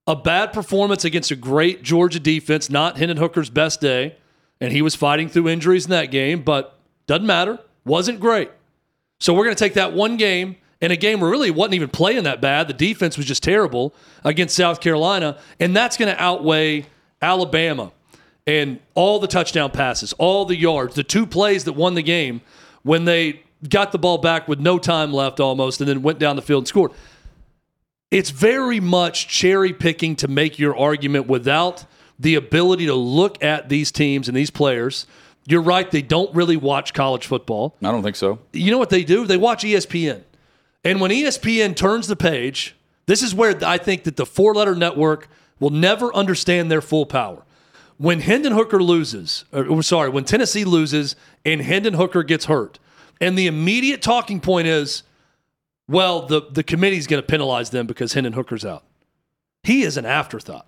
a 0.07 0.17
bad 0.17 0.53
performance 0.53 1.05
against 1.05 1.31
a 1.31 1.37
great 1.37 1.83
Georgia 1.83 2.21
defense, 2.21 2.71
not 2.71 2.97
Hendon 2.97 3.19
Hooker's 3.19 3.51
best 3.51 3.81
day, 3.81 4.17
and 4.61 4.73
he 4.73 4.81
was 4.81 4.95
fighting 4.95 5.29
through 5.29 5.49
injuries 5.49 5.85
in 5.85 5.91
that 5.91 6.11
game, 6.11 6.43
but 6.43 6.79
doesn't 7.07 7.27
matter. 7.27 7.59
Wasn't 7.85 8.21
great. 8.21 8.51
So 9.21 9.35
we're 9.35 9.45
going 9.45 9.57
to 9.57 9.63
take 9.63 9.75
that 9.75 9.93
one 9.93 10.17
game 10.17 10.57
in 10.81 10.91
a 10.91 10.97
game 10.97 11.21
where 11.21 11.31
really 11.31 11.51
wasn't 11.51 11.75
even 11.75 11.89
playing 11.89 12.25
that 12.25 12.41
bad. 12.41 12.69
The 12.69 12.75
defense 12.75 13.17
was 13.17 13.27
just 13.27 13.43
terrible 13.43 13.95
against 14.25 14.57
South 14.57 14.81
Carolina, 14.81 15.39
and 15.59 15.77
that's 15.77 15.97
going 15.97 16.15
to 16.15 16.23
outweigh 16.23 16.87
Alabama 17.21 17.93
and 18.47 18.81
all 18.95 19.19
the 19.19 19.27
touchdown 19.27 19.71
passes, 19.71 20.13
all 20.15 20.45
the 20.45 20.57
yards, 20.57 20.95
the 20.95 21.03
two 21.03 21.27
plays 21.27 21.65
that 21.65 21.75
won 21.75 21.95
the 21.95 22.03
game 22.03 22.41
when 22.83 23.05
they 23.05 23.43
got 23.67 23.93
the 23.93 23.99
ball 23.99 24.19
back 24.19 24.47
with 24.49 24.61
no 24.61 24.79
time 24.79 25.13
left 25.13 25.41
almost 25.41 25.81
and 25.81 25.89
then 25.89 26.03
went 26.03 26.19
down 26.19 26.37
the 26.37 26.43
field 26.43 26.63
and 26.63 26.69
scored. 26.69 26.93
It's 28.11 28.31
very 28.31 28.81
much 28.81 29.29
cherry 29.29 29.73
picking 29.73 30.17
to 30.17 30.29
make 30.29 30.59
your 30.59 30.77
argument 30.77 31.27
without 31.27 31.85
the 32.19 32.35
ability 32.35 32.87
to 32.87 32.95
look 32.95 33.43
at 33.43 33.69
these 33.69 33.93
teams 33.93 34.29
and 34.29 34.37
these 34.37 34.51
players. 34.51 35.07
You're 35.47 35.63
right, 35.63 35.91
they 35.91 36.03
don't 36.03 36.35
really 36.35 36.57
watch 36.57 36.93
college 36.95 37.27
football 37.27 37.75
I 37.83 37.91
don't 37.91 38.03
think 38.03 38.17
so. 38.17 38.39
you 38.53 38.71
know 38.71 38.79
what 38.79 38.91
they 38.91 39.05
do? 39.05 39.27
They 39.27 39.37
watch 39.37 39.63
ESPN. 39.63 40.23
And 40.85 41.01
when 41.01 41.11
ESPN 41.11 41.75
turns 41.75 42.07
the 42.07 42.17
page, 42.17 42.77
this 43.07 43.23
is 43.23 43.35
where 43.35 43.59
I 43.65 43.79
think 43.79 44.05
that 44.05 44.17
the 44.17 44.27
four 44.27 44.55
letter 44.55 44.75
network 44.75 45.29
will 45.59 45.71
never 45.71 46.15
understand 46.15 46.71
their 46.71 46.81
full 46.81 47.07
power. 47.07 47.43
When 47.97 48.21
Hendon 48.21 48.53
Hooker 48.53 48.83
loses, 48.83 49.45
or 49.53 49.83
sorry, 49.83 50.09
when 50.09 50.25
Tennessee 50.25 50.65
loses 50.65 51.17
and 51.45 51.61
Hendon 51.61 51.95
Hooker 51.95 52.23
gets 52.23 52.45
hurt, 52.45 52.79
and 53.21 53.37
the 53.39 53.47
immediate 53.47 54.03
talking 54.03 54.41
point 54.41 54.69
is, 54.69 55.03
well, 55.89 56.27
the, 56.27 56.43
the 56.51 56.63
committee's 56.63 57.07
going 57.07 57.23
to 57.23 57.27
penalize 57.27 57.71
them 57.71 57.87
because 57.87 58.13
Hendon 58.13 58.35
Hooker's 58.35 58.65
out. 58.65 58.85
He 59.63 59.83
is 59.83 59.97
an 59.97 60.05
afterthought. 60.05 60.67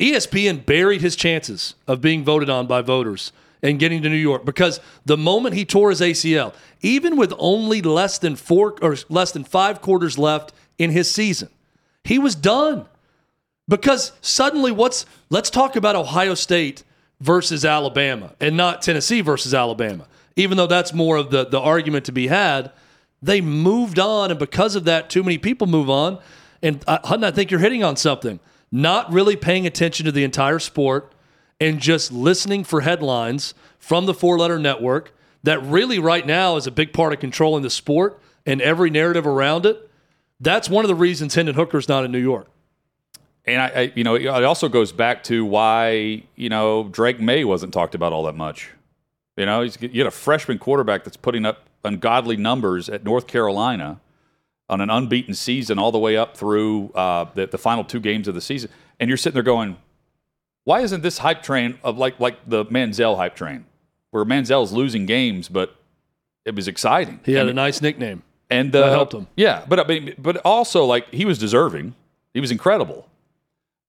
ESPN 0.00 0.64
buried 0.64 1.00
his 1.00 1.16
chances 1.16 1.74
of 1.86 2.00
being 2.00 2.24
voted 2.24 2.48
on 2.48 2.66
by 2.66 2.82
voters 2.82 3.32
and 3.62 3.78
getting 3.78 4.02
to 4.02 4.08
New 4.08 4.16
York 4.16 4.44
because 4.44 4.80
the 5.04 5.16
moment 5.16 5.54
he 5.54 5.64
tore 5.64 5.90
his 5.90 6.00
ACL, 6.00 6.54
even 6.80 7.16
with 7.16 7.32
only 7.38 7.82
less 7.82 8.18
than 8.18 8.36
four 8.36 8.76
or 8.80 8.96
less 9.08 9.32
than 9.32 9.44
five 9.44 9.80
quarters 9.80 10.16
left 10.18 10.52
in 10.78 10.90
his 10.90 11.10
season, 11.10 11.48
he 12.04 12.18
was 12.18 12.34
done. 12.34 12.86
Because 13.66 14.12
suddenly, 14.22 14.72
what's 14.72 15.04
let's 15.28 15.50
talk 15.50 15.76
about 15.76 15.96
Ohio 15.96 16.34
State 16.34 16.84
versus 17.20 17.64
Alabama 17.64 18.32
and 18.40 18.56
not 18.56 18.80
Tennessee 18.80 19.20
versus 19.20 19.52
Alabama, 19.52 20.06
even 20.38 20.56
though 20.56 20.68
that's 20.68 20.94
more 20.94 21.16
of 21.16 21.30
the, 21.30 21.44
the 21.44 21.60
argument 21.60 22.04
to 22.06 22.12
be 22.12 22.28
had. 22.28 22.70
They 23.20 23.40
moved 23.40 23.98
on, 23.98 24.30
and 24.30 24.38
because 24.38 24.76
of 24.76 24.84
that, 24.84 25.10
too 25.10 25.24
many 25.24 25.36
people 25.36 25.66
move 25.66 25.90
on. 25.90 26.20
And 26.62 26.82
uh, 26.86 27.00
Hutton, 27.04 27.24
I 27.24 27.32
think 27.32 27.50
you're 27.50 27.60
hitting 27.60 27.82
on 27.82 27.96
something. 27.96 28.38
Not 28.70 29.12
really 29.12 29.34
paying 29.34 29.66
attention 29.66 30.06
to 30.06 30.12
the 30.12 30.22
entire 30.22 30.60
sport 30.60 31.12
and 31.60 31.80
just 31.80 32.12
listening 32.12 32.62
for 32.62 32.82
headlines 32.82 33.52
from 33.80 34.06
the 34.06 34.14
four 34.14 34.38
letter 34.38 34.60
network 34.60 35.12
that 35.42 35.60
really, 35.64 35.98
right 35.98 36.24
now, 36.24 36.56
is 36.56 36.68
a 36.68 36.70
big 36.70 36.92
part 36.92 37.12
of 37.12 37.18
controlling 37.18 37.64
the 37.64 37.70
sport 37.70 38.20
and 38.46 38.62
every 38.62 38.90
narrative 38.90 39.26
around 39.26 39.66
it. 39.66 39.90
That's 40.38 40.70
one 40.70 40.84
of 40.84 40.88
the 40.88 40.94
reasons 40.94 41.34
Hendon 41.34 41.56
Hooker's 41.56 41.88
not 41.88 42.04
in 42.04 42.12
New 42.12 42.18
York. 42.18 42.46
And 43.44 43.60
I, 43.60 43.66
I, 43.66 43.92
you 43.96 44.04
know, 44.04 44.14
it 44.14 44.44
also 44.44 44.68
goes 44.68 44.92
back 44.92 45.24
to 45.24 45.44
why 45.44 46.22
you 46.36 46.48
know 46.48 46.88
Drake 46.92 47.18
Maye 47.18 47.44
wasn't 47.44 47.72
talked 47.72 47.96
about 47.96 48.12
all 48.12 48.24
that 48.24 48.36
much. 48.36 48.70
You 49.38 49.46
know, 49.46 49.62
he's, 49.62 49.80
you 49.80 49.88
get 49.88 50.06
a 50.06 50.10
freshman 50.10 50.58
quarterback 50.58 51.04
that's 51.04 51.16
putting 51.16 51.46
up 51.46 51.68
ungodly 51.84 52.36
numbers 52.36 52.88
at 52.88 53.04
North 53.04 53.26
Carolina 53.26 54.00
on 54.68 54.80
an 54.80 54.90
unbeaten 54.90 55.32
season, 55.32 55.78
all 55.78 55.92
the 55.92 55.98
way 55.98 56.16
up 56.16 56.36
through 56.36 56.90
uh, 56.90 57.26
the, 57.34 57.46
the 57.46 57.56
final 57.56 57.84
two 57.84 58.00
games 58.00 58.28
of 58.28 58.34
the 58.34 58.40
season, 58.40 58.68
and 59.00 59.08
you're 59.08 59.16
sitting 59.16 59.34
there 59.34 59.42
going, 59.44 59.76
"Why 60.64 60.80
isn't 60.80 61.02
this 61.02 61.18
hype 61.18 61.42
train 61.42 61.78
of 61.82 61.96
like 61.96 62.18
like 62.20 62.36
the 62.46 62.66
Manziel 62.66 63.16
hype 63.16 63.34
train, 63.36 63.64
where 64.10 64.24
Manziel's 64.24 64.72
losing 64.72 65.06
games, 65.06 65.48
but 65.48 65.76
it 66.44 66.54
was 66.54 66.68
exciting." 66.68 67.20
He 67.24 67.32
had 67.32 67.42
And- 67.42 67.50
a 67.50 67.54
nice 67.54 67.80
nickname. 67.80 68.24
and 68.50 68.74
uh, 68.74 68.80
That 68.80 68.90
helped 68.90 69.14
him. 69.14 69.26
Yeah, 69.36 69.64
but 69.68 69.78
I 69.80 69.84
mean, 69.84 70.14
but 70.18 70.36
also 70.38 70.84
like 70.84 71.08
he 71.14 71.24
was 71.24 71.38
deserving. 71.38 71.94
He 72.34 72.40
was 72.40 72.50
incredible, 72.50 73.08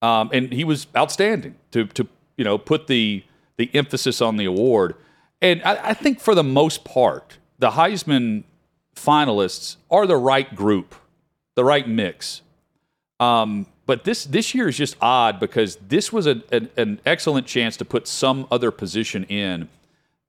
um, 0.02 0.30
and 0.32 0.54
he 0.54 0.64
was 0.64 0.88
outstanding 0.96 1.56
to 1.72 1.88
to 1.88 2.08
you 2.38 2.46
know 2.46 2.58
put 2.58 2.88
the 2.88 3.24
the 3.58 3.70
emphasis 3.74 4.22
on 4.22 4.38
the 4.38 4.46
award. 4.46 4.96
And 5.42 5.62
I, 5.64 5.90
I 5.90 5.94
think 5.94 6.20
for 6.20 6.36
the 6.36 6.44
most 6.44 6.84
part, 6.84 7.38
the 7.60 7.72
Heisman 7.72 8.44
finalists 8.96 9.78
are 9.90 10.06
the 10.06 10.18
right 10.18 10.54
group, 10.56 10.96
the 11.56 11.64
right 11.64 11.88
mix. 11.88 12.42
Um, 13.20 13.66
but 13.86 14.04
this 14.04 14.26
this 14.26 14.54
year 14.54 14.68
is 14.68 14.78
just 14.78 14.96
odd 15.02 15.40
because 15.40 15.78
this 15.78 16.14
was 16.14 16.28
a, 16.28 16.42
an, 16.52 16.70
an 16.78 17.00
excellent 17.06 17.48
chance 17.48 17.76
to 17.78 17.86
put 17.86 18.08
some 18.08 18.48
other 18.52 18.72
position 18.72 19.24
in 19.26 19.68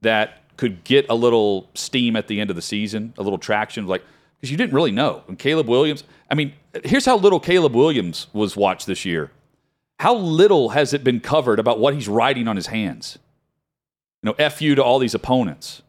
that 0.01 0.39
could 0.57 0.83
get 0.85 1.07
a 1.09 1.15
little 1.15 1.69
steam 1.75 2.17
at 2.17 2.27
the 2.27 2.41
end 2.41 2.51
of 2.51 2.57
the 2.57 2.63
season, 2.63 3.13
a 3.19 3.23
little 3.23 3.39
traction, 3.39 3.87
like 3.87 4.03
because 4.41 4.51
you 4.51 4.57
didn't 4.57 4.73
really 4.73 4.93
know. 4.93 5.23
And 5.29 5.39
Caleb 5.39 5.69
Williams, 5.69 6.05
I 6.31 6.35
mean, 6.35 6.55
here's 6.85 7.05
how 7.05 7.17
little 7.17 7.41
Caleb 7.41 7.75
Williams 7.75 8.29
was 8.33 8.57
watched 8.57 8.87
this 8.87 9.05
year. 9.05 9.31
How 9.99 10.15
little 10.15 10.71
has 10.71 10.95
it 10.95 11.05
been 11.05 11.21
covered 11.21 11.59
about 11.59 11.79
what 11.79 11.93
he's 11.93 12.09
writing 12.09 12.49
on 12.49 12.57
his 12.57 12.69
hands? 12.69 13.19
You 14.23 14.31
know, 14.31 14.37
F 14.39 14.61
you 14.61 14.75
to 14.75 14.85
all 14.85 14.99
these 14.99 15.15
opponents. 15.15 15.83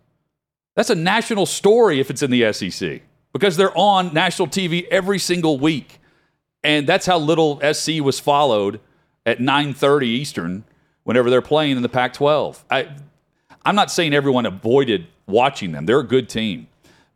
That's 0.76 0.90
a 0.90 0.96
national 0.96 1.46
story 1.46 2.00
if 2.00 2.10
it's 2.10 2.22
in 2.22 2.32
the 2.32 2.52
SEC 2.54 3.02
because 3.34 3.58
they're 3.58 3.78
on 3.78 4.14
national 4.14 4.48
TV 4.48 4.88
every 4.88 5.20
single 5.20 5.60
week. 5.60 6.00
And 6.64 6.88
that's 6.88 7.06
how 7.06 7.18
little 7.18 7.60
SC 7.74 8.02
was 8.02 8.20
followed 8.20 8.80
at 9.26 9.40
9:30 9.40 10.04
Eastern 10.06 10.64
whenever 11.04 11.30
they're 11.30 11.42
playing 11.42 11.76
in 11.76 11.82
the 11.82 11.90
Pac-12. 11.90 12.64
I 12.70 12.90
I'm 13.66 13.76
not 13.76 13.92
saying 13.92 14.14
everyone 14.14 14.46
avoided 14.46 15.08
watching 15.28 15.72
them. 15.72 15.86
They're 15.86 16.00
a 16.00 16.08
good 16.08 16.30
team. 16.30 16.68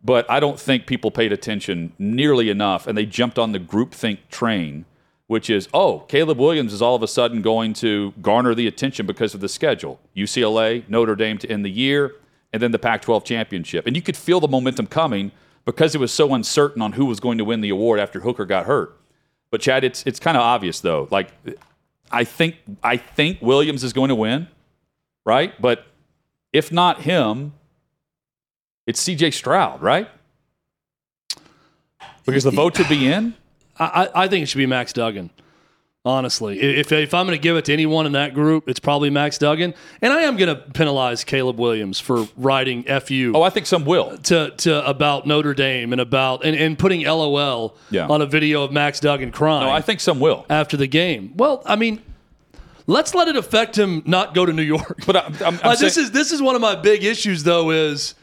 But 0.04 0.30
I 0.30 0.40
don't 0.40 0.60
think 0.60 0.86
people 0.86 1.10
paid 1.10 1.32
attention 1.32 1.94
nearly 1.98 2.50
enough 2.50 2.86
and 2.86 2.96
they 2.96 3.06
jumped 3.08 3.40
on 3.40 3.52
the 3.52 3.60
groupthink 3.60 4.20
train, 4.30 4.86
which 5.28 5.50
is, 5.50 5.68
oh, 5.74 6.00
Caleb 6.08 6.38
Williams 6.38 6.72
is 6.72 6.82
all 6.82 6.96
of 6.96 7.02
a 7.02 7.08
sudden 7.08 7.42
going 7.42 7.74
to 7.74 8.14
garner 8.22 8.54
the 8.54 8.68
attention 8.68 9.06
because 9.06 9.34
of 9.34 9.42
the 9.42 9.50
schedule. 9.50 10.00
UCLA, 10.16 10.88
Notre 10.88 11.16
Dame 11.16 11.38
to 11.40 11.50
end 11.50 11.66
the 11.66 11.72
year, 11.72 12.16
and 12.54 12.62
then 12.62 12.72
the 12.72 12.80
Pac 12.80 13.02
12 13.02 13.24
championship. 13.26 13.88
And 13.88 13.96
you 13.96 14.02
could 14.02 14.16
feel 14.16 14.40
the 14.40 14.48
momentum 14.48 14.88
coming 14.88 15.32
because 15.66 15.96
it 15.96 15.98
was 15.98 16.12
so 16.12 16.34
uncertain 16.34 16.82
on 16.82 16.94
who 16.94 17.06
was 17.06 17.20
going 17.20 17.38
to 17.40 17.46
win 17.46 17.62
the 17.62 17.70
award 17.70 18.00
after 18.00 18.20
Hooker 18.20 18.46
got 18.46 18.66
hurt. 18.66 18.98
But 19.50 19.62
Chad, 19.62 19.84
it's 19.84 20.04
it's 20.06 20.20
kind 20.20 20.38
of 20.38 20.44
obvious 20.44 20.80
though. 20.80 21.08
Like 21.12 21.32
I 22.12 22.24
think 22.24 22.56
I 22.84 22.98
think 22.98 23.42
Williams 23.42 23.84
is 23.84 23.94
going 23.94 24.10
to 24.10 24.16
win, 24.16 24.48
right? 25.26 25.60
But 25.62 25.86
if 26.54 26.72
not 26.72 27.02
him, 27.02 27.54
it's 28.86 29.04
CJ 29.04 29.34
Stroud, 29.34 29.82
right? 29.82 30.10
Because 32.26 32.44
the 32.44 32.52
vote 32.52 32.76
to 32.76 32.88
be 32.88 33.08
in. 33.08 33.36
I, 33.80 34.10
I 34.16 34.28
think 34.28 34.44
it 34.44 34.46
should 34.48 34.58
be 34.60 34.66
Max 34.66 34.94
Duggan. 34.94 35.30
Honestly, 36.08 36.62
if, 36.62 36.92
if 36.92 37.16
I'm 37.16 37.26
going 37.26 37.36
to 37.36 37.42
give 37.42 37.58
it 37.58 37.66
to 37.66 37.74
anyone 37.74 38.06
in 38.06 38.12
that 38.12 38.36
group, 38.36 38.70
it's 38.70 38.80
probably 38.80 39.10
Max 39.10 39.40
Duggan. 39.40 39.74
And 40.04 40.14
I 40.14 40.22
am 40.22 40.38
going 40.38 40.56
to 40.56 40.62
penalize 40.74 41.24
Caleb 41.24 41.58
Williams 41.60 42.00
for 42.00 42.28
writing 42.38 42.84
"fu." 42.84 43.32
Oh, 43.34 43.42
I 43.42 43.50
think 43.50 43.66
some 43.66 43.86
will 43.86 44.16
to, 44.20 44.52
to 44.52 44.88
about 44.88 45.26
Notre 45.26 45.56
Dame 45.56 45.94
and 45.94 46.00
about 46.00 46.46
and, 46.46 46.56
and 46.56 46.78
putting 46.78 47.02
LOL 47.02 47.76
Yeah. 47.90 48.06
on 48.08 48.22
a 48.22 48.28
video 48.28 48.62
of 48.64 48.72
Max 48.72 49.00
Duggan 49.00 49.32
crying 49.32 49.66
No, 49.66 49.72
I 49.72 49.82
think 49.82 50.00
some 50.00 50.20
will. 50.20 50.46
after 50.48 50.78
the 50.78 50.86
game. 50.86 51.34
Well, 51.38 51.64
I 51.66 51.76
mean, 51.76 52.04
let's 52.86 53.16
let 53.16 53.28
it 53.28 53.36
affect 53.36 53.76
him 53.76 54.04
not 54.06 54.36
go 54.36 54.46
to 54.46 54.54
New 54.54 54.62
York. 54.62 55.00
But 55.08 55.16
I'm, 55.18 55.34
I'm, 55.44 55.54
I'm 55.56 55.60
Uh, 55.72 55.76
this 55.76 55.96
saying- 55.96 56.06
is 56.06 56.12
this 56.12 56.32
is 56.32 56.40
one 56.40 56.54
of 56.54 56.62
my 56.62 56.76
big 56.76 57.04
issues 57.04 57.42
though 57.42 57.72
is 57.72 58.14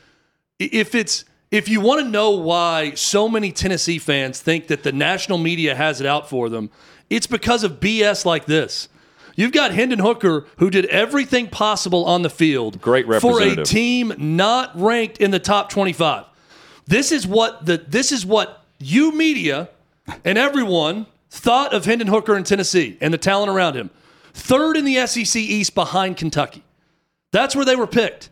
if 0.60 0.94
it's 0.94 1.24
if 1.52 1.68
you 1.68 1.80
want 1.82 2.00
to 2.00 2.08
know 2.08 2.30
why 2.30 2.94
so 2.94 3.28
many 3.28 3.52
Tennessee 3.52 3.98
fans 3.98 4.40
think 4.40 4.68
that 4.68 4.82
the 4.82 4.90
national 4.90 5.36
media 5.36 5.74
has 5.74 6.00
it 6.00 6.06
out 6.06 6.28
for 6.28 6.48
them, 6.48 6.70
it's 7.10 7.26
because 7.26 7.62
of 7.62 7.78
BS 7.78 8.24
like 8.24 8.46
this. 8.46 8.88
You've 9.36 9.52
got 9.52 9.70
Hendon 9.70 9.98
Hooker 9.98 10.46
who 10.56 10.70
did 10.70 10.86
everything 10.86 11.48
possible 11.48 12.04
on 12.06 12.22
the 12.22 12.30
field 12.30 12.80
Great 12.80 13.06
for 13.20 13.40
a 13.40 13.62
team 13.64 14.14
not 14.18 14.72
ranked 14.74 15.18
in 15.18 15.30
the 15.30 15.38
top 15.38 15.68
25. 15.68 16.24
This 16.86 17.12
is 17.12 17.26
what 17.26 17.66
the 17.66 17.78
this 17.78 18.12
is 18.12 18.26
what 18.26 18.64
you 18.78 19.12
media 19.12 19.68
and 20.24 20.36
everyone 20.36 21.06
thought 21.30 21.72
of 21.72 21.84
Hendon 21.84 22.08
Hooker 22.08 22.36
in 22.36 22.44
Tennessee 22.44 22.98
and 23.00 23.12
the 23.12 23.18
talent 23.18 23.50
around 23.50 23.74
him. 23.74 23.90
Third 24.34 24.76
in 24.76 24.84
the 24.84 25.06
SEC 25.06 25.40
East 25.40 25.74
behind 25.74 26.16
Kentucky. 26.16 26.62
That's 27.30 27.54
where 27.54 27.64
they 27.64 27.76
were 27.76 27.86
picked. 27.86 28.30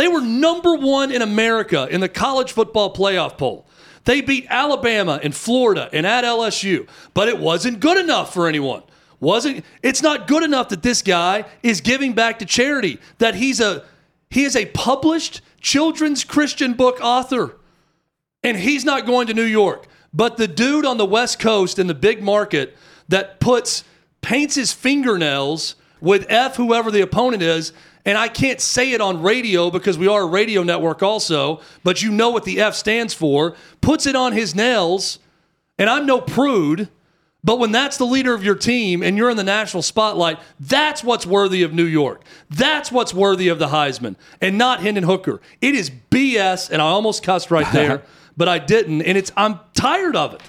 They 0.00 0.08
were 0.08 0.22
number 0.22 0.76
one 0.76 1.12
in 1.12 1.20
America 1.20 1.86
in 1.90 2.00
the 2.00 2.08
college 2.08 2.52
football 2.52 2.94
playoff 2.94 3.36
poll. 3.36 3.66
They 4.04 4.22
beat 4.22 4.46
Alabama 4.48 5.20
and 5.22 5.34
Florida 5.34 5.90
and 5.92 6.06
at 6.06 6.24
LSU, 6.24 6.88
but 7.12 7.28
it 7.28 7.38
wasn't 7.38 7.80
good 7.80 7.98
enough 7.98 8.32
for 8.32 8.48
anyone. 8.48 8.82
Wasn't 9.20 9.62
it's 9.82 10.00
not 10.00 10.26
good 10.26 10.42
enough 10.42 10.70
that 10.70 10.82
this 10.82 11.02
guy 11.02 11.44
is 11.62 11.82
giving 11.82 12.14
back 12.14 12.38
to 12.38 12.46
charity, 12.46 12.98
that 13.18 13.34
he's 13.34 13.60
a 13.60 13.84
he 14.30 14.44
is 14.44 14.56
a 14.56 14.64
published 14.64 15.42
children's 15.60 16.24
Christian 16.24 16.72
book 16.72 16.98
author 17.02 17.58
and 18.42 18.56
he's 18.56 18.86
not 18.86 19.04
going 19.04 19.26
to 19.26 19.34
New 19.34 19.42
York. 19.42 19.86
But 20.14 20.38
the 20.38 20.48
dude 20.48 20.86
on 20.86 20.96
the 20.96 21.04
West 21.04 21.38
Coast 21.38 21.78
in 21.78 21.88
the 21.88 21.94
big 21.94 22.22
market 22.22 22.74
that 23.08 23.38
puts 23.38 23.84
paints 24.22 24.54
his 24.54 24.72
fingernails 24.72 25.74
with 26.00 26.24
F 26.30 26.56
whoever 26.56 26.90
the 26.90 27.02
opponent 27.02 27.42
is, 27.42 27.74
and 28.04 28.16
I 28.18 28.28
can't 28.28 28.60
say 28.60 28.92
it 28.92 29.00
on 29.00 29.22
radio 29.22 29.70
because 29.70 29.98
we 29.98 30.08
are 30.08 30.22
a 30.22 30.26
radio 30.26 30.62
network 30.62 31.02
also, 31.02 31.60
but 31.84 32.02
you 32.02 32.10
know 32.10 32.30
what 32.30 32.44
the 32.44 32.60
F 32.60 32.74
stands 32.74 33.12
for, 33.14 33.54
puts 33.80 34.06
it 34.06 34.16
on 34.16 34.32
his 34.32 34.54
nails, 34.54 35.18
and 35.78 35.88
I'm 35.90 36.06
no 36.06 36.20
prude. 36.20 36.88
But 37.42 37.58
when 37.58 37.72
that's 37.72 37.96
the 37.96 38.04
leader 38.04 38.34
of 38.34 38.44
your 38.44 38.54
team 38.54 39.02
and 39.02 39.16
you're 39.16 39.30
in 39.30 39.38
the 39.38 39.42
national 39.44 39.82
spotlight, 39.82 40.38
that's 40.60 41.02
what's 41.02 41.24
worthy 41.24 41.62
of 41.62 41.72
New 41.72 41.86
York. 41.86 42.22
That's 42.50 42.92
what's 42.92 43.14
worthy 43.14 43.48
of 43.48 43.58
the 43.58 43.68
Heisman 43.68 44.16
and 44.42 44.58
not 44.58 44.80
Hendon 44.80 45.04
Hooker. 45.04 45.40
It 45.62 45.74
is 45.74 45.90
BS, 46.10 46.68
and 46.70 46.82
I 46.82 46.86
almost 46.86 47.22
cussed 47.22 47.50
right 47.50 47.66
there, 47.72 48.02
but 48.36 48.46
I 48.46 48.58
didn't. 48.58 49.00
And 49.02 49.16
it's 49.16 49.32
I'm 49.38 49.58
tired 49.74 50.16
of 50.16 50.34
it. 50.34 50.42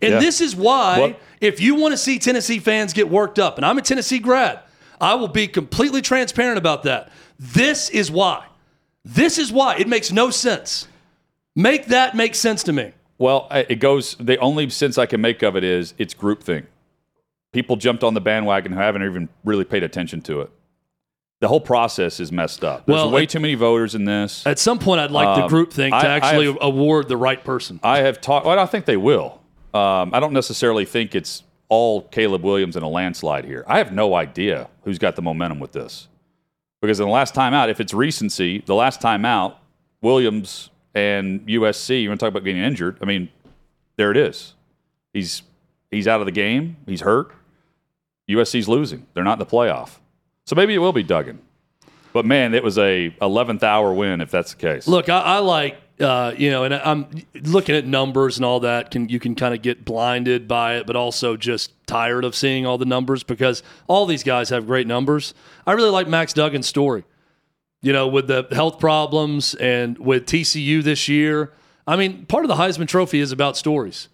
And 0.00 0.14
Yeah. 0.14 0.20
this 0.20 0.40
is 0.40 0.56
why, 0.56 0.98
What- 1.00 1.20
if 1.42 1.60
you 1.60 1.74
want 1.74 1.92
to 1.92 1.98
see 1.98 2.18
Tennessee 2.18 2.60
fans 2.60 2.94
get 2.94 3.10
worked 3.10 3.38
up, 3.38 3.58
and 3.58 3.66
I'm 3.66 3.76
a 3.76 3.82
Tennessee 3.82 4.18
grad, 4.18 4.60
I 5.00 5.14
will 5.14 5.28
be 5.28 5.46
completely 5.48 6.02
transparent 6.02 6.58
about 6.58 6.82
that. 6.84 7.10
This 7.38 7.88
is 7.90 8.10
why. 8.10 8.44
This 9.04 9.38
is 9.38 9.52
why. 9.52 9.76
It 9.76 9.88
makes 9.88 10.10
no 10.12 10.30
sense. 10.30 10.88
Make 11.54 11.86
that 11.86 12.14
make 12.16 12.34
sense 12.34 12.62
to 12.64 12.72
me. 12.72 12.92
Well, 13.18 13.48
it 13.50 13.76
goes. 13.80 14.14
The 14.20 14.38
only 14.38 14.70
sense 14.70 14.98
I 14.98 15.06
can 15.06 15.20
make 15.20 15.42
of 15.42 15.56
it 15.56 15.64
is 15.64 15.94
it's 15.98 16.14
groupthink. 16.14 16.66
People 17.52 17.76
jumped 17.76 18.04
on 18.04 18.14
the 18.14 18.20
bandwagon 18.20 18.72
who 18.72 18.78
haven't 18.78 19.02
even 19.02 19.28
really 19.44 19.64
paid 19.64 19.82
attention 19.82 20.20
to 20.22 20.42
it. 20.42 20.50
The 21.40 21.48
whole 21.48 21.60
process 21.60 22.20
is 22.20 22.30
messed 22.32 22.64
up. 22.64 22.86
There's 22.86 22.96
Well, 22.96 23.10
way 23.10 23.22
it- 23.22 23.30
too 23.30 23.40
many 23.40 23.54
voters 23.54 23.94
in 23.94 24.04
this. 24.04 24.44
At 24.46 24.58
some 24.58 24.78
point, 24.78 25.00
I'd 25.00 25.10
like 25.12 25.36
the 25.36 25.44
Um, 25.44 25.48
group 25.48 25.72
thing 25.72 25.92
to 25.92 25.96
I- 25.96 26.00
I 26.02 26.06
actually 26.08 26.46
have- 26.46 26.58
award 26.60 27.08
the 27.08 27.16
right 27.16 27.42
person. 27.42 27.78
I 27.82 27.98
have 27.98 28.20
talked. 28.20 28.44
Well, 28.44 28.58
I 28.58 28.66
think 28.66 28.84
they 28.86 28.96
will. 28.96 29.40
Um, 29.72 30.10
I 30.12 30.20
don't 30.20 30.32
necessarily 30.32 30.84
think 30.84 31.14
it's 31.14 31.42
all 31.68 32.02
Caleb 32.02 32.42
Williams 32.42 32.76
in 32.76 32.82
a 32.82 32.88
landslide 32.88 33.44
here. 33.44 33.64
I 33.66 33.78
have 33.78 33.92
no 33.92 34.14
idea 34.14 34.68
who's 34.84 34.98
got 34.98 35.16
the 35.16 35.22
momentum 35.22 35.60
with 35.60 35.72
this. 35.72 36.08
Because 36.80 37.00
in 37.00 37.06
the 37.06 37.12
last 37.12 37.34
time 37.34 37.54
out, 37.54 37.70
if 37.70 37.80
it's 37.80 37.92
recency, 37.92 38.62
the 38.64 38.74
last 38.74 39.00
time 39.00 39.24
out, 39.24 39.58
Williams 40.00 40.70
and 40.94 41.46
USC, 41.46 42.02
you 42.02 42.08
want 42.08 42.20
to 42.20 42.26
talk 42.26 42.30
about 42.30 42.44
getting 42.44 42.62
injured? 42.62 42.98
I 43.02 43.04
mean, 43.04 43.28
there 43.96 44.10
it 44.10 44.16
is. 44.16 44.54
He's 45.12 45.42
he's 45.90 46.06
out 46.06 46.20
of 46.20 46.26
the 46.26 46.32
game. 46.32 46.76
He's 46.86 47.00
hurt. 47.00 47.32
USC's 48.28 48.68
losing. 48.68 49.06
They're 49.14 49.24
not 49.24 49.34
in 49.34 49.38
the 49.40 49.46
playoff. 49.46 49.98
So 50.46 50.54
maybe 50.54 50.74
it 50.74 50.78
will 50.78 50.92
be 50.92 51.02
Duggan. 51.02 51.40
But 52.12 52.24
man, 52.24 52.54
it 52.54 52.62
was 52.62 52.78
a 52.78 53.10
11th 53.20 53.62
hour 53.62 53.92
win 53.92 54.20
if 54.20 54.30
that's 54.30 54.54
the 54.54 54.58
case. 54.58 54.86
Look, 54.86 55.08
I, 55.08 55.20
I 55.20 55.38
like 55.38 55.78
uh, 56.00 56.32
you 56.36 56.50
know, 56.50 56.64
and 56.64 56.74
I'm 56.74 57.06
looking 57.42 57.74
at 57.74 57.86
numbers 57.86 58.36
and 58.36 58.44
all 58.44 58.60
that. 58.60 58.90
Can 58.90 59.08
you 59.08 59.18
can 59.18 59.34
kind 59.34 59.54
of 59.54 59.62
get 59.62 59.84
blinded 59.84 60.46
by 60.46 60.76
it, 60.76 60.86
but 60.86 60.96
also 60.96 61.36
just 61.36 61.72
tired 61.86 62.24
of 62.24 62.34
seeing 62.36 62.66
all 62.66 62.78
the 62.78 62.84
numbers 62.84 63.22
because 63.22 63.62
all 63.88 64.06
these 64.06 64.22
guys 64.22 64.50
have 64.50 64.66
great 64.66 64.86
numbers. 64.86 65.34
I 65.66 65.72
really 65.72 65.90
like 65.90 66.06
Max 66.08 66.32
Duggan's 66.32 66.66
story. 66.66 67.04
You 67.80 67.92
know, 67.92 68.08
with 68.08 68.26
the 68.26 68.46
health 68.50 68.80
problems 68.80 69.54
and 69.54 69.98
with 69.98 70.26
TCU 70.26 70.82
this 70.82 71.08
year. 71.08 71.52
I 71.86 71.96
mean, 71.96 72.26
part 72.26 72.44
of 72.44 72.48
the 72.48 72.56
Heisman 72.56 72.88
Trophy 72.88 73.20
is 73.20 73.32
about 73.32 73.56
stories. 73.56 74.08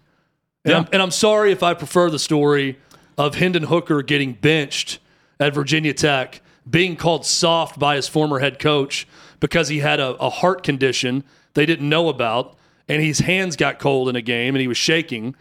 And, 0.63 0.71
Yeah. 0.71 0.77
I'm, 0.79 0.87
and 0.93 1.01
I'm 1.01 1.11
sorry 1.11 1.51
if 1.51 1.63
I 1.63 1.73
prefer 1.73 2.09
the 2.09 2.19
story 2.19 2.77
of 3.17 3.35
Hendon 3.35 3.63
Hooker 3.63 4.01
getting 4.03 4.33
benched 4.33 4.99
at 5.39 5.53
Virginia 5.53 5.93
Tech, 5.93 6.41
being 6.69 6.95
called 6.95 7.25
soft 7.25 7.79
by 7.79 7.95
his 7.95 8.07
former 8.07 8.39
head 8.39 8.59
coach 8.59 9.07
because 9.39 9.67
he 9.67 9.79
had 9.79 9.99
a, 9.99 10.15
a 10.17 10.29
heart 10.29 10.63
condition 10.63 11.23
they 11.55 11.65
didn't 11.65 11.89
know 11.89 12.07
about, 12.09 12.55
and 12.87 13.01
his 13.01 13.19
hands 13.19 13.55
got 13.55 13.79
cold 13.79 14.07
in 14.07 14.15
a 14.15 14.21
game 14.21 14.53
and 14.55 14.61
he 14.61 14.67
was 14.67 14.77
shaking, 14.77 15.35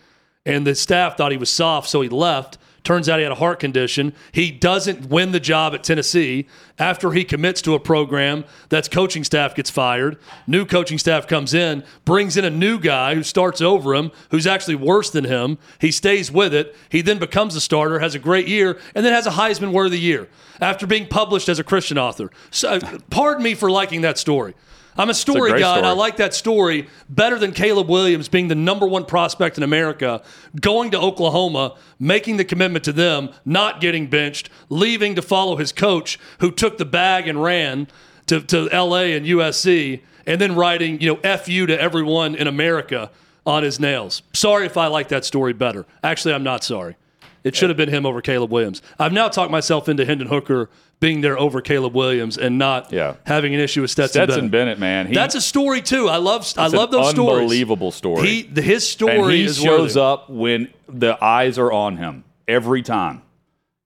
and 0.46 0.66
the 0.66 0.74
staff 0.74 1.16
thought 1.16 1.30
he 1.30 1.38
was 1.38 1.50
soft, 1.50 1.88
so 1.88 2.00
he 2.00 2.08
left 2.08 2.58
Turns 2.84 3.08
out 3.08 3.18
he 3.18 3.22
had 3.22 3.32
a 3.32 3.36
heart 3.36 3.60
condition. 3.60 4.12
He 4.30 4.50
doesn't 4.50 5.06
win 5.08 5.32
the 5.32 5.40
job 5.40 5.72
at 5.72 5.82
Tennessee 5.82 6.46
after 6.78 7.12
he 7.12 7.24
commits 7.24 7.62
to 7.62 7.74
a 7.74 7.80
program 7.80 8.44
that's 8.68 8.88
coaching 8.88 9.24
staff 9.24 9.54
gets 9.54 9.70
fired. 9.70 10.18
New 10.46 10.66
coaching 10.66 10.98
staff 10.98 11.26
comes 11.26 11.54
in, 11.54 11.82
brings 12.04 12.36
in 12.36 12.44
a 12.44 12.50
new 12.50 12.78
guy 12.78 13.14
who 13.14 13.22
starts 13.22 13.62
over 13.62 13.94
him, 13.94 14.12
who's 14.30 14.46
actually 14.46 14.74
worse 14.74 15.08
than 15.08 15.24
him. 15.24 15.56
He 15.80 15.90
stays 15.90 16.30
with 16.30 16.52
it. 16.52 16.76
He 16.90 17.00
then 17.00 17.18
becomes 17.18 17.56
a 17.56 17.60
starter, 17.60 18.00
has 18.00 18.14
a 18.14 18.18
great 18.18 18.48
year, 18.48 18.78
and 18.94 19.02
then 19.02 19.14
has 19.14 19.26
a 19.26 19.30
Heisman 19.30 19.72
worthy 19.72 19.98
year 19.98 20.28
after 20.60 20.86
being 20.86 21.08
published 21.08 21.48
as 21.48 21.58
a 21.58 21.64
Christian 21.64 21.96
author. 21.96 22.30
So, 22.50 22.80
pardon 23.08 23.42
me 23.42 23.54
for 23.54 23.70
liking 23.70 24.02
that 24.02 24.18
story. 24.18 24.52
I'm 24.96 25.10
a 25.10 25.14
story 25.14 25.50
great 25.50 25.60
guy, 25.60 25.76
and 25.78 25.86
I 25.86 25.92
like 25.92 26.16
that 26.18 26.34
story 26.34 26.88
better 27.08 27.38
than 27.38 27.52
Caleb 27.52 27.88
Williams 27.88 28.28
being 28.28 28.48
the 28.48 28.54
number 28.54 28.86
one 28.86 29.04
prospect 29.04 29.56
in 29.56 29.64
America, 29.64 30.22
going 30.60 30.90
to 30.92 31.00
Oklahoma, 31.00 31.76
making 31.98 32.36
the 32.36 32.44
commitment 32.44 32.84
to 32.84 32.92
them, 32.92 33.30
not 33.44 33.80
getting 33.80 34.06
benched, 34.06 34.50
leaving 34.68 35.14
to 35.16 35.22
follow 35.22 35.56
his 35.56 35.72
coach 35.72 36.18
who 36.38 36.50
took 36.50 36.78
the 36.78 36.84
bag 36.84 37.26
and 37.26 37.42
ran 37.42 37.88
to, 38.26 38.40
to 38.40 38.64
LA 38.66 39.14
and 39.14 39.26
USC, 39.26 40.00
and 40.26 40.40
then 40.40 40.54
writing, 40.54 41.00
you 41.00 41.12
know, 41.12 41.20
F 41.24 41.48
you 41.48 41.66
to 41.66 41.80
everyone 41.80 42.34
in 42.34 42.46
America 42.46 43.10
on 43.44 43.62
his 43.62 43.78
nails. 43.80 44.22
Sorry 44.32 44.64
if 44.64 44.76
I 44.76 44.86
like 44.86 45.08
that 45.08 45.24
story 45.24 45.52
better. 45.52 45.86
Actually, 46.02 46.34
I'm 46.34 46.44
not 46.44 46.64
sorry. 46.64 46.96
It 47.42 47.54
should 47.54 47.68
have 47.68 47.76
been 47.76 47.90
him 47.90 48.06
over 48.06 48.22
Caleb 48.22 48.50
Williams. 48.50 48.80
I've 48.98 49.12
now 49.12 49.28
talked 49.28 49.50
myself 49.50 49.86
into 49.86 50.06
Hendon 50.06 50.28
Hooker 50.28 50.70
being 51.04 51.20
there 51.20 51.38
over 51.38 51.60
Caleb 51.60 51.94
Williams 51.94 52.38
and 52.38 52.56
not 52.56 52.90
Yeah. 52.90 53.16
having 53.26 53.54
an 53.54 53.60
issue 53.60 53.82
with 53.82 53.90
Stetson, 53.90 54.24
Stetson 54.24 54.48
Bennett, 54.48 54.78
man. 54.78 55.08
He, 55.08 55.14
That's 55.14 55.34
a 55.34 55.40
story 55.42 55.82
too. 55.82 56.08
I 56.08 56.16
love 56.16 56.50
I 56.56 56.68
love 56.68 56.90
those 56.90 57.10
stories. 57.10 57.42
Unbelievable 57.42 57.90
story. 57.90 58.26
He 58.26 58.42
the, 58.42 58.62
his 58.62 58.88
story 58.88 59.18
and 59.18 59.30
he 59.30 59.44
is 59.44 59.58
shows 59.58 59.96
worthy. 59.96 60.00
up 60.00 60.30
when 60.30 60.72
the 60.88 61.22
eyes 61.22 61.58
are 61.58 61.70
on 61.70 61.98
him 61.98 62.24
every 62.48 62.80
time. 62.80 63.16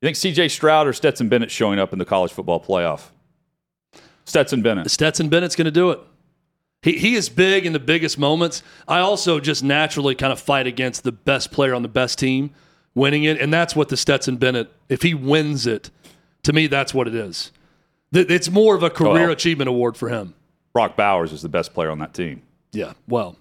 You 0.01 0.07
think 0.07 0.17
C.J. 0.17 0.47
Stroud 0.47 0.87
or 0.87 0.93
Stetson 0.93 1.29
Bennett 1.29 1.51
showing 1.51 1.81
up 1.81 1.93
in 1.93 1.99
the 1.99 2.05
college 2.05 2.31
football 2.31 2.63
playoff? 2.63 3.09
Stetson 4.25 4.63
Bennett. 4.63 4.89
Stetson 4.89 5.29
Bennett's 5.29 5.57
going 5.57 5.65
to 5.65 5.73
do 5.73 5.91
it. 5.91 5.99
He, 6.83 6.93
he 6.99 7.15
is 7.17 7.29
big 7.29 7.67
in 7.67 7.73
the 7.73 7.81
biggest 7.81 8.17
moments. 8.17 8.63
I 8.87 9.01
also 9.01 9.41
just 9.41 9.65
naturally 9.65 10.15
kind 10.15 10.33
of 10.33 10.39
fight 10.39 10.69
against 10.69 11.03
the 11.03 11.11
best 11.11 11.51
player 11.51 11.75
on 11.75 11.83
the 11.83 11.89
best 11.89 12.21
team 12.21 12.53
winning 12.95 13.25
it, 13.25 13.41
and 13.41 13.53
that's 13.53 13.75
what 13.75 13.89
the 13.89 13.97
Stetson 13.97 14.37
Bennett. 14.37 14.71
If 14.89 15.03
he 15.03 15.15
wins 15.15 15.67
it, 15.67 15.91
to 16.43 16.53
me, 16.53 16.67
that's 16.67 16.95
what 16.95 17.07
it 17.09 17.15
is. 17.15 17.53
It's 18.13 18.51
more 18.51 18.75
of 18.75 18.83
a 18.83 18.91
career 18.91 19.13
Well- 19.25 19.31
achievement 19.33 19.69
award 19.69 19.97
for 19.97 20.09
him. 20.09 20.35
Brock 20.73 20.97
Bowers 20.97 21.33
is 21.33 21.43
the 21.43 21.49
best 21.49 21.75
player 21.75 21.91
on 21.91 21.99
that 21.99 22.15
team. 22.15 22.43
Yeah. 22.73 22.93
Well, 23.09 23.37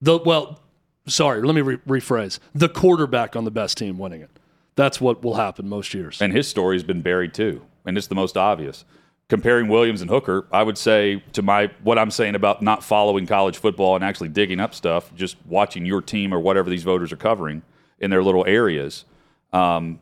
the 0.00 0.18
well, 0.18 0.60
sorry. 1.06 1.42
Let 1.42 1.54
me 1.54 1.62
re- 1.62 1.78
rephrase. 1.88 2.38
The 2.54 2.68
quarterback 2.68 3.34
on 3.34 3.44
the 3.44 3.50
best 3.50 3.78
team 3.78 3.98
winning 3.98 4.20
it. 4.20 4.30
That's 4.76 5.00
what 5.00 5.22
will 5.22 5.34
happen 5.34 5.68
most 5.68 5.92
years. 5.94 6.20
And 6.22 6.32
his 6.32 6.46
story 6.48 6.76
has 6.76 6.84
been 6.84 7.02
buried 7.02 7.34
too. 7.34 7.62
And 7.84 7.98
it's 7.98 8.06
the 8.06 8.14
most 8.14 8.36
obvious. 8.36 8.84
Comparing 9.28 9.68
Williams 9.68 10.00
and 10.00 10.10
Hooker, 10.10 10.46
I 10.52 10.62
would 10.62 10.76
say 10.78 11.22
to 11.32 11.42
my 11.42 11.70
what 11.82 11.98
I'm 11.98 12.10
saying 12.10 12.34
about 12.34 12.62
not 12.62 12.84
following 12.84 13.26
college 13.26 13.56
football 13.56 13.94
and 13.94 14.04
actually 14.04 14.28
digging 14.28 14.60
up 14.60 14.74
stuff, 14.74 15.14
just 15.14 15.36
watching 15.46 15.86
your 15.86 16.02
team 16.02 16.32
or 16.32 16.40
whatever 16.40 16.68
these 16.70 16.82
voters 16.84 17.12
are 17.12 17.16
covering 17.16 17.62
in 17.98 18.10
their 18.10 18.22
little 18.22 18.44
areas. 18.46 19.04
Um, 19.52 19.98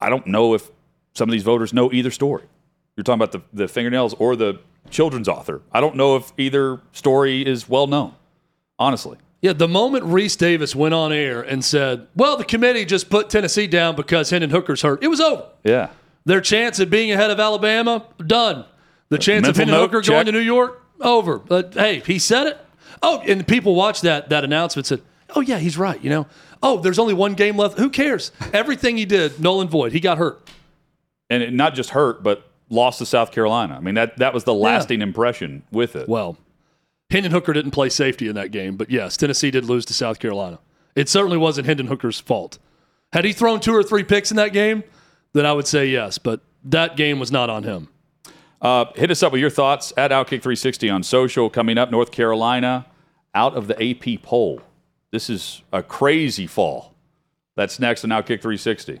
I 0.00 0.10
don't 0.10 0.26
know 0.26 0.54
if 0.54 0.70
some 1.14 1.28
of 1.28 1.32
these 1.32 1.42
voters 1.42 1.72
know 1.72 1.92
either 1.92 2.10
story. 2.10 2.44
You're 2.96 3.04
talking 3.04 3.22
about 3.22 3.32
the, 3.32 3.42
the 3.52 3.68
fingernails 3.68 4.14
or 4.14 4.36
the 4.36 4.60
children's 4.90 5.28
author. 5.28 5.62
I 5.72 5.80
don't 5.80 5.96
know 5.96 6.16
if 6.16 6.32
either 6.38 6.80
story 6.92 7.44
is 7.46 7.68
well 7.68 7.86
known, 7.86 8.14
honestly. 8.78 9.18
Yeah, 9.40 9.52
the 9.52 9.68
moment 9.68 10.04
Rece 10.04 10.38
Davis 10.38 10.74
went 10.74 10.94
on 10.94 11.12
air 11.12 11.42
and 11.42 11.64
said, 11.64 12.06
"Well, 12.16 12.36
the 12.36 12.44
committee 12.44 12.84
just 12.84 13.10
put 13.10 13.28
Tennessee 13.28 13.66
down 13.66 13.94
because 13.94 14.30
Hendon 14.30 14.50
Hooker's 14.50 14.82
hurt," 14.82 15.02
it 15.02 15.08
was 15.08 15.20
over. 15.20 15.46
Yeah. 15.64 15.90
Their 16.24 16.40
chance 16.40 16.78
of 16.80 16.88
being 16.88 17.12
ahead 17.12 17.30
of 17.30 17.38
Alabama, 17.38 18.06
done. 18.26 18.64
The 19.10 19.18
chance 19.18 19.46
of 19.46 19.56
Hendon 19.56 19.76
Hooker 19.76 20.00
check. 20.00 20.12
going 20.12 20.26
to 20.26 20.32
New 20.32 20.38
York, 20.38 20.82
over. 21.00 21.38
But 21.38 21.74
hey, 21.74 22.00
he 22.06 22.18
said 22.18 22.46
it. 22.46 22.58
Oh, 23.02 23.20
and 23.20 23.46
people 23.46 23.74
watched 23.74 24.02
that 24.02 24.30
that 24.30 24.44
announcement 24.44 24.86
said, 24.86 25.02
"Oh 25.36 25.40
yeah, 25.40 25.58
he's 25.58 25.76
right." 25.76 26.02
You 26.02 26.08
know, 26.10 26.26
oh, 26.62 26.78
there's 26.78 26.98
only 26.98 27.12
one 27.12 27.34
game 27.34 27.58
left. 27.58 27.76
Who 27.78 27.90
cares? 27.90 28.32
Everything 28.54 28.96
he 28.96 29.04
did, 29.04 29.40
null 29.40 29.60
and 29.60 29.68
void. 29.68 29.92
He 29.92 30.00
got 30.00 30.16
hurt. 30.16 30.43
And 31.34 31.42
it 31.42 31.52
not 31.52 31.74
just 31.74 31.90
hurt, 31.90 32.22
but 32.22 32.48
lost 32.70 32.98
to 32.98 33.06
South 33.06 33.32
Carolina. 33.32 33.74
I 33.76 33.80
mean, 33.80 33.96
that, 33.96 34.18
that 34.18 34.32
was 34.32 34.44
the 34.44 34.54
lasting 34.54 35.02
impression 35.02 35.64
with 35.72 35.96
it. 35.96 36.08
Well, 36.08 36.38
Hendon 37.10 37.32
Hooker 37.32 37.52
didn't 37.52 37.72
play 37.72 37.88
safety 37.88 38.28
in 38.28 38.34
that 38.36 38.50
game, 38.50 38.76
but 38.76 38.90
yes, 38.90 39.16
Tennessee 39.16 39.50
did 39.50 39.64
lose 39.64 39.84
to 39.86 39.94
South 39.94 40.18
Carolina. 40.18 40.58
It 40.94 41.08
certainly 41.08 41.36
wasn't 41.36 41.66
Hendon 41.66 41.88
Hooker's 41.88 42.20
fault. 42.20 42.58
Had 43.12 43.24
he 43.24 43.32
thrown 43.32 43.60
two 43.60 43.74
or 43.74 43.82
three 43.82 44.04
picks 44.04 44.30
in 44.30 44.36
that 44.36 44.52
game, 44.52 44.84
then 45.32 45.44
I 45.44 45.52
would 45.52 45.66
say 45.66 45.86
yes, 45.86 46.18
but 46.18 46.40
that 46.64 46.96
game 46.96 47.18
was 47.18 47.30
not 47.30 47.50
on 47.50 47.64
him. 47.64 47.88
Uh, 48.62 48.86
hit 48.94 49.10
us 49.10 49.22
up 49.22 49.32
with 49.32 49.40
your 49.40 49.50
thoughts 49.50 49.92
at 49.96 50.10
Outkick360 50.10 50.92
on 50.92 51.02
social. 51.02 51.50
Coming 51.50 51.76
up, 51.76 51.90
North 51.90 52.12
Carolina 52.12 52.86
out 53.34 53.54
of 53.54 53.66
the 53.66 53.90
AP 53.90 54.22
poll. 54.22 54.62
This 55.10 55.28
is 55.28 55.62
a 55.72 55.82
crazy 55.82 56.46
fall. 56.46 56.94
That's 57.56 57.78
next 57.78 58.04
on 58.04 58.10
Outkick360. 58.10 59.00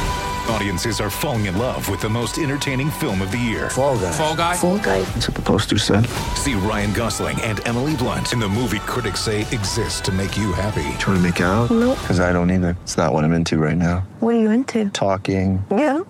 Audiences 0.49 0.99
are 0.99 1.09
falling 1.09 1.45
in 1.45 1.57
love 1.57 1.87
with 1.89 2.01
the 2.01 2.09
most 2.09 2.37
entertaining 2.37 2.89
film 2.91 3.21
of 3.21 3.31
the 3.31 3.37
year. 3.37 3.69
Fall 3.69 3.97
guy. 3.97 4.11
Fall 4.11 4.35
Guy. 4.35 4.55
Full 4.55 4.77
guy. 4.79 5.01
That's 5.01 5.27
what 5.27 5.35
the 5.35 5.41
poster 5.41 5.77
said. 5.77 6.05
See 6.35 6.55
Ryan 6.55 6.93
Gosling 6.93 7.39
and 7.41 7.65
Emily 7.67 7.95
Blunt 7.95 8.33
in 8.33 8.39
the 8.39 8.49
movie 8.49 8.79
critics 8.79 9.19
say 9.21 9.41
exists 9.41 10.01
to 10.01 10.11
make 10.11 10.37
you 10.37 10.51
happy. 10.51 10.81
Trying 10.99 11.17
to 11.17 11.19
make 11.19 11.39
it 11.39 11.43
out? 11.43 11.69
Nope. 11.71 11.97
Because 12.01 12.19
I 12.19 12.33
don't 12.33 12.49
either. 12.51 12.75
It's 12.81 12.97
not 12.97 13.13
what 13.13 13.23
I'm 13.23 13.33
into 13.33 13.57
right 13.59 13.77
now. 13.77 13.99
What 14.19 14.35
are 14.35 14.39
you 14.39 14.51
into? 14.51 14.89
Talking. 14.89 15.63
Yeah. 15.71 15.99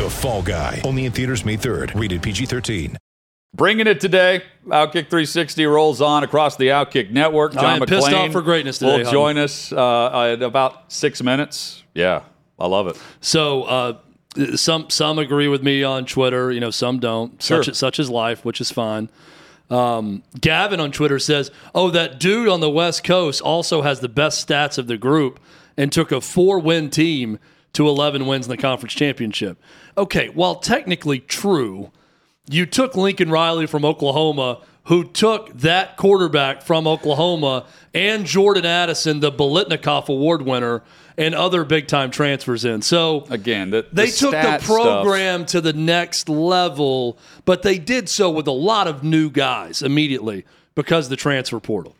The 0.00 0.08
Fall 0.08 0.40
Guy. 0.42 0.80
Only 0.84 1.04
in 1.04 1.12
theaters 1.12 1.44
May 1.44 1.56
3rd. 1.58 1.98
Rated 2.00 2.22
PG-13. 2.22 2.96
Bringing 3.54 3.86
it 3.88 4.00
today, 4.00 4.42
Outkick 4.68 5.10
360 5.10 5.66
rolls 5.66 6.00
on 6.00 6.22
across 6.22 6.56
the 6.56 6.68
Outkick 6.68 7.10
network. 7.10 7.52
John 7.52 7.64
I 7.64 7.76
am 7.76 7.80
pissed 7.84 8.10
off 8.12 8.30
for 8.32 8.40
greatness 8.42 8.78
today, 8.78 8.92
will 8.92 8.98
Hutton. 8.98 9.12
join 9.12 9.38
us 9.38 9.72
uh, 9.72 10.34
in 10.34 10.42
about 10.42 10.90
six 10.90 11.20
minutes. 11.22 11.82
Yeah, 11.92 12.22
I 12.60 12.66
love 12.66 12.86
it. 12.86 13.00
So 13.20 13.62
uh, 13.64 13.98
some 14.54 14.90
some 14.90 15.18
agree 15.18 15.48
with 15.48 15.62
me 15.62 15.82
on 15.82 16.04
Twitter, 16.04 16.52
you 16.52 16.60
know, 16.60 16.70
some 16.70 16.98
don't. 17.00 17.42
Sure. 17.42 17.62
Such 17.62 17.74
such 17.74 17.98
is 17.98 18.10
life, 18.10 18.44
which 18.44 18.60
is 18.60 18.70
fine. 18.70 19.08
Um, 19.70 20.24
Gavin 20.40 20.80
on 20.80 20.92
Twitter 20.92 21.18
says, 21.18 21.50
"Oh, 21.74 21.90
that 21.90 22.18
dude 22.18 22.48
on 22.48 22.60
the 22.60 22.70
West 22.70 23.04
Coast 23.04 23.40
also 23.40 23.82
has 23.82 24.00
the 24.00 24.08
best 24.08 24.46
stats 24.46 24.78
of 24.78 24.86
the 24.86 24.98
group 24.98 25.40
and 25.76 25.92
took 25.92 26.12
a 26.12 26.20
four-win 26.20 26.90
team 26.90 27.38
to 27.72 27.86
11 27.86 28.26
wins 28.26 28.46
in 28.46 28.50
the 28.50 28.56
conference 28.56 28.94
championship." 28.94 29.58
Okay, 29.96 30.28
while 30.28 30.56
technically 30.56 31.20
true, 31.20 31.90
you 32.50 32.66
took 32.66 32.96
Lincoln 32.96 33.30
Riley 33.30 33.66
from 33.66 33.84
Oklahoma, 33.84 34.60
who 34.84 35.04
took 35.04 35.56
that 35.58 35.96
quarterback 35.96 36.62
from 36.62 36.86
Oklahoma, 36.86 37.66
and 37.94 38.26
Jordan 38.26 38.66
Addison, 38.66 39.20
the 39.20 39.30
Biletnikoff 39.30 40.08
Award 40.08 40.42
winner, 40.42 40.82
and 41.20 41.34
other 41.34 41.64
big 41.64 41.86
time 41.86 42.10
transfers 42.10 42.64
in. 42.64 42.80
So 42.82 43.26
Again, 43.30 43.70
the, 43.70 43.86
they 43.92 44.06
took 44.06 44.32
the 44.32 44.40
stat 44.42 44.62
stuff- 44.62 44.74
program 44.74 45.44
to 45.46 45.60
the 45.60 45.72
next 45.74 46.28
level, 46.28 47.18
but 47.44 47.62
they 47.62 47.78
did 47.78 48.08
so 48.08 48.30
with 48.30 48.46
a 48.46 48.52
lot 48.52 48.88
of 48.88 49.04
new 49.04 49.30
guys 49.30 49.82
immediately 49.82 50.46
because 50.74 51.06
of 51.06 51.10
the 51.10 51.16
transfer 51.16 51.60
portal. 51.60 51.94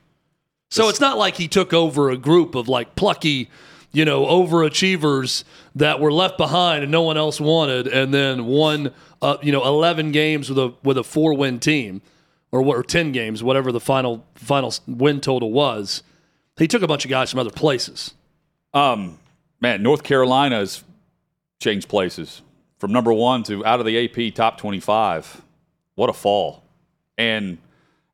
So 0.70 0.88
it's 0.88 1.00
not 1.00 1.18
like 1.18 1.36
he 1.36 1.48
took 1.48 1.72
over 1.74 2.10
a 2.10 2.16
group 2.16 2.54
of 2.54 2.68
like 2.68 2.94
plucky, 2.94 3.50
you 3.92 4.04
know, 4.04 4.24
overachievers 4.24 5.44
that 5.74 6.00
were 6.00 6.12
left 6.12 6.38
behind 6.38 6.82
and 6.82 6.92
no 6.92 7.02
one 7.02 7.16
else 7.16 7.40
wanted, 7.40 7.88
and 7.88 8.14
then 8.14 8.46
won, 8.46 8.92
uh, 9.20 9.36
you 9.42 9.52
know, 9.52 9.64
eleven 9.64 10.12
games 10.12 10.48
with 10.48 10.58
a 10.58 10.72
with 10.82 10.96
a 10.96 11.02
four 11.04 11.34
win 11.34 11.58
team, 11.58 12.02
or 12.52 12.62
what, 12.62 12.76
or 12.76 12.84
ten 12.84 13.10
games, 13.12 13.42
whatever 13.42 13.72
the 13.72 13.80
final 13.80 14.24
final 14.36 14.72
win 14.86 15.20
total 15.20 15.50
was. 15.52 16.02
He 16.56 16.68
took 16.68 16.82
a 16.82 16.86
bunch 16.86 17.04
of 17.04 17.10
guys 17.10 17.30
from 17.30 17.40
other 17.40 17.50
places. 17.50 18.14
Um, 18.72 19.18
man, 19.60 19.82
North 19.82 20.02
Carolina's 20.02 20.84
changed 21.60 21.88
places 21.88 22.42
from 22.78 22.92
number 22.92 23.12
one 23.12 23.42
to 23.44 23.64
out 23.64 23.80
of 23.80 23.86
the 23.86 24.28
AP 24.28 24.34
top 24.34 24.58
twenty-five. 24.58 25.42
What 25.94 26.10
a 26.10 26.12
fall! 26.12 26.62
And 27.18 27.58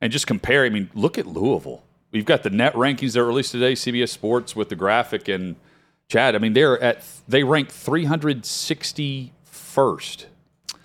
and 0.00 0.12
just 0.12 0.26
compare. 0.26 0.64
I 0.64 0.68
mean, 0.68 0.90
look 0.94 1.18
at 1.18 1.26
Louisville. 1.26 1.82
We've 2.12 2.24
got 2.24 2.42
the 2.42 2.50
net 2.50 2.74
rankings 2.74 3.12
that 3.12 3.20
are 3.20 3.26
released 3.26 3.52
today, 3.52 3.74
CBS 3.74 4.08
Sports 4.08 4.56
with 4.56 4.68
the 4.68 4.76
graphic 4.76 5.28
and 5.28 5.56
Chad. 6.08 6.34
I 6.34 6.38
mean, 6.38 6.52
they're 6.52 6.80
at 6.82 7.04
they 7.28 7.44
rank 7.44 7.70
three 7.70 8.04
hundred 8.04 8.46
sixty-first 8.46 10.26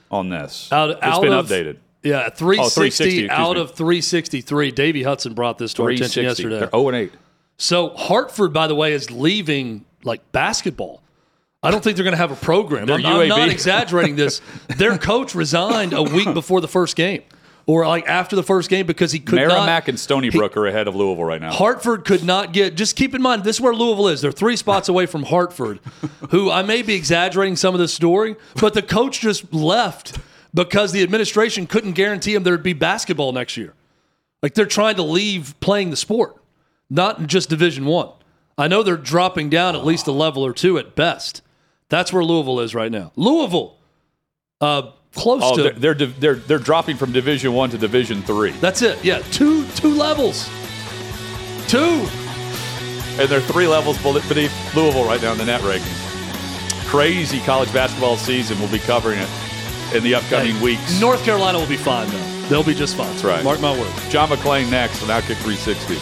on 0.10 0.30
this. 0.30 0.72
Out, 0.72 0.92
it's 0.92 1.00
out 1.02 1.22
been 1.22 1.34
of, 1.34 1.48
updated. 1.48 1.78
Yeah, 2.04 2.30
360, 2.30 3.28
360, 3.28 3.30
out 3.30 3.56
me. 3.56 3.62
of 3.62 3.76
363. 3.76 4.72
Davey 4.72 5.04
Hudson 5.04 5.36
brought 5.36 5.60
this 5.60 5.74
to 5.76 5.84
our 5.84 5.90
attention 5.90 6.24
yesterday. 6.24 6.60
They're 6.60 6.70
zero 6.70 6.88
and 6.88 6.98
eight. 6.98 7.14
So 7.62 7.90
Hartford, 7.90 8.54
by 8.54 8.66
the 8.66 8.74
way, 8.74 8.92
is 8.92 9.12
leaving 9.12 9.86
like 10.04 10.32
basketball. 10.32 11.04
I 11.62 11.70
don't 11.70 11.84
think 11.84 11.96
they're 11.96 12.04
going 12.04 12.14
to 12.14 12.18
have 12.18 12.32
a 12.32 12.36
program. 12.36 12.90
I'm, 12.90 13.06
I'm 13.06 13.28
not 13.28 13.50
exaggerating 13.50 14.16
this. 14.16 14.42
Their 14.78 14.98
coach 14.98 15.36
resigned 15.36 15.94
a 15.94 16.02
week 16.02 16.34
before 16.34 16.60
the 16.60 16.68
first 16.68 16.96
game, 16.96 17.22
or 17.68 17.86
like 17.86 18.08
after 18.08 18.36
the 18.36 18.42
first 18.42 18.68
game 18.68 18.88
because 18.88 19.12
he 19.12 19.20
could 19.20 19.36
not. 19.36 19.48
Merrimack 19.50 19.84
not. 19.84 19.90
and 19.90 20.00
Stony 20.00 20.32
Brook 20.32 20.58
are 20.58 20.66
ahead 20.66 20.88
of 20.88 20.96
Louisville 20.96 21.24
right 21.24 21.40
now. 21.40 21.52
Hartford 21.52 22.04
could 22.04 22.24
not 22.24 22.52
get. 22.52 22.74
Just 22.74 22.96
keep 22.96 23.14
in 23.14 23.22
mind, 23.22 23.44
this 23.44 23.58
is 23.58 23.62
where 23.62 23.76
Louisville 23.76 24.08
is. 24.08 24.22
They're 24.22 24.32
three 24.32 24.56
spots 24.56 24.90
away 24.90 25.06
from 25.06 25.22
Hartford, 25.22 25.80
who 26.32 26.50
I 26.50 26.64
may 26.64 26.82
be 26.82 26.96
exaggerating 26.96 27.58
some 27.58 27.76
of 27.76 27.80
this 27.80 27.94
story, 27.94 28.38
but 28.60 28.74
the 28.74 28.82
coach 28.82 29.20
just 29.20 29.54
left 29.54 30.18
because 30.52 30.94
the 30.94 31.04
administration 31.04 31.68
couldn't 31.68 31.92
guarantee 31.92 32.34
him 32.34 32.42
there'd 32.42 32.64
be 32.64 32.74
basketball 32.74 33.34
next 33.34 33.56
year. 33.56 33.76
Like 34.42 34.56
they're 34.56 34.66
trying 34.66 34.96
to 34.96 35.04
leave 35.04 35.54
playing 35.60 35.92
the 35.92 35.96
sport, 35.96 36.41
not 36.92 37.26
just 37.26 37.50
Division 37.50 37.86
One. 37.86 38.10
I. 38.58 38.68
know 38.68 38.84
they're 38.84 38.98
dropping 38.98 39.50
down 39.50 39.76
at 39.76 39.84
least 39.84 40.06
a 40.06 40.12
level 40.12 40.46
or 40.46 40.54
two 40.54 40.78
at 40.78 40.94
best. 40.96 41.42
That's 41.90 42.14
where 42.14 42.24
Louisville 42.24 42.60
is 42.60 42.76
right 42.76 42.92
now. 42.92 43.12
Louisville, 43.16 43.78
uh, 44.60 44.92
close 45.16 45.42
Oh, 45.44 45.56
to. 45.58 45.64
they're, 45.80 45.94
they're 45.96 46.08
they're 46.08 46.36
they're 46.36 46.60
dropping 46.60 46.98
from 46.98 47.12
Division 47.12 47.54
One 47.54 47.70
to 47.72 47.78
Division 47.80 48.22
Three, 48.22 48.52
that's 48.52 48.82
it. 48.84 49.04
Yeah, 49.04 49.20
two 49.32 49.66
two 49.70 49.94
levels. 49.96 50.48
Two. 51.68 52.06
and 53.20 53.30
they're 53.30 53.42
three 53.42 53.68
levels 53.68 53.98
beneath 54.28 54.54
Louisville 54.76 55.06
right 55.06 55.22
now 55.22 55.32
in 55.32 55.38
the 55.38 55.46
net 55.46 55.62
ranking. 55.64 55.92
Crazy 56.88 57.40
college 57.42 57.72
basketball 57.74 58.18
season. 58.18 58.60
We'll 58.60 58.72
be 58.72 58.80
covering 58.80 59.20
it 59.20 59.30
in 59.96 60.04
the 60.04 60.16
upcoming 60.16 60.56
Hey, 60.56 60.64
weeks. 60.64 61.00
North 61.00 61.24
Carolina 61.24 61.58
will 61.58 61.68
be 61.68 61.78
fine 61.78 62.10
though. 62.10 62.28
They'll 62.50 62.64
be 62.64 62.74
just 62.76 62.96
fine. 62.98 63.10
That's 63.12 63.24
right. 63.24 63.44
Mark 63.44 63.62
my 63.62 63.72
words. 63.78 64.10
John 64.10 64.28
McClain 64.30 64.70
next 64.70 65.02
on 65.04 65.10
Outkick 65.10 65.38
360. 65.44 65.96